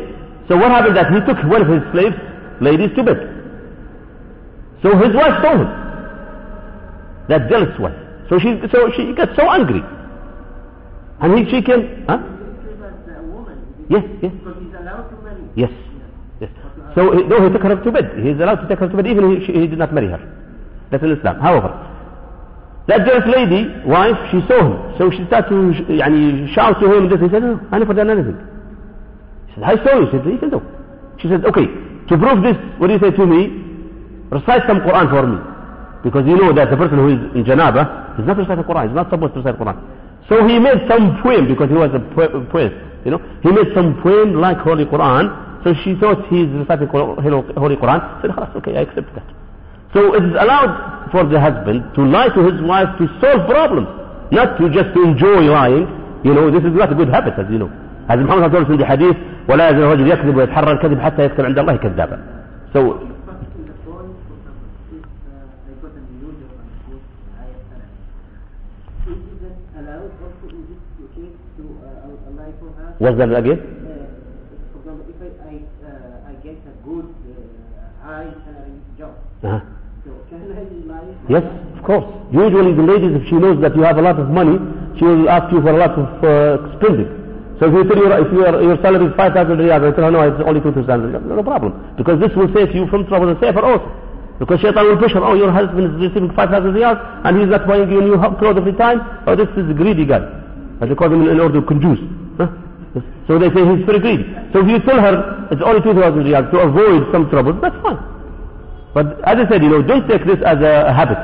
So 0.49 0.57
what 0.57 0.71
happened 0.71 0.97
that 0.97 1.13
he 1.13 1.21
took 1.25 1.39
one 1.49 1.63
of 1.63 1.69
his 1.69 1.83
slave 1.93 2.13
ladies 2.61 2.91
to 2.97 3.03
bed. 3.03 3.21
So 4.83 4.97
his 4.99 5.15
wife 5.15 5.41
told 5.43 5.61
him 5.65 5.84
That 7.30 7.50
jealous 7.50 7.78
wife. 7.80 7.96
So 8.30 8.40
she, 8.40 8.60
so 8.72 8.92
she 8.96 9.14
got 9.14 9.36
so 9.36 9.50
angry. 9.50 9.82
And 11.22 11.38
he, 11.38 11.46
she 11.52 11.62
came, 11.62 12.06
huh? 12.08 12.18
as 12.18 13.18
a 13.18 13.22
woman 13.24 13.58
Yes, 13.90 14.04
yes, 14.22 14.32
because 14.34 14.56
he's 14.64 14.74
allowed 14.74 15.10
to 15.10 15.18
marry. 15.24 15.44
yes, 15.56 15.72
yes. 16.40 16.50
So 16.96 17.12
he, 17.12 17.24
no, 17.24 17.44
he 17.46 17.50
took 17.54 17.62
her 17.64 17.76
to 17.76 17.92
bed. 17.92 18.18
He 18.24 18.30
is 18.30 18.40
allowed 18.40 18.62
to 18.62 18.68
take 18.68 18.80
her 18.80 18.88
to 18.88 18.96
bed 18.96 19.08
even 19.08 19.32
if 19.38 19.44
he, 19.48 19.54
he 19.54 19.68
did 19.68 19.78
not 19.80 19.94
marry 19.94 20.08
her. 20.08 20.22
That's 20.92 21.04
in 21.04 21.12
Islam. 21.12 21.40
However, 21.40 21.70
that 22.88 23.06
jealous 23.06 23.26
lady, 23.30 23.70
wife, 23.86 24.18
she 24.32 24.42
saw 24.48 24.58
him. 24.66 24.98
So 24.98 25.12
she 25.12 25.26
started 25.28 25.50
to 25.50 25.74
sh- 25.74 25.86
يعني, 26.02 26.54
shout 26.54 26.80
to 26.82 26.92
him. 26.92 27.10
This. 27.10 27.20
He 27.22 27.30
said, 27.30 27.44
no, 27.44 27.60
I 27.72 27.78
never 27.78 27.94
done 27.94 28.10
anything. 28.10 28.38
He 29.48 29.54
said, 29.56 29.64
I 29.64 29.76
saw 29.84 30.00
you. 30.00 30.06
She 30.10 30.18
said, 30.18 30.26
you 30.26 30.38
can 30.40 30.50
do. 30.50 30.62
She 31.22 31.28
said, 31.28 31.46
okay, 31.46 31.66
to 31.66 32.18
prove 32.18 32.42
this, 32.42 32.58
what 32.80 32.88
do 32.88 32.94
you 32.94 33.00
say 33.00 33.12
to 33.12 33.26
me? 33.28 33.54
Recite 34.32 34.64
some 34.68 34.80
Quran 34.82 35.10
for 35.10 35.28
me. 35.28 35.38
Because 36.04 36.26
you 36.26 36.38
know 36.38 36.54
that 36.54 36.70
the 36.72 36.78
person 36.78 36.98
who 36.98 37.08
is 37.12 37.20
in 37.36 37.44
Janaba 37.44 38.20
is 38.20 38.26
not 38.26 38.38
reciting 38.38 38.64
Quran. 38.64 38.88
He's 38.88 38.96
not 38.96 39.10
supposed 39.10 39.34
to 39.36 39.40
recite 39.44 39.60
Quran. 39.60 39.78
So 40.30 40.46
he 40.48 40.60
made 40.60 40.80
some 40.88 41.20
poem 41.22 41.48
because 41.48 41.70
he 41.70 41.76
was 41.76 41.92
a 41.92 42.00
po- 42.16 42.46
poet. 42.48 42.72
You 43.04 43.12
know, 43.12 43.20
he 43.44 43.52
made 43.52 43.74
some 43.76 44.00
poem 44.02 44.40
like 44.40 44.58
Holy 44.60 44.86
Quran. 44.86 45.64
So 45.64 45.74
she 45.84 45.96
thought 46.00 46.24
he's 46.30 46.48
reciting 46.56 46.88
Qur- 46.88 47.20
Holy 47.20 47.76
Quran. 47.76 48.00
Said, 48.22 48.32
"Khalas, 48.32 48.56
okay, 48.64 48.78
I 48.78 48.88
accept 48.88 49.12
that. 49.16 49.28
So 49.94 50.14
it 50.16 50.24
is 50.24 50.36
allowed 50.40 51.10
for 51.12 51.24
the 51.26 51.40
husband 51.40 51.84
to 51.96 52.02
lie 52.06 52.30
to 52.30 52.42
his 52.48 52.62
wife 52.62 52.90
to 53.00 53.08
solve 53.20 53.44
problems, 53.50 53.90
not 54.32 54.56
to 54.60 54.70
just 54.70 54.94
to 54.96 55.04
enjoy 55.04 55.50
lying. 55.52 55.88
You 56.24 56.34
know, 56.34 56.52
this 56.52 56.64
is 56.64 56.72
not 56.76 56.92
a 56.92 56.96
good 56.96 57.10
habit, 57.10 57.34
as 57.40 57.48
you 57.52 57.58
know. 57.58 57.72
As 58.08 58.20
Muhammad 58.20 58.52
told 58.52 58.66
us 58.66 58.72
in 58.72 58.78
the 58.78 58.86
hadith, 58.86 59.18
ولا 59.50 59.70
يزال 59.70 59.84
الرجل 59.84 60.08
يكذب 60.08 60.36
ويتحرى 60.38 60.72
الكذب 60.72 61.00
حتى 61.00 61.26
يكتب 61.26 61.46
عند 61.46 61.60
الله 61.60 61.76
كذابا. 61.76 62.18
So 62.74 63.02
what's 72.99 73.19
that 73.19 73.33
again? 73.35 73.61
For 74.73 74.79
example, 74.81 75.07
if 75.09 75.19
I 75.23 75.29
I, 75.49 75.55
uh, 75.87 76.31
I 76.31 76.33
get 76.43 76.59
a 76.67 76.75
good 76.87 77.07
uh, 77.09 78.05
high 78.05 78.31
salary 78.45 78.79
job, 78.99 79.15
Uh-huh. 79.45 79.61
so 80.05 80.11
can 80.31 80.41
I 80.53 80.65
lie? 80.89 81.15
Yes, 81.29 81.45
of 81.77 81.83
course. 81.85 82.05
Usually 82.33 82.73
the 82.75 82.83
ladies, 82.83 83.13
if 83.21 83.29
she 83.29 83.37
knows 83.37 83.61
that 83.63 83.75
you 83.77 83.83
have 83.83 83.99
a 83.99 84.03
lot 84.03 84.19
of 84.19 84.29
money, 84.31 84.57
she 84.99 85.05
will 85.05 85.29
ask 85.29 85.53
you 85.53 85.61
for 85.61 85.71
a 85.75 85.79
lot 85.79 85.93
of 85.99 86.07
uh, 86.25 86.31
spending. 86.79 87.09
So 87.61 87.71
if 87.71 87.73
you 87.75 87.85
tell 87.87 87.97
your, 88.03 88.13
if 88.19 88.33
your, 88.33 88.51
your 88.63 88.77
salary 88.83 89.07
is 89.07 89.15
5,000 89.17 89.59
riyals, 89.59 89.87
I 89.87 89.95
tell 89.95 90.05
her, 90.05 90.11
no, 90.11 90.21
it's 90.27 90.43
only 90.43 90.61
2,000 90.61 90.85
riyals. 90.85 91.23
No, 91.25 91.43
problem. 91.43 91.95
Because 91.97 92.19
this 92.19 92.35
will 92.35 92.51
save 92.55 92.75
you 92.75 92.87
from 92.91 93.07
trouble 93.07 93.29
and 93.31 93.39
safer 93.39 93.63
also. 93.63 93.87
Because 94.43 94.59
shaitan 94.59 94.83
will 94.91 94.99
push 94.99 95.13
her, 95.15 95.23
oh, 95.23 95.35
your 95.39 95.53
husband 95.53 95.87
is 95.87 95.95
receiving 96.11 96.35
5,000 96.35 96.51
riyals 96.75 96.99
and 97.25 97.39
he's 97.39 97.47
not 97.49 97.67
buying 97.69 97.87
you 97.91 98.03
new 98.03 98.19
clothes 98.43 98.59
every 98.59 98.75
time. 98.75 98.99
Oh, 99.27 99.37
this 99.37 99.47
is 99.55 99.71
a 99.71 99.75
greedy 99.75 100.05
guy. 100.05 100.19
As 100.83 100.89
they 100.91 100.95
call 100.99 101.13
him 101.13 101.23
in 101.29 101.39
order 101.39 101.61
to 101.61 101.67
conduce. 101.67 102.03
Huh? 102.39 102.51
So 103.27 103.39
they 103.39 103.49
say 103.51 103.63
he's 103.67 103.85
very 103.87 103.99
greedy. 103.99 104.25
So 104.53 104.61
if 104.61 104.69
you 104.69 104.79
tell 104.87 105.01
her 105.01 105.49
it's 105.51 105.63
only 105.65 105.83
2,000 105.83 106.23
riyals 106.25 106.51
to 106.53 106.59
avoid 106.61 107.11
some 107.13 107.29
trouble, 107.31 107.59
that's 107.61 107.75
fine. 107.83 107.99
But 108.95 109.19
as 109.27 109.39
I 109.43 109.49
said, 109.51 109.63
you 109.63 109.69
know, 109.71 109.83
don't 109.83 110.07
take 110.07 110.25
this 110.25 110.39
as 110.47 110.63
a, 110.63 110.93
habit. 110.95 111.19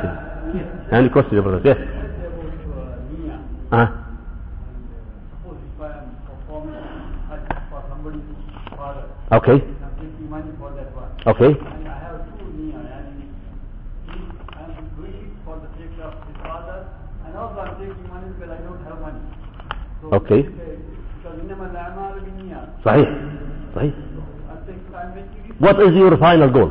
Yes. 0.51 0.66
Any 0.91 1.09
question, 1.09 1.41
brothers? 1.41 1.62
Yes. 1.64 1.79
Let's 1.79 2.18
say 2.18 2.27
about 2.27 2.51
uh, 2.75 2.99
niyyah. 3.14 3.39
Uh, 3.71 3.87
Suppose 5.31 5.62
if 5.62 5.79
I 5.79 6.03
am 6.03 6.11
performing 6.27 6.83
Hajj 7.31 7.47
for 7.71 7.81
somebody's 7.87 8.27
okay. 9.31 9.62
and 9.62 9.79
I'm 9.87 9.95
taking 10.03 10.27
money 10.29 10.51
for 10.59 10.75
that 10.75 10.91
one. 10.91 11.14
Okay. 11.31 11.55
And 11.55 11.87
I 11.87 11.95
have 12.03 12.27
two 12.35 12.51
niyyah, 12.51 12.83
and 12.99 13.07
he, 13.14 13.31
I'm 14.59 14.91
doing 14.99 15.14
it 15.14 15.31
for 15.47 15.55
the 15.62 15.71
sake 15.79 15.95
of 16.03 16.18
his 16.27 16.37
father, 16.43 16.91
and 17.27 17.37
also 17.39 17.61
I'm 17.62 17.79
taking 17.79 18.09
money 18.11 18.27
because 18.35 18.51
I 18.51 18.59
don't 18.66 18.83
have 18.83 18.99
money. 18.99 19.23
Okay. 20.18 20.59
Sahih. 22.85 23.09
Sahih. 23.74 23.93
What 25.59 25.81
is 25.81 25.95
your 25.95 26.16
final 26.16 26.51
goal? 26.51 26.68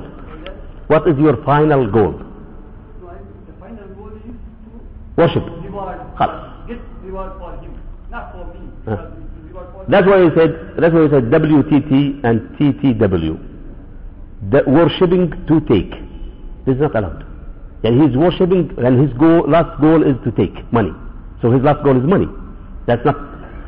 What 0.88 1.08
is 1.08 1.18
your 1.20 1.38
final 1.46 1.90
goal? 1.92 2.16
Worship. 5.16 5.44
Get 6.68 6.80
reward 7.04 7.32
for 7.40 7.52
him, 7.62 7.76
not 8.10 8.32
for 8.32 8.46
me. 8.54 8.62
That's 9.90 10.08
why 10.08 10.24
he 10.24 10.30
said. 10.36 10.76
That's 10.80 10.94
why 10.94 11.04
he 11.04 11.10
said 11.10 11.26
WTT 11.30 12.24
and 12.24 12.50
TTW. 12.58 13.38
The 14.52 14.64
worshipping 14.68 15.32
to 15.48 15.60
take 15.68 15.94
is 16.68 16.80
not 16.80 16.96
allowed. 16.96 17.26
And 17.84 18.02
he's 18.02 18.16
worshipping, 18.18 18.74
and 18.78 19.00
his 19.00 19.18
goal, 19.18 19.44
last 19.50 19.80
goal 19.82 20.04
is 20.04 20.16
to 20.24 20.32
take 20.32 20.56
money. 20.72 20.92
So 21.42 21.52
his 21.52 21.62
last 21.64 21.84
goal 21.84 21.98
is 21.98 22.04
money. 22.04 22.28
That's 22.88 23.04
not. 23.06 23.16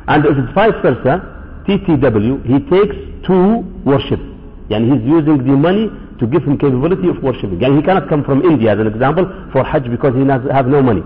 And 0.08 0.24
if 0.24 0.36
it's 0.36 0.52
vice 0.54 0.74
versa, 0.82 1.41
TTW, 1.66 2.42
he 2.46 2.58
takes 2.70 2.96
to 3.26 3.62
worship. 3.84 4.20
And 4.70 4.88
he's 4.90 5.02
using 5.04 5.38
the 5.44 5.56
money 5.56 5.90
to 6.18 6.26
give 6.26 6.42
him 6.44 6.56
capability 6.56 7.08
of 7.08 7.22
worshipping. 7.22 7.62
And 7.62 7.76
he 7.76 7.82
cannot 7.82 8.08
come 8.08 8.24
from 8.24 8.42
India 8.42 8.72
as 8.72 8.78
an 8.78 8.86
example 8.86 9.26
for 9.52 9.64
Hajj 9.64 9.90
because 9.90 10.14
he 10.14 10.24
has 10.26 10.40
have 10.50 10.66
no 10.66 10.80
money. 10.82 11.02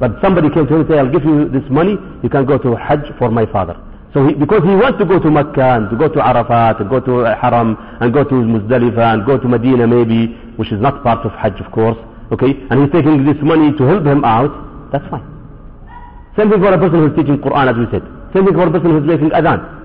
But 0.00 0.18
somebody 0.22 0.50
came 0.50 0.66
to 0.66 0.74
him 0.74 0.80
and 0.80 0.88
said, 0.88 0.98
I'll 0.98 1.12
give 1.12 1.24
you 1.24 1.48
this 1.48 1.62
money, 1.70 1.94
you 2.22 2.28
can 2.28 2.44
go 2.44 2.58
to 2.58 2.74
Hajj 2.74 3.14
for 3.18 3.30
my 3.30 3.46
father. 3.46 3.76
So 4.12 4.26
he, 4.26 4.34
because 4.34 4.62
he 4.62 4.74
wants 4.74 4.98
to 4.98 5.04
go 5.04 5.18
to 5.18 5.30
Mecca 5.30 5.74
and 5.78 5.90
to 5.90 5.96
go 5.96 6.08
to 6.08 6.18
Arafat 6.24 6.80
and 6.80 6.88
go 6.88 7.00
to 7.00 7.26
Haram 7.36 7.76
and 8.00 8.12
go 8.12 8.24
to 8.24 8.34
Muzdalifah 8.34 9.14
and 9.14 9.26
go 9.26 9.38
to 9.38 9.46
Medina 9.48 9.86
maybe, 9.86 10.34
which 10.56 10.72
is 10.72 10.80
not 10.80 11.02
part 11.02 11.24
of 11.26 11.32
Hajj 11.32 11.60
of 11.60 11.70
course, 11.72 11.98
okay, 12.32 12.54
and 12.70 12.82
he's 12.82 12.92
taking 12.92 13.24
this 13.26 13.36
money 13.42 13.76
to 13.76 13.82
help 13.84 14.06
him 14.06 14.24
out, 14.24 14.90
that's 14.92 15.06
fine. 15.10 15.26
Same 16.36 16.50
thing 16.50 16.60
for 16.60 16.72
a 16.72 16.78
person 16.78 16.98
who's 17.06 17.16
teaching 17.16 17.38
Quran 17.38 17.70
as 17.70 17.76
we 17.78 17.86
said. 17.90 18.02
Same 18.34 18.46
thing 18.46 18.54
for 18.54 18.66
a 18.66 18.70
person 18.70 18.90
who's 18.90 19.06
making 19.06 19.30
adhan. 19.30 19.83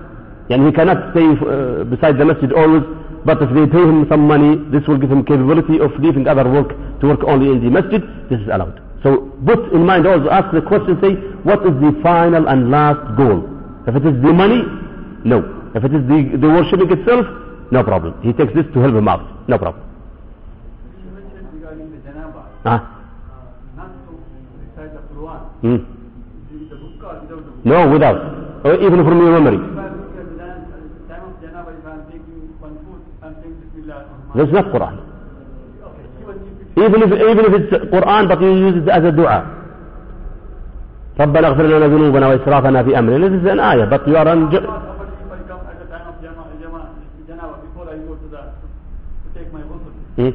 And 0.50 0.66
he 0.66 0.72
cannot 0.72 1.14
stay 1.14 1.22
uh, 1.26 1.84
beside 1.84 2.18
the 2.18 2.24
masjid 2.24 2.52
always, 2.52 2.82
but 3.24 3.40
if 3.40 3.50
they 3.54 3.66
pay 3.70 3.84
him 3.86 4.04
some 4.10 4.26
money, 4.26 4.58
this 4.74 4.82
will 4.88 4.98
give 4.98 5.10
him 5.10 5.24
capability 5.24 5.78
of 5.78 5.94
leaving 6.02 6.26
other 6.26 6.42
work 6.50 6.74
to 7.00 7.06
work 7.06 7.22
only 7.24 7.50
in 7.54 7.62
the 7.62 7.70
masjid. 7.70 8.02
This 8.28 8.40
is 8.40 8.48
allowed. 8.50 8.82
So 9.02 9.30
put 9.46 9.72
in 9.72 9.86
mind 9.86 10.06
also, 10.06 10.28
ask 10.28 10.52
the 10.52 10.60
question, 10.60 10.98
say, 11.00 11.14
what 11.46 11.62
is 11.62 11.72
the 11.80 11.94
final 12.02 12.48
and 12.48 12.70
last 12.70 13.00
goal? 13.16 13.46
If 13.86 13.94
it 13.96 14.04
is 14.04 14.18
the 14.22 14.32
money, 14.32 14.60
no. 15.24 15.38
If 15.74 15.84
it 15.84 15.94
is 15.94 16.02
the, 16.10 16.36
the 16.36 16.48
worshipping 16.48 16.90
itself, 16.90 17.24
no 17.70 17.84
problem. 17.84 18.20
He 18.22 18.32
takes 18.32 18.52
this 18.52 18.66
to 18.74 18.80
help 18.80 18.94
him 18.94 19.06
out. 19.06 19.48
No 19.48 19.56
problem. 19.56 19.86
Ah, 22.62 22.68
uh, 22.68 22.80
not 23.74 23.88
to 24.04 24.20
recite 24.60 24.92
the 24.92 25.00
Quran. 25.14 25.40
hmm. 25.64 26.00
No, 27.64 27.88
without. 27.88 28.20
Or 28.64 28.74
even 28.74 29.00
from 29.04 29.16
your 29.16 29.40
memory. 29.40 29.89
That's 34.34 34.52
not 34.52 34.66
Quran. 34.74 34.96
Even 36.76 37.02
if 37.02 37.10
even 37.12 37.44
if 37.48 37.52
it's 37.60 37.72
Quran 37.94 38.28
but 38.28 38.40
ربنا 41.20 41.48
اغفر 41.48 41.62
لنا 41.62 41.86
ذنوبنا 41.86 42.26
وإسرافنا 42.28 42.82
في 42.82 42.98
أمرنا 42.98 43.28
this 43.28 43.42
is 43.42 43.50
an 43.52 43.60
ayah 43.60 43.86
but 43.86 44.08
you 44.08 44.16
Hmm? 50.16 50.30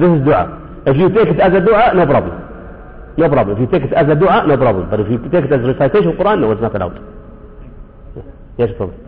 this 0.00 0.10
is 0.10 0.20
Quran. 0.20 0.24
dua 0.24 0.40
if 0.86 0.96
you 0.96 1.08
take 1.16 1.28
it 1.28 1.40
as 1.40 1.52
a 1.54 1.60
dua 1.60 1.94
no 1.94 2.04
problem 2.06 2.34
no 3.16 3.28
problem 3.28 3.56
if 3.56 3.60
you 3.60 3.66
take 3.66 3.84
it 3.88 3.92
as 3.92 4.08
a 4.08 4.14
dua 4.14 4.44
no 4.46 4.56
problem 4.56 4.88
but 4.90 5.00
if 5.00 5.08
you 5.10 5.18
take 5.32 5.44
it 5.44 5.52
as 5.52 5.60
recitation 5.66 6.10
of 6.10 6.16
Quran 6.16 6.40
no 6.40 6.52
it's 6.52 6.60
not 6.60 6.74
allowed 6.76 6.98
yes 8.58 8.70
problem 8.76 9.05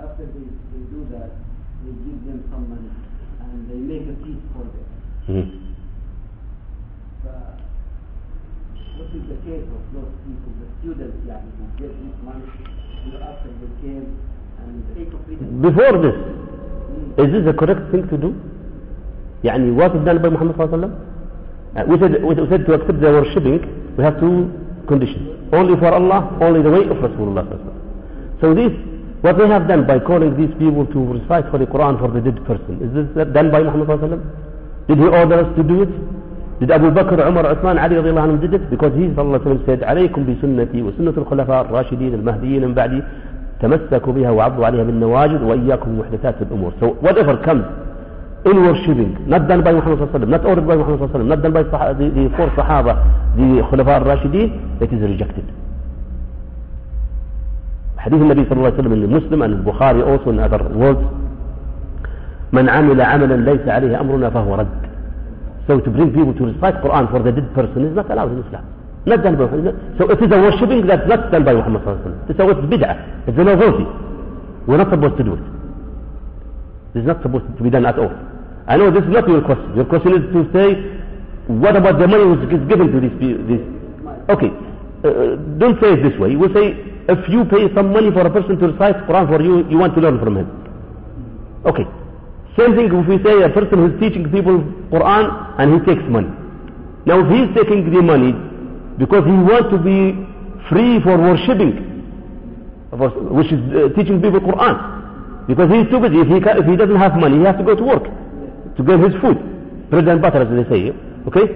after 0.00 0.24
they, 0.26 0.46
they 0.72 0.82
do 0.92 1.06
that, 1.12 1.30
they 1.84 1.92
give 2.04 2.20
them 2.28 2.40
some 2.50 2.64
money 2.68 2.92
and 3.40 3.68
they 3.70 3.78
make 3.80 4.04
a 4.08 4.14
feast 4.24 4.44
for 4.52 4.64
them. 4.64 4.88
Mhm. 5.28 5.46
Uh, 7.26 7.56
what 8.96 9.08
is 9.12 9.24
the 9.28 9.38
case 9.46 9.66
of 9.76 9.82
those 9.92 10.12
people, 10.24 10.52
the 10.62 10.68
students 10.80 11.18
يعني, 11.28 11.48
who 11.58 11.64
get 11.80 11.92
this 12.00 12.16
money 12.24 12.46
you 13.04 13.12
know, 13.12 13.20
after 13.20 13.50
they 13.60 13.70
came 13.82 14.06
and 14.62 14.72
take 14.96 15.12
of 15.12 15.20
freedom? 15.26 15.60
before 15.60 15.94
this 16.04 16.16
is 17.18 17.28
this 17.32 17.44
the 17.44 17.52
correct 17.52 17.90
thing 17.92 18.06
to 18.08 18.16
do 18.16 18.30
يعني 19.44 19.74
what 19.76 19.94
is 19.96 20.02
done 20.04 20.22
by 20.22 20.28
Muhammad 20.30 20.56
صلى 20.56 20.64
الله 20.64 20.72
عليه 20.72 20.78
وسلم 20.78 20.94
Uh, 21.76 21.84
we 21.88 21.98
said, 22.00 22.24
we 22.24 22.34
said 22.48 22.64
to 22.64 22.72
accept 22.72 22.98
the 23.02 23.10
worshipping 23.12 23.58
we 23.98 24.04
have 24.04 24.18
two 24.18 24.48
conditions 24.88 25.28
only 25.52 25.76
for 25.76 25.92
Allah 25.92 26.32
only 26.40 26.62
the 26.62 26.70
way 26.70 26.84
of 26.88 26.96
Rasulullah 26.96 27.44
صلى 27.44 27.52
الله 27.52 27.60
عليه 27.60 27.66
وسلم. 27.66 28.40
so 28.40 28.54
this 28.54 28.72
what 29.21 29.37
they 29.37 29.47
have 29.47 29.67
done 29.67 29.85
by 29.85 29.99
calling 29.99 30.35
these 30.35 30.53
people 30.57 30.85
to 30.87 30.99
recite 31.13 31.45
for 31.51 31.57
the 31.59 31.65
Quran 31.65 31.99
for 32.01 32.09
the 32.09 32.21
dead 32.21 32.37
person 32.45 32.81
is 32.85 32.89
this 32.93 33.27
done 33.33 33.51
by 33.51 33.61
Muhammad 33.61 33.87
صلى 33.87 33.95
الله 33.95 34.01
عليه 34.01 34.09
وسلم? 34.09 34.23
did 34.87 34.97
he 34.97 35.07
order 35.07 35.37
us 35.45 35.49
to 35.55 35.63
do 35.63 35.83
it 35.83 35.91
did 36.61 36.69
Abu 36.69 36.91
Bakr, 36.91 37.17
Umar, 37.27 37.43
Uthman, 37.55 37.77
Ali 37.81 37.95
رضي 37.97 38.09
الله 38.09 38.21
عنهم 38.21 38.39
did 38.41 38.53
it 38.53 38.69
because 38.69 38.93
he 38.93 39.09
صلى 39.13 39.21
الله 39.21 39.39
عليه 39.39 39.45
وسلم 39.45 39.61
said 39.65 39.83
عليكم 39.83 40.21
بسنتي 40.25 40.81
وسنة 40.81 41.13
الخلفاء 41.17 41.61
الراشدين 41.65 42.13
المهديين 42.13 42.65
من 42.67 42.73
بعدي 42.73 43.01
تمسكوا 43.61 44.13
بها 44.13 44.31
وعضوا 44.31 44.65
عليها 44.65 44.83
بالنواجذ 44.83 45.43
وإياكم 45.43 45.99
محدثات 45.99 46.35
الأمور 46.41 46.71
so 46.81 46.85
whatever 47.05 47.37
comes 47.45 47.65
in 48.45 48.57
worshipping 48.65 49.11
not 49.29 49.47
done 49.47 49.61
by 49.63 49.71
Muhammad 49.71 49.97
صلى 49.99 50.05
الله 50.05 50.13
عليه 50.13 50.17
وسلم 50.17 50.31
not 50.31 50.45
ordered 50.49 50.67
by 50.67 50.75
Muhammad 50.81 50.97
صلى 50.99 51.05
الله 51.05 51.13
عليه 51.13 51.17
وسلم 51.17 51.29
not 51.33 51.41
done 51.45 51.53
by 51.53 51.63
the, 51.93 52.05
the 52.17 52.25
four 52.37 52.49
Sahaba 52.57 52.93
the 53.37 53.61
خلفاء 53.69 53.97
الراشدين 54.01 54.49
it 54.81 54.91
is 54.93 55.01
rejected 55.01 55.45
حديث 58.03 58.21
النبي 58.21 58.43
صلى 58.49 58.57
الله 58.57 58.71
عليه 58.71 58.79
وسلم 58.81 59.13
Muslim 59.17 59.41
and 59.45 59.53
Bukhari 59.65 60.01
also 60.01 60.29
in 60.33 60.39
other 60.39 60.61
words 60.81 61.01
من 62.51 62.69
عمل 62.69 63.01
عملا 63.01 63.35
ليس 63.49 63.67
عليه 63.67 64.01
أمرنا 64.01 64.29
فهو 64.29 64.55
رد 64.55 64.67
so 65.67 65.79
to 65.79 65.89
bring 65.95 66.09
people 66.11 66.33
to 66.33 66.45
recite 66.51 66.75
Quran 66.83 67.05
for 67.11 67.19
the 67.25 67.31
dead 67.31 67.47
person 67.53 67.85
is 67.85 67.93
not 67.95 68.09
allowed 68.11 68.31
in 68.33 68.39
Islam 68.45 68.65
not 69.05 69.21
done 69.23 69.35
by 69.37 69.45
Muhammad 69.45 69.75
so 69.97 70.09
it 70.13 70.19
is 70.25 70.31
a 70.31 70.39
worshipping 70.45 70.81
that's 70.89 71.07
not 71.07 71.31
done 71.31 71.43
by 71.45 71.53
Muhammad 71.53 71.81
صلى 71.85 71.89
الله 71.93 72.01
عليه 72.01 72.07
وسلم 72.29 72.49
it's 72.53 72.65
bid'ah 72.73 72.95
it's 73.27 73.37
a 73.37 73.43
novelty 73.51 73.85
we're 74.67 74.77
not 74.83 74.89
supposed 74.93 75.17
to 75.17 75.23
do 75.29 75.33
it 75.37 76.99
is 76.99 77.05
not 77.11 77.21
supposed 77.21 77.45
to 77.57 77.63
be 77.63 77.69
done 77.69 77.85
at 77.85 77.97
all 78.01 78.11
I 78.67 78.77
know 78.77 78.89
this 78.89 79.03
is 79.03 79.13
not 79.17 79.27
your 79.29 79.41
question 79.49 79.69
your 79.79 79.85
question 79.93 80.11
is 80.19 80.23
to 80.35 80.41
say 80.55 80.67
what 81.63 81.75
about 81.81 81.99
the 82.01 82.07
money 82.07 82.25
which 82.33 82.49
is 82.57 82.63
given 82.71 82.87
to 82.93 82.97
these 83.05 83.15
people 83.21 83.61
okay 84.33 84.51
uh, 85.05 85.35
don't 85.61 85.77
say 85.81 85.89
it 85.95 86.01
this 86.07 86.17
way 86.23 86.35
we 86.35 86.47
say 86.57 86.90
if 87.08 87.28
you 87.28 87.44
pay 87.44 87.64
some 87.74 87.92
money 87.92 88.10
for 88.10 88.26
a 88.26 88.30
person 88.30 88.58
to 88.58 88.66
recite 88.72 88.96
Quran 89.08 89.26
for 89.32 89.40
you 89.42 89.54
you 89.68 89.78
want 89.78 89.94
to 89.94 90.00
learn 90.00 90.18
from 90.24 90.36
him 90.42 90.48
okay 91.64 91.86
same 92.58 92.74
thing 92.74 92.88
if 92.88 93.06
we 93.06 93.16
say 93.22 93.42
a 93.44 93.50
person 93.50 93.76
who's 93.84 94.00
teaching 94.00 94.24
people 94.32 94.56
Quran 94.90 95.24
and 95.60 95.74
he 95.76 95.78
takes 95.84 96.02
money. 96.08 96.32
Now 97.04 97.20
if 97.20 97.28
he's 97.28 97.50
taking 97.54 97.84
the 97.92 98.00
money 98.00 98.32
because 98.96 99.24
he 99.28 99.36
wants 99.36 99.68
to 99.76 99.78
be 99.78 100.16
free 100.72 100.96
for 101.04 101.20
worshipping, 101.20 101.84
of 102.92 102.98
course, 102.98 103.12
which 103.30 103.52
is 103.52 103.60
uh, 103.76 103.92
teaching 103.94 104.22
people 104.24 104.40
Quran, 104.40 104.76
Because 105.46 105.68
he's 105.70 105.86
too 105.92 106.00
busy. 106.00 106.18
If 106.24 106.28
he, 106.32 106.40
ca 106.40 106.56
if 106.56 106.64
he 106.64 106.76
doesn't 106.80 106.96
have 106.96 107.14
money, 107.20 107.38
he 107.38 107.44
has 107.44 107.56
to 107.60 107.62
go 107.62 107.76
to 107.76 107.84
work 107.84 108.04
to 108.08 108.82
get 108.82 108.98
his 109.04 109.12
food. 109.20 109.36
Bread 109.90 110.08
and 110.08 110.20
butter, 110.22 110.42
as 110.42 110.48
they 110.50 110.64
say. 110.72 110.80
Okay? 111.28 111.46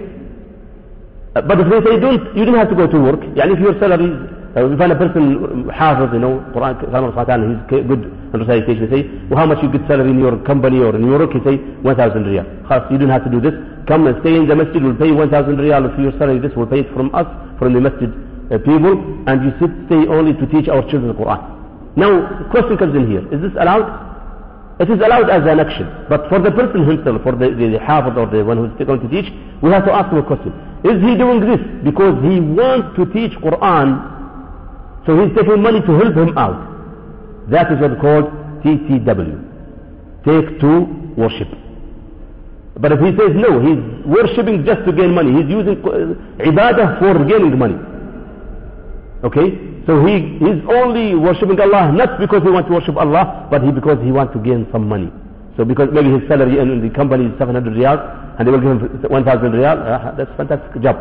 Uh, 1.35 1.41
But 1.43 1.59
if 1.65 1.67
they 1.73 1.81
say 1.89 1.99
don't, 1.99 2.37
you 2.37 2.45
don't 2.45 2.55
have 2.61 2.69
to 2.69 2.77
go 2.77 2.87
to 2.87 2.99
work. 3.01 3.21
يعني 3.35 3.57
if 3.57 3.59
your 3.59 3.75
salary, 3.81 4.13
uh, 4.56 4.72
if 4.72 4.80
I'm 4.80 4.90
a 4.92 4.96
person 4.96 5.68
hafiz, 5.68 6.14
you 6.14 6.20
know, 6.20 6.40
Quran, 6.56 6.80
Salman 6.88 7.12
Al-Fatihan, 7.12 7.44
he's 7.44 7.60
good 7.68 8.08
in 8.08 8.48
recitation, 8.48 8.88
they 8.88 9.04
say, 9.04 9.10
well, 9.28 9.40
how 9.40 9.46
much 9.46 9.60
you 9.62 9.68
get 9.68 9.84
salary 9.86 10.12
in 10.12 10.20
your 10.20 10.38
company 10.48 10.80
or 10.80 10.96
in 10.96 11.04
your 11.04 11.20
work? 11.20 11.34
He 11.36 11.44
say, 11.44 11.60
1,000 11.84 12.24
riyal. 12.24 12.48
Khas, 12.64 12.88
you 12.90 12.98
don't 12.98 13.10
have 13.12 13.26
to 13.28 13.30
do 13.30 13.42
this. 13.44 13.52
Come 13.86 14.08
and 14.08 14.16
stay 14.24 14.32
in 14.40 14.48
the 14.48 14.56
masjid, 14.56 14.80
we'll 14.82 14.96
pay 14.96 15.12
1,000 15.12 15.60
riyal 15.60 15.92
for 15.94 16.02
your 16.02 16.16
salary. 16.16 16.40
This 16.40 16.56
will 16.56 16.68
pay 16.72 16.88
it 16.88 16.90
from 16.96 17.12
us, 17.14 17.28
from 17.60 17.74
the 17.76 17.82
masjid 17.84 18.08
uh, 18.08 18.56
people, 18.64 18.96
and 19.28 19.44
you 19.44 19.52
sit, 19.60 19.68
stay 19.92 20.08
only 20.08 20.32
to 20.32 20.48
teach 20.48 20.72
our 20.72 20.88
children 20.88 21.12
the 21.12 21.20
Quran. 21.20 21.44
Now, 22.00 22.16
the 22.40 22.48
question 22.48 22.80
comes 22.80 22.96
in 22.96 23.12
here, 23.12 23.28
is 23.36 23.44
this 23.44 23.52
allowed? 23.60 23.92
It 24.80 24.88
is 24.88 25.04
allowed 25.04 25.28
as 25.36 25.44
an 25.44 25.60
action, 25.60 25.88
but 26.08 26.32
for 26.32 26.40
the 26.40 26.52
person 26.56 26.88
himself, 26.88 27.24
for 27.28 27.36
the, 27.36 27.52
the, 27.52 27.76
the 27.76 27.80
hafiz 27.84 28.16
or 28.16 28.28
the 28.32 28.40
one 28.44 28.56
who 28.56 28.66
is 28.72 28.88
going 28.88 29.04
to 29.04 29.08
teach, 29.12 29.32
we 29.60 29.72
have 29.72 29.84
to 29.84 29.92
ask 29.92 30.12
him 30.12 30.20
a 30.20 30.24
question. 30.24 30.56
Is 30.88 31.04
he 31.04 31.16
doing 31.20 31.44
this 31.44 31.60
because 31.84 32.16
he 32.24 32.40
wants 32.40 32.96
to 32.96 33.04
teach 33.12 33.36
Quran 33.44 34.15
so 35.06 35.14
he's 35.22 35.36
taking 35.38 35.62
money 35.62 35.82
to 35.82 35.92
help 36.02 36.16
him 36.16 36.38
out? 36.38 37.50
That 37.50 37.72
is 37.72 37.80
what's 37.80 38.00
called 38.02 38.26
TTW. 38.66 39.38
Take 40.26 40.60
to 40.62 40.72
worship. 41.16 41.50
But 42.78 42.92
if 42.92 43.00
he 43.00 43.12
says 43.16 43.32
no, 43.36 43.62
he's 43.62 43.80
worshipping 44.06 44.66
just 44.66 44.84
to 44.86 44.92
gain 44.92 45.14
money. 45.14 45.32
He's 45.32 45.50
using 45.50 45.80
uh, 45.86 46.44
ibadah 46.44 47.00
for 47.00 47.24
gaining 47.24 47.58
money. 47.58 47.78
Okay? 49.24 49.76
So 49.86 50.04
he 50.06 50.42
is 50.44 50.60
only 50.68 51.16
worshipping 51.16 51.60
Allah 51.62 51.92
not 51.94 52.20
because 52.20 52.42
he 52.44 52.50
wants 52.50 52.68
to 52.70 52.76
worship 52.76 52.98
Allah, 52.98 53.48
but 53.50 53.62
he 53.64 53.72
because 53.72 54.02
he 54.04 54.12
wants 54.12 54.34
to 54.34 54.40
gain 54.40 54.68
some 54.74 54.90
money. 54.90 55.12
So 55.56 55.64
because 55.64 55.90
maybe 55.94 56.10
his 56.12 56.28
salary 56.28 56.60
in 56.60 56.82
the 56.82 56.90
company 56.90 57.26
is 57.26 57.38
700 57.38 57.72
riyal, 57.74 57.96
and 58.38 58.48
they 58.48 58.52
will 58.52 58.60
give 58.60 58.76
him 58.76 59.02
1,000 59.08 59.52
riyal, 59.54 59.78
uh, 59.80 60.12
that's 60.18 60.32
fantastic 60.36 60.82
job. 60.82 60.98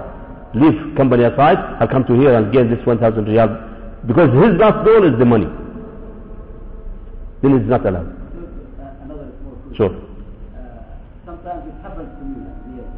Leave 0.55 0.95
company 0.97 1.25
aside, 1.25 1.59
I'll 1.81 1.89
come 1.89 2.05
to 2.07 2.15
here 2.15 2.35
and 2.37 2.53
gain 2.53 2.71
this 2.71 2.85
1,000 2.87 3.25
riyal. 3.27 3.74
Because 4.07 4.29
his 4.37 4.61
last 4.61 4.85
goal 4.85 5.05
is 5.05 5.19
the 5.19 5.25
money. 5.25 5.49
Then 7.41 7.57
it's 7.57 7.69
not 7.69 7.87
allowed. 7.87 8.09
Uh, 8.09 9.05
another. 9.05 9.33
Sure. 9.77 9.93
Uh, 9.93 10.85
sometimes 11.25 11.69
it 11.69 11.77
happens 11.81 12.13
to 12.19 12.25
me 12.25 12.45
at. 12.45 12.89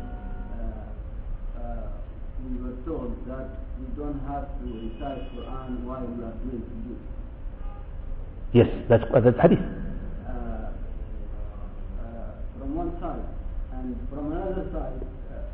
Uh, 0.50 1.62
uh, 1.62 1.86
we 2.42 2.58
were 2.58 2.74
told 2.86 3.14
that 3.28 3.48
we 3.78 3.86
don't 3.94 4.18
have 4.26 4.50
to 4.58 4.66
recite 4.66 5.30
Quran 5.30 5.84
while 5.86 6.02
we 6.02 6.24
are 6.24 6.34
doing 6.42 6.62
sujood. 6.74 6.98
Yes, 8.52 8.68
that's, 8.88 9.04
that's 9.12 9.38
hadith. 9.38 9.58
Uh, 9.58 10.74
uh, 12.02 12.34
from 12.58 12.74
one 12.74 12.98
side, 12.98 13.26
and 13.78 13.94
from 14.10 14.32
another 14.32 14.66
side, 14.72 15.06
uh, 15.30 15.46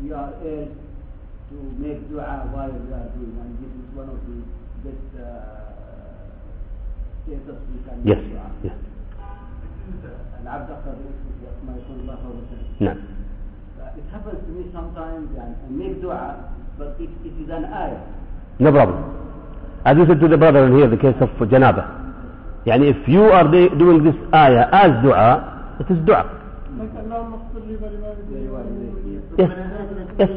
we 0.00 0.12
are 0.12 0.32
urged 0.44 0.72
to 1.50 1.56
make 1.76 2.08
dua 2.08 2.48
while 2.52 2.72
we 2.72 2.92
are 2.96 3.08
doing, 3.18 3.36
and 3.44 3.58
this 3.60 3.72
is 3.76 3.96
one 3.96 4.08
of 4.08 4.20
the 4.24 4.59
uh, 4.86 5.60
Yes, 8.04 8.18
yes. 8.64 8.72
نعم. 12.80 12.96
Uh, 12.96 13.98
It 13.98 14.06
happens 14.12 14.40
to 14.46 14.50
me 14.56 14.64
sometimes 14.72 15.28
and 15.42 15.54
I 15.66 15.70
make 15.70 16.00
dua, 16.02 16.20
but 16.78 16.96
it, 16.98 17.10
it 17.24 17.34
is 17.42 17.50
an 17.50 17.64
ayah. 17.64 18.00
No 18.58 18.72
problem. 18.72 18.98
As 19.84 19.96
you 19.96 20.06
said 20.06 20.20
to 20.20 20.28
the 20.28 20.38
brother 20.38 20.66
in 20.66 20.76
here, 20.76 20.88
the 20.88 20.96
case 20.96 21.16
of 21.20 21.30
janaba. 21.52 21.84
Yani 22.66 22.90
if 22.94 23.08
you 23.08 23.24
are 23.24 23.48
doing 23.82 24.02
this 24.04 24.16
ayah 24.34 24.68
as 24.72 24.92
dua, 25.02 25.76
it 25.80 25.90
is 25.90 25.98
dua. 26.06 26.24
Yes. 29.38 29.50
Yes. 30.18 30.30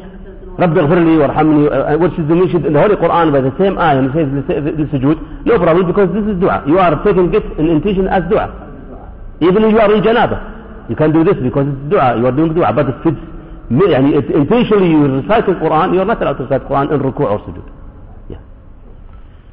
لي 0.58 1.16
وارحمني 1.18 1.68
uh, 1.70 1.98
which 1.98 2.12
is 2.12 2.28
the 2.28 2.34
mentioned 2.34 2.66
in 2.66 2.72
the 2.72 2.80
Holy 2.80 2.96
Quran 2.96 3.32
by 3.32 3.40
the 3.40 3.52
same 3.58 3.78
ayah 3.78 3.98
and 3.98 4.06
it 4.14 4.46
says 4.46 4.62
the, 4.64 4.84
sujood. 4.92 5.18
No 5.46 5.58
problem 5.58 5.86
because 5.86 6.08
this 6.14 6.24
is 6.24 6.38
dua. 6.40 6.62
You 6.66 6.78
are 6.78 7.02
taking 7.04 7.32
it 7.34 7.44
in 7.58 7.66
intention 7.68 8.06
as 8.08 8.22
dua. 8.30 8.46
Even 9.40 9.64
if 9.64 9.72
you 9.72 9.80
are 9.80 9.92
in 9.94 10.02
janaba. 10.02 10.38
You 10.88 10.96
can 10.96 11.12
do 11.12 11.24
this 11.24 11.34
because 11.42 11.66
it's 11.66 11.90
dua. 11.90 12.16
You 12.18 12.26
are 12.26 12.32
doing 12.32 12.54
dua. 12.54 12.72
But 12.72 12.88
if 12.88 13.06
it's 13.06 13.18
يعني 13.70 14.14
it- 14.14 14.30
intentionally 14.30 14.90
you 14.90 15.20
recite 15.20 15.46
the 15.46 15.54
Quran, 15.54 15.94
you 15.94 16.00
are 16.00 16.04
not 16.04 16.22
allowed 16.22 16.38
to 16.38 16.44
recite 16.44 16.62
Quran 16.68 16.92
in 16.92 17.00
ruku' 17.00 17.24
or 17.24 17.38
sujood. 17.46 17.66
Yeah. 18.28 18.38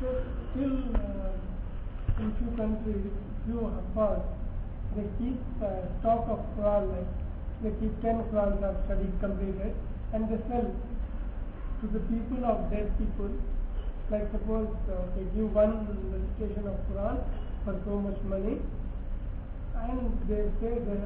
So 0.01 0.07
still 0.53 0.75
uh, 1.01 2.21
in 2.21 2.29
few 2.37 2.51
countries, 2.57 3.09
few 3.45 3.59
Haffaz, 3.73 4.21
they 4.95 5.07
keep 5.17 5.39
uh, 5.63 5.87
stock 5.99 6.27
of 6.29 6.39
Quran, 6.59 6.83
like 6.93 7.09
they 7.63 7.71
keep 7.79 7.93
10 8.01 8.23
Qurans 8.29 8.61
are 8.61 8.75
studied 8.85 9.13
completed 9.21 9.73
and 10.13 10.27
they 10.29 10.37
sell 10.49 10.65
to 11.81 11.87
the 11.93 11.99
people 12.11 12.45
of 12.45 12.69
dead 12.71 12.87
people. 12.97 13.29
Like 14.11 14.27
suppose 14.31 14.67
uh, 14.91 15.07
they 15.15 15.23
give 15.35 15.53
one 15.55 15.87
recitation 16.11 16.67
of 16.67 16.75
Quran 16.91 17.17
for 17.65 17.73
so 17.85 17.95
much 17.99 18.19
money 18.27 18.59
and 19.75 19.99
they 20.29 20.43
say 20.59 20.77
they, 20.83 20.99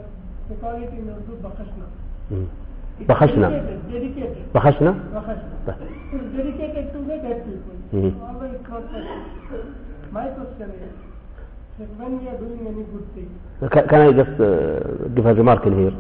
they 0.49 0.55
call 0.59 0.76
it 0.82 0.89
in 0.89 1.07
Urdu 1.09 1.38
Bakashna. 1.45 1.86
Mm. 2.32 2.47
It's 2.99 3.07
Bakhashna. 3.09 3.47
Dedicated, 3.91 4.51
Bakashna. 4.53 4.91
طيب. 5.67 5.78
It's 6.13 6.30
dedicated 6.36 6.93
to 6.93 6.99
the 7.05 7.17
dead 7.21 7.45
people. 7.45 7.78
Mhm. 7.93 8.11
Although 8.26 8.51
it's 8.55 8.67
not. 8.69 8.84
My 10.11 10.28
question 10.28 10.69
is, 10.71 10.93
that 11.78 11.89
when 11.99 12.19
we 12.21 12.28
are 12.30 12.38
doing 12.38 12.61
any 12.67 12.84
good 12.89 13.05
thing, 13.13 13.30
Ca- 13.69 13.88
Can 13.88 14.01
I 14.01 14.11
just 14.11 14.39
uh, 14.39 15.07
give 15.15 15.26
a 15.26 15.34
remark 15.34 15.65
in 15.65 15.78
here? 15.78 15.93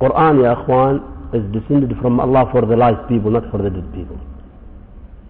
Quran, 0.00 0.42
ya 0.42 0.54
akhwan, 0.56 1.00
is 1.34 1.44
descended 1.52 1.92
from 2.00 2.20
Allah 2.20 2.48
for 2.52 2.62
the 2.64 2.76
live 2.76 3.08
people, 3.08 3.30
not 3.30 3.50
for 3.50 3.58
the 3.58 3.70
dead 3.70 3.86
people. 3.94 4.18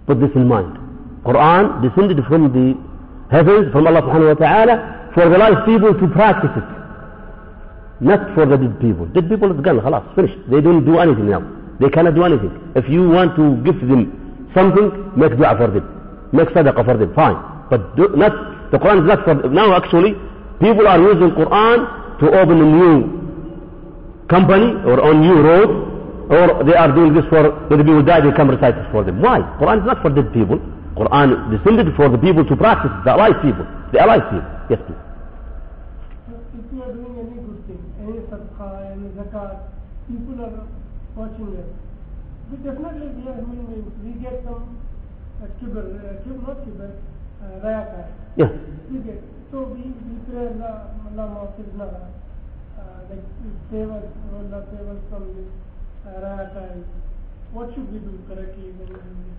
Put 0.06 0.20
this 0.20 0.30
in 0.34 0.46
mind. 0.46 0.76
Quran 1.24 1.82
descended 1.82 2.18
from 2.26 2.52
the 2.52 2.74
heavens, 3.30 3.72
from 3.72 3.86
Allah 3.86 4.02
subhanahu 4.02 4.38
wa 4.38 4.40
ta'ala, 4.40 5.10
for 5.14 5.28
the 5.28 5.38
live 5.38 5.66
people 5.66 5.92
to 5.94 6.06
practice 6.14 6.50
it. 6.56 6.68
Not 8.00 8.34
for 8.34 8.46
the 8.46 8.56
dead 8.56 8.80
people. 8.80 9.06
Dead 9.06 9.28
people 9.28 9.50
is 9.52 9.60
gone, 9.60 9.80
khalas, 9.80 10.06
finished. 10.14 10.38
They 10.50 10.60
don't 10.60 10.84
do 10.84 10.98
anything 10.98 11.28
now. 11.30 11.42
They 11.80 11.88
cannot 11.90 12.14
do 12.14 12.24
anything. 12.24 12.50
If 12.74 12.88
you 12.88 13.08
want 13.08 13.34
to 13.36 13.56
give 13.66 13.78
them 13.80 14.50
something, 14.54 15.12
make 15.16 15.36
dua 15.36 15.56
for 15.58 15.68
them. 15.68 15.84
Make 16.32 16.48
sadaqah 16.50 16.84
for 16.84 16.96
them, 16.96 17.14
fine. 17.14 17.36
But 17.70 17.96
do, 17.96 18.08
not, 18.16 18.70
the 18.70 18.78
Quran 18.78 19.02
is 19.02 19.06
not 19.08 19.24
for 19.24 19.34
Now 19.50 19.74
actually, 19.76 20.14
people 20.60 20.86
are 20.86 20.98
using 20.98 21.30
Quran 21.36 22.18
to 22.20 22.26
open 22.40 22.58
a 22.60 22.66
new 22.66 23.18
company 24.28 24.72
or 24.84 25.00
on 25.00 25.20
new 25.20 25.40
road, 25.40 25.70
or 26.28 26.62
they 26.64 26.76
are 26.76 26.92
doing 26.92 27.14
this 27.16 27.24
for, 27.32 27.48
when 27.72 27.78
the 27.80 27.84
people 27.84 28.02
die, 28.04 28.20
they 28.20 28.32
come 28.36 28.48
recite 28.52 28.76
it 28.76 28.84
for 28.92 29.02
them. 29.02 29.20
Why? 29.24 29.40
Quran 29.56 29.80
is 29.80 29.86
not 29.88 30.02
for 30.04 30.10
dead 30.12 30.28
people. 30.32 30.60
Quran 30.92 31.48
descended 31.48 31.88
for 31.96 32.08
the 32.12 32.18
people 32.18 32.44
to 32.44 32.54
practice, 32.56 32.92
the 33.04 33.16
alive 33.16 33.40
people. 33.40 33.64
The 33.96 34.04
alive 34.04 34.28
people. 34.28 34.50
Yes, 34.68 34.80
please. 34.84 35.00
if 36.52 36.64
we 36.68 36.78
are 36.84 36.92
doing 36.92 37.16
any 37.16 37.38
good 37.40 37.60
thing, 37.64 37.80
any 38.04 38.20
sadaqah, 38.28 38.92
any 38.92 39.08
zakat, 39.16 39.72
people 40.04 40.36
are 40.44 40.68
watching 41.16 41.48
us. 41.56 41.70
We 42.52 42.56
definitely, 42.60 43.08
we 43.16 43.22
are 43.24 43.40
human 43.40 43.64
beings, 43.72 43.92
we 44.04 44.10
get 44.20 44.44
some 44.44 44.76
uh, 45.40 45.48
kibr, 45.62 45.80
uh, 45.80 46.20
kibr, 46.28 46.44
not 46.44 46.60
kibr, 46.66 46.92
uh, 46.92 47.64
rayaka. 47.64 48.12
Yeah. 48.36 48.52
We 48.92 48.98
get. 49.00 49.22
So 49.50 49.64
we, 49.64 49.80
we 49.80 50.14
pray 50.28 50.52
Allah, 50.52 50.92
Allah 51.08 51.48
uh, 51.48 52.04
like 53.08 53.24
save 53.72 53.88
us, 53.88 54.04
Allah 54.36 54.60
save 54.68 54.88
us 54.92 55.00
from 55.08 55.24
this. 55.32 55.48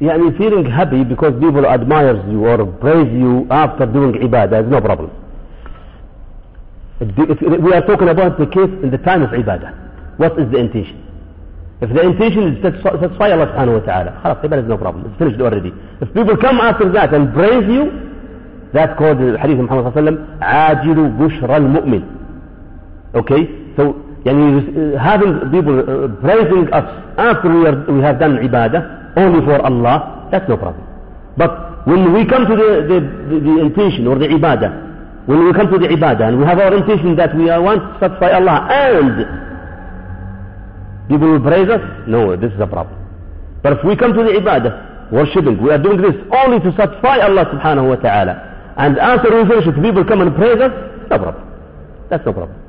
يعني 0.01 0.31
feeling 0.37 0.65
happy 0.65 1.03
because 1.03 1.33
people 1.39 1.65
admires 1.65 2.19
you 2.31 2.45
or 2.45 2.65
praise 2.65 3.11
you 3.13 3.45
after 3.49 3.85
doing 3.85 4.13
ibadah 4.13 4.63
is 4.63 4.69
no 4.71 4.81
problem. 4.81 5.09
If- 7.01 7.41
We 7.65 7.73
are 7.73 7.81
talking 7.85 8.09
about 8.09 8.37
the 8.39 8.47
case 8.47 8.71
in 8.83 8.91
the 8.91 8.97
time 8.97 9.21
of 9.23 9.29
ibadah. 9.31 9.71
What 10.17 10.37
is 10.39 10.49
the 10.51 10.57
intention? 10.57 10.97
If 11.81 11.89
the 11.93 12.01
intention 12.01 12.43
is 12.55 12.61
to 12.63 12.69
satisfy 12.83 13.31
Allah 13.31 13.47
subhanahu 13.55 13.79
wa 13.79 13.85
ta'ala, 13.85 14.11
خلاص 14.23 14.43
ibadah 14.43 14.63
is 14.63 14.69
no 14.69 14.77
problem. 14.77 15.05
It's 15.07 15.17
finished 15.17 15.39
already. 15.41 15.71
If 16.01 16.13
people 16.13 16.35
come 16.37 16.59
after 16.59 16.89
that 16.91 17.13
and 17.13 17.33
praise 17.33 17.65
you, 17.67 17.83
that's 18.73 18.97
called 18.99 19.17
the 19.19 19.37
hadith 19.39 19.59
of 19.59 19.69
Muhammad 19.69 19.93
sallallahu 19.93 20.07
alayhi 20.07 20.17
wa 20.17 20.35
sallam, 20.37 20.41
عاجل 20.41 20.99
بشرى 21.19 21.57
المؤمن. 21.57 22.03
Okay? 23.15 23.47
So, 23.77 23.95
Yani 24.25 24.95
uh, 24.95 24.99
having 24.99 25.39
people 25.51 25.79
uh, 25.79 26.07
praising 26.19 26.67
us 26.73 26.83
after 27.17 27.47
we, 27.47 27.65
are, 27.67 27.77
we 27.87 28.01
have 28.03 28.19
done 28.19 28.35
ibadah 28.43 29.15
only 29.15 29.39
for 29.45 29.61
Allah, 29.63 30.27
that's 30.31 30.47
no 30.49 30.57
problem. 30.57 30.83
But 31.37 31.87
when 31.87 32.11
we 32.13 32.25
come 32.25 32.45
to 32.45 32.55
the, 32.55 32.83
the, 32.83 32.99
the, 33.31 33.39
the 33.39 33.55
intention 33.63 34.07
or 34.07 34.19
the 34.19 34.27
ibadah, 34.27 34.87
when 35.25 35.45
we 35.45 35.53
come 35.53 35.71
to 35.71 35.79
the 35.79 35.87
ibadah 35.87 36.27
and 36.27 36.39
we 36.39 36.45
have 36.45 36.59
our 36.59 36.75
intention 36.75 37.15
that 37.15 37.35
we 37.35 37.45
want 37.45 37.79
to 37.79 37.97
satisfy 37.99 38.31
Allah 38.35 38.67
and 38.67 39.23
people 41.07 41.31
will 41.31 41.39
praise 41.41 41.69
us, 41.69 41.79
no, 42.07 42.35
this 42.35 42.51
is 42.51 42.59
a 42.59 42.67
problem. 42.67 42.99
But 43.63 43.79
if 43.79 43.85
we 43.85 43.95
come 43.95 44.13
to 44.13 44.23
the 44.23 44.35
ibadah, 44.35 45.11
worshipping, 45.11 45.61
we 45.63 45.71
are 45.71 45.77
doing 45.81 46.01
this 46.01 46.15
only 46.35 46.59
to 46.59 46.75
satisfy 46.75 47.19
Allah 47.23 47.45
subhanahu 47.55 47.87
wa 47.89 47.95
ta'ala. 47.95 48.35
And 48.77 48.97
after 48.99 49.31
we 49.31 49.47
finish 49.49 49.65
people 49.81 50.03
come 50.03 50.21
and 50.21 50.35
praise 50.35 50.59
us, 50.59 50.71
no 51.09 51.17
problem. 51.17 51.45
That's 52.09 52.25
no 52.25 52.33
problem. 52.33 52.68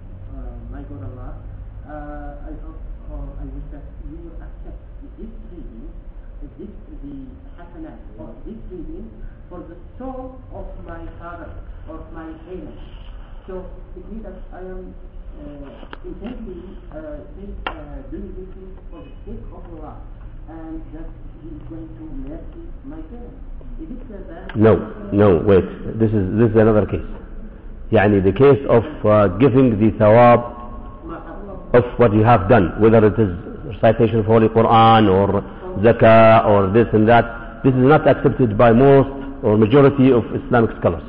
uh, 0.90 0.90
my 0.90 0.90
God 0.90 1.02
Allah, 1.06 1.30
uh, 1.86 2.48
I 2.50 2.52
hope 2.64 2.80
or 3.10 3.22
I 3.38 3.44
wish 3.46 3.66
that 3.70 3.86
you 4.10 4.18
will 4.18 4.38
accept 4.42 4.82
this 5.18 5.30
reading, 5.52 5.90
uh, 6.42 6.46
this 6.58 6.68
the 7.02 7.14
hasanat 7.54 8.02
of 8.18 8.34
this 8.44 8.58
reading 8.70 9.10
for 9.48 9.60
the 9.60 9.76
soul 9.98 10.40
of 10.52 10.66
my 10.86 11.06
father 11.18 11.50
or 11.88 12.02
my 12.12 12.26
parents. 12.46 12.82
So 13.46 13.64
it 13.96 14.02
means 14.10 14.24
that 14.24 14.42
I 14.52 14.58
am 14.58 14.94
uh, 15.38 15.86
intently 16.04 16.62
uh, 16.90 17.22
think, 17.38 17.54
uh, 17.66 18.02
doing 18.10 18.34
this 18.34 18.50
thing 18.54 18.74
for 18.90 19.06
the 19.06 19.14
sake 19.24 19.44
of 19.54 19.62
Allah 19.78 20.00
and 20.48 20.82
that 20.94 21.06
He 21.42 21.48
is 21.54 21.62
going 21.70 21.86
to 21.94 22.04
mercy 22.26 22.64
my 22.84 23.00
parents. 23.06 23.38
Is 23.78 23.90
it 23.90 24.02
uh, 24.10 24.34
that? 24.34 24.56
No, 24.56 24.74
no, 25.12 25.38
wait. 25.46 25.64
This 25.98 26.10
is 26.10 26.24
this 26.38 26.50
is 26.50 26.56
another 26.56 26.86
case. 26.86 27.06
يعني 27.92 28.20
the 28.24 28.32
case 28.32 28.58
of 28.68 28.82
uh, 29.06 29.28
giving 29.38 29.78
the 29.78 29.92
thawab 29.98 30.56
of 31.74 31.84
what 31.98 32.12
you 32.12 32.22
have 32.24 32.48
done, 32.48 32.80
whether 32.80 33.04
it 33.06 33.18
is 33.18 33.30
recitation 33.82 34.20
of 34.20 34.26
Holy 34.26 34.48
Quran 34.48 35.10
or 35.10 35.42
zakah 35.82 36.46
or 36.46 36.70
this 36.72 36.86
and 36.92 37.08
that. 37.08 37.62
This 37.64 37.74
is 37.74 37.80
not 37.80 38.06
accepted 38.06 38.56
by 38.56 38.72
most 38.72 39.08
or 39.42 39.56
majority 39.58 40.12
of 40.12 40.24
Islamic 40.34 40.70
scholars. 40.78 41.02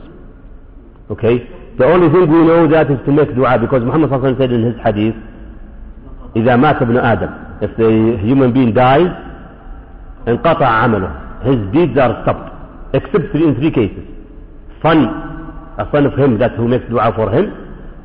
Okay? 1.12 1.48
The 1.78 1.86
only 1.86 2.10
thing 2.10 2.30
we 2.32 2.42
know 2.46 2.68
that 2.68 2.90
is 2.90 2.98
to 3.06 3.12
make 3.12 3.34
dua 3.36 3.58
because 3.60 3.84
Muhammad 3.84 4.10
SAW 4.10 4.38
said 4.38 4.52
in 4.52 4.64
his 4.64 4.76
hadith, 4.84 5.16
إذا 6.36 6.56
مات 6.56 6.82
ابن 6.82 6.98
آدم, 6.98 7.62
if 7.64 7.76
the 7.78 8.18
human 8.22 8.52
being 8.54 8.74
dies, 8.74 9.10
انقطع 10.28 10.66
عمله. 10.68 11.44
His 11.44 11.58
deeds 11.74 11.98
are 11.98 12.22
stopped. 12.24 12.52
Except 12.94 13.32
three, 13.32 13.48
in 13.48 13.56
three 13.56 13.72
cases. 13.72 14.04
Son, 14.82 14.98
a 15.78 15.88
son 15.92 16.06
of 16.06 16.14
him 16.18 16.38
that 16.40 16.52
who 16.54 16.68
makes 16.68 16.86
dua 16.90 17.12
for 17.16 17.30
him, 17.32 17.46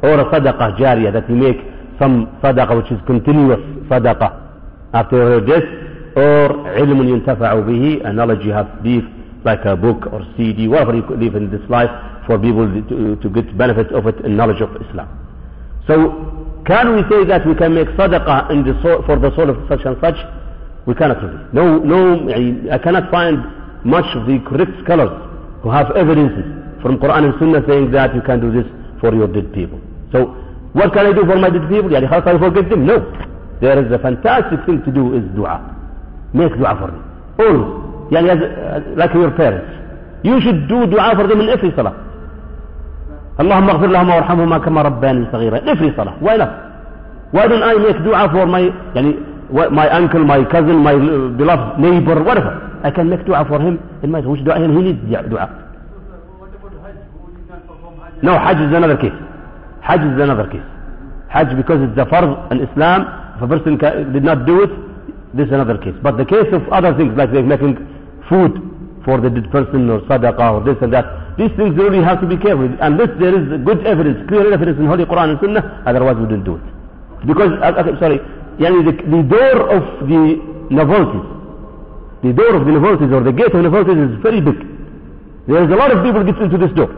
or 0.03 0.21
a 0.21 0.25
sadaqah 0.27 0.79
jariyah 0.79 1.13
that 1.13 1.27
he 1.27 1.35
make 1.35 1.59
some 2.00 2.28
sadaqah 2.44 2.76
which 2.82 2.92
is 2.92 3.00
continuous 3.06 3.60
sadaqah. 3.90 4.44
After 4.94 5.18
her 5.18 5.42
death 5.42 5.68
or 6.16 6.50
ilm 6.82 7.00
yuntafa'u 7.12 7.64
bihi 7.70 8.06
a 8.08 8.14
knowledge 8.14 8.44
you 8.46 8.52
have 8.52 8.68
leave 8.84 9.04
like 9.44 9.64
a 9.66 9.76
book 9.76 10.08
or 10.12 10.22
CD 10.36 10.68
whatever 10.68 10.96
you 10.96 11.04
could 11.04 11.20
leave 11.20 11.36
in 11.36 11.50
this 11.52 11.62
life 11.70 11.90
for 12.26 12.38
people 12.40 12.66
to, 12.90 13.16
to 13.22 13.30
get 13.30 13.58
benefit 13.58 13.92
of 13.94 14.08
it 14.08 14.16
and 14.26 14.36
knowledge 14.36 14.62
of 14.62 14.70
Islam. 14.82 15.08
So 15.88 15.96
can 16.68 16.96
we 16.96 17.02
say 17.10 17.24
that 17.26 17.48
we 17.48 17.56
can 17.56 17.74
make 17.74 17.88
sadaqah 17.96 18.52
in 18.52 18.64
the 18.64 18.76
soul, 18.82 19.02
for 19.06 19.18
the 19.18 19.34
soul 19.36 19.50
of 19.50 19.58
such 19.70 19.86
and 19.86 19.96
such? 20.02 20.16
We 20.86 20.96
cannot 20.96 21.22
really. 21.24 21.40
No, 21.54 21.80
no 21.80 22.30
I 22.72 22.78
cannot 22.78 23.10
find 23.12 23.38
much 23.86 24.06
of 24.16 24.28
the 24.28 24.40
correct 24.48 24.72
scholars 24.84 25.12
who 25.64 25.70
have 25.70 25.92
evidences 25.96 26.46
from 26.82 26.98
Quran 27.00 27.32
and 27.32 27.34
Sunnah 27.40 27.64
saying 27.68 27.92
that 27.92 28.14
you 28.16 28.22
can 28.22 28.40
do 28.42 28.52
this 28.52 28.68
for 29.00 29.14
your 29.14 29.28
dead 29.28 29.54
people. 29.54 29.80
So 30.12 30.36
what 30.78 30.94
can 30.94 31.08
I 31.08 31.14
do 31.14 31.26
for 31.26 31.38
my 31.42 31.50
dead 31.50 31.66
people? 31.70 31.90
Yani, 31.90 32.08
how 32.08 32.22
can 32.22 32.36
I 32.38 32.40
forget 32.40 32.70
them? 32.70 32.86
No. 32.86 32.98
There 33.62 33.74
is 33.84 33.92
a 33.92 33.98
fantastic 33.98 34.62
thing 34.70 34.84
to 34.86 34.92
do 34.94 35.18
is 35.18 35.26
dua. 35.34 35.58
Make 36.34 36.54
dua 36.54 36.78
for 36.78 36.90
them. 36.94 37.02
Always. 37.42 38.14
Yani, 38.14 38.28
as, 38.30 38.42
uh, 38.46 38.94
like 38.96 39.14
your 39.18 39.32
parents. 39.32 39.74
You 40.22 40.38
should 40.42 40.68
do 40.70 40.86
dua 40.86 41.18
for 41.18 41.26
them 41.28 41.42
in 41.42 41.50
every 41.50 41.74
salah. 41.76 41.96
اللهم 43.40 43.70
اغفر 43.70 43.88
لهم 43.88 44.10
وارحمهما 44.10 44.58
كما 44.58 44.82
رباني 44.82 45.26
صغيرا 45.32 45.58
every 45.70 45.94
salah 45.96 46.14
why 46.26 46.36
not 46.42 46.50
why 47.32 47.46
don't 47.48 47.62
I 47.62 47.76
make 47.78 47.98
dua 48.04 48.26
for 48.34 48.46
my 48.50 48.62
يعني 48.98 49.14
my 49.80 49.88
uncle 49.94 50.26
my 50.26 50.42
cousin 50.54 50.78
my 50.82 50.96
beloved 51.38 51.78
neighbor 51.80 52.18
whatever 52.24 52.54
I 52.84 52.90
can 52.90 53.10
make 53.12 53.24
dua 53.30 53.46
for 53.46 53.60
him 53.62 53.78
in 54.02 54.10
my 54.10 54.22
which 54.22 54.44
dua 54.44 54.58
he 54.58 54.66
needs 54.66 54.98
dua 55.30 55.46
no 58.24 58.34
Hajj 58.40 58.58
is 58.66 58.74
another 58.74 58.98
case 58.98 59.14
Hajj 59.82 60.02
is 60.02 60.22
another 60.22 60.48
case 60.50 60.66
Hajj 61.30 61.56
because 61.58 61.82
it's 61.82 61.98
a 61.98 62.06
farz 62.06 62.52
in 62.52 62.62
Islam 62.62 63.06
if 63.38 63.42
a 63.44 63.48
person 63.48 63.78
did 64.14 64.24
not 64.24 64.46
do 64.46 64.64
it 64.64 64.72
this 65.34 65.48
is 65.48 65.54
another 65.54 65.78
case 65.78 65.96
but 66.02 66.18
the 66.18 66.26
case 66.26 66.50
of 66.54 66.68
other 66.70 66.96
things 66.98 67.14
like 67.18 67.32
they're 67.32 67.44
making 67.44 67.76
food 68.30 68.58
for 69.06 69.22
the 69.22 69.30
dead 69.30 69.50
person 69.52 69.90
or 69.90 70.02
sadaqah 70.02 70.48
or 70.54 70.64
this 70.64 70.78
and 70.82 70.92
that 70.92 71.28
these 71.38 71.54
things 71.56 71.78
really 71.78 72.02
have 72.04 72.20
to 72.20 72.28
be 72.28 72.36
careful. 72.36 72.66
Unless 72.82 73.14
there 73.22 73.30
is 73.38 73.46
good 73.62 73.86
evidence, 73.86 74.28
clear 74.28 74.52
evidence 74.52 74.80
in 74.80 74.88
Holy 74.88 75.06
Quran 75.06 75.38
and 75.38 75.40
Sunnah, 75.40 75.84
otherwise 75.86 76.18
we 76.18 76.26
don't 76.26 76.44
do 76.44 76.58
it. 76.58 76.66
Because, 77.30 77.54
uh, 77.62 77.78
okay, 77.78 77.94
sorry, 78.02 78.18
yani 78.58 78.82
the, 78.82 78.94
the 79.06 79.22
door 79.22 79.70
of 79.70 79.86
the 80.10 80.42
novelties, 80.74 81.30
the 82.26 82.34
door 82.34 82.58
of 82.58 82.66
the 82.66 82.74
novelties 82.74 83.14
or 83.14 83.22
the 83.22 83.32
gate 83.32 83.54
of 83.54 83.62
novelties 83.62 84.02
is 84.02 84.18
very 84.26 84.42
big. 84.42 84.58
There 85.46 85.62
is 85.62 85.70
a 85.70 85.78
lot 85.78 85.94
of 85.94 86.04
people 86.04 86.26
get 86.26 86.42
into 86.42 86.58
this 86.58 86.74
door 86.74 86.90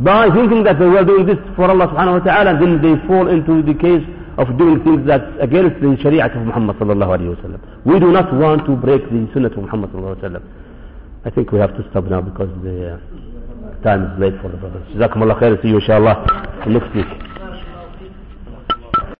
by 0.00 0.30
thinking 0.34 0.64
that 0.64 0.78
they 0.78 0.86
were 0.88 1.04
doing 1.04 1.26
this 1.26 1.36
for 1.56 1.68
Allah 1.70 1.88
subhanahu 1.92 2.20
wa 2.20 2.24
ta'ala, 2.24 2.58
then 2.58 2.80
they 2.80 2.96
fall 3.06 3.28
into 3.28 3.62
the 3.62 3.74
case 3.76 4.02
of 4.38 4.48
doing 4.58 4.82
things 4.84 5.06
that's 5.06 5.28
against 5.40 5.80
the 5.80 5.96
Sharia 6.02 6.26
of 6.26 6.46
Muhammad 6.46 6.76
sallallahu 6.76 7.12
alayhi 7.20 7.36
wa 7.36 7.42
sallam. 7.44 7.60
We 7.84 8.00
do 8.00 8.10
not 8.12 8.32
want 8.32 8.64
to 8.66 8.72
break 8.76 9.04
the 9.10 9.28
Sunnah 9.34 9.48
of 9.52 9.58
Muhammad 9.58 9.90
sallallahu 9.92 10.16
alayhi 10.16 10.32
wa 10.32 10.38
sallam. 10.40 10.44
I 11.24 11.30
think 11.30 11.52
we 11.52 11.58
have 11.60 11.76
to 11.76 11.84
stop 11.90 12.04
now 12.04 12.20
because 12.20 12.48
the 12.64 12.96
uh, 12.96 13.82
time 13.84 14.10
is 14.10 14.18
late 14.18 14.40
for 14.40 14.48
the 14.48 14.56
brothers. 14.56 14.86
Jazakumullah 14.96 15.38
khair. 15.40 15.60
See 15.62 15.68
you 15.68 15.78
inshallah 15.78 16.24
next 16.66 16.94
week. 16.96 17.31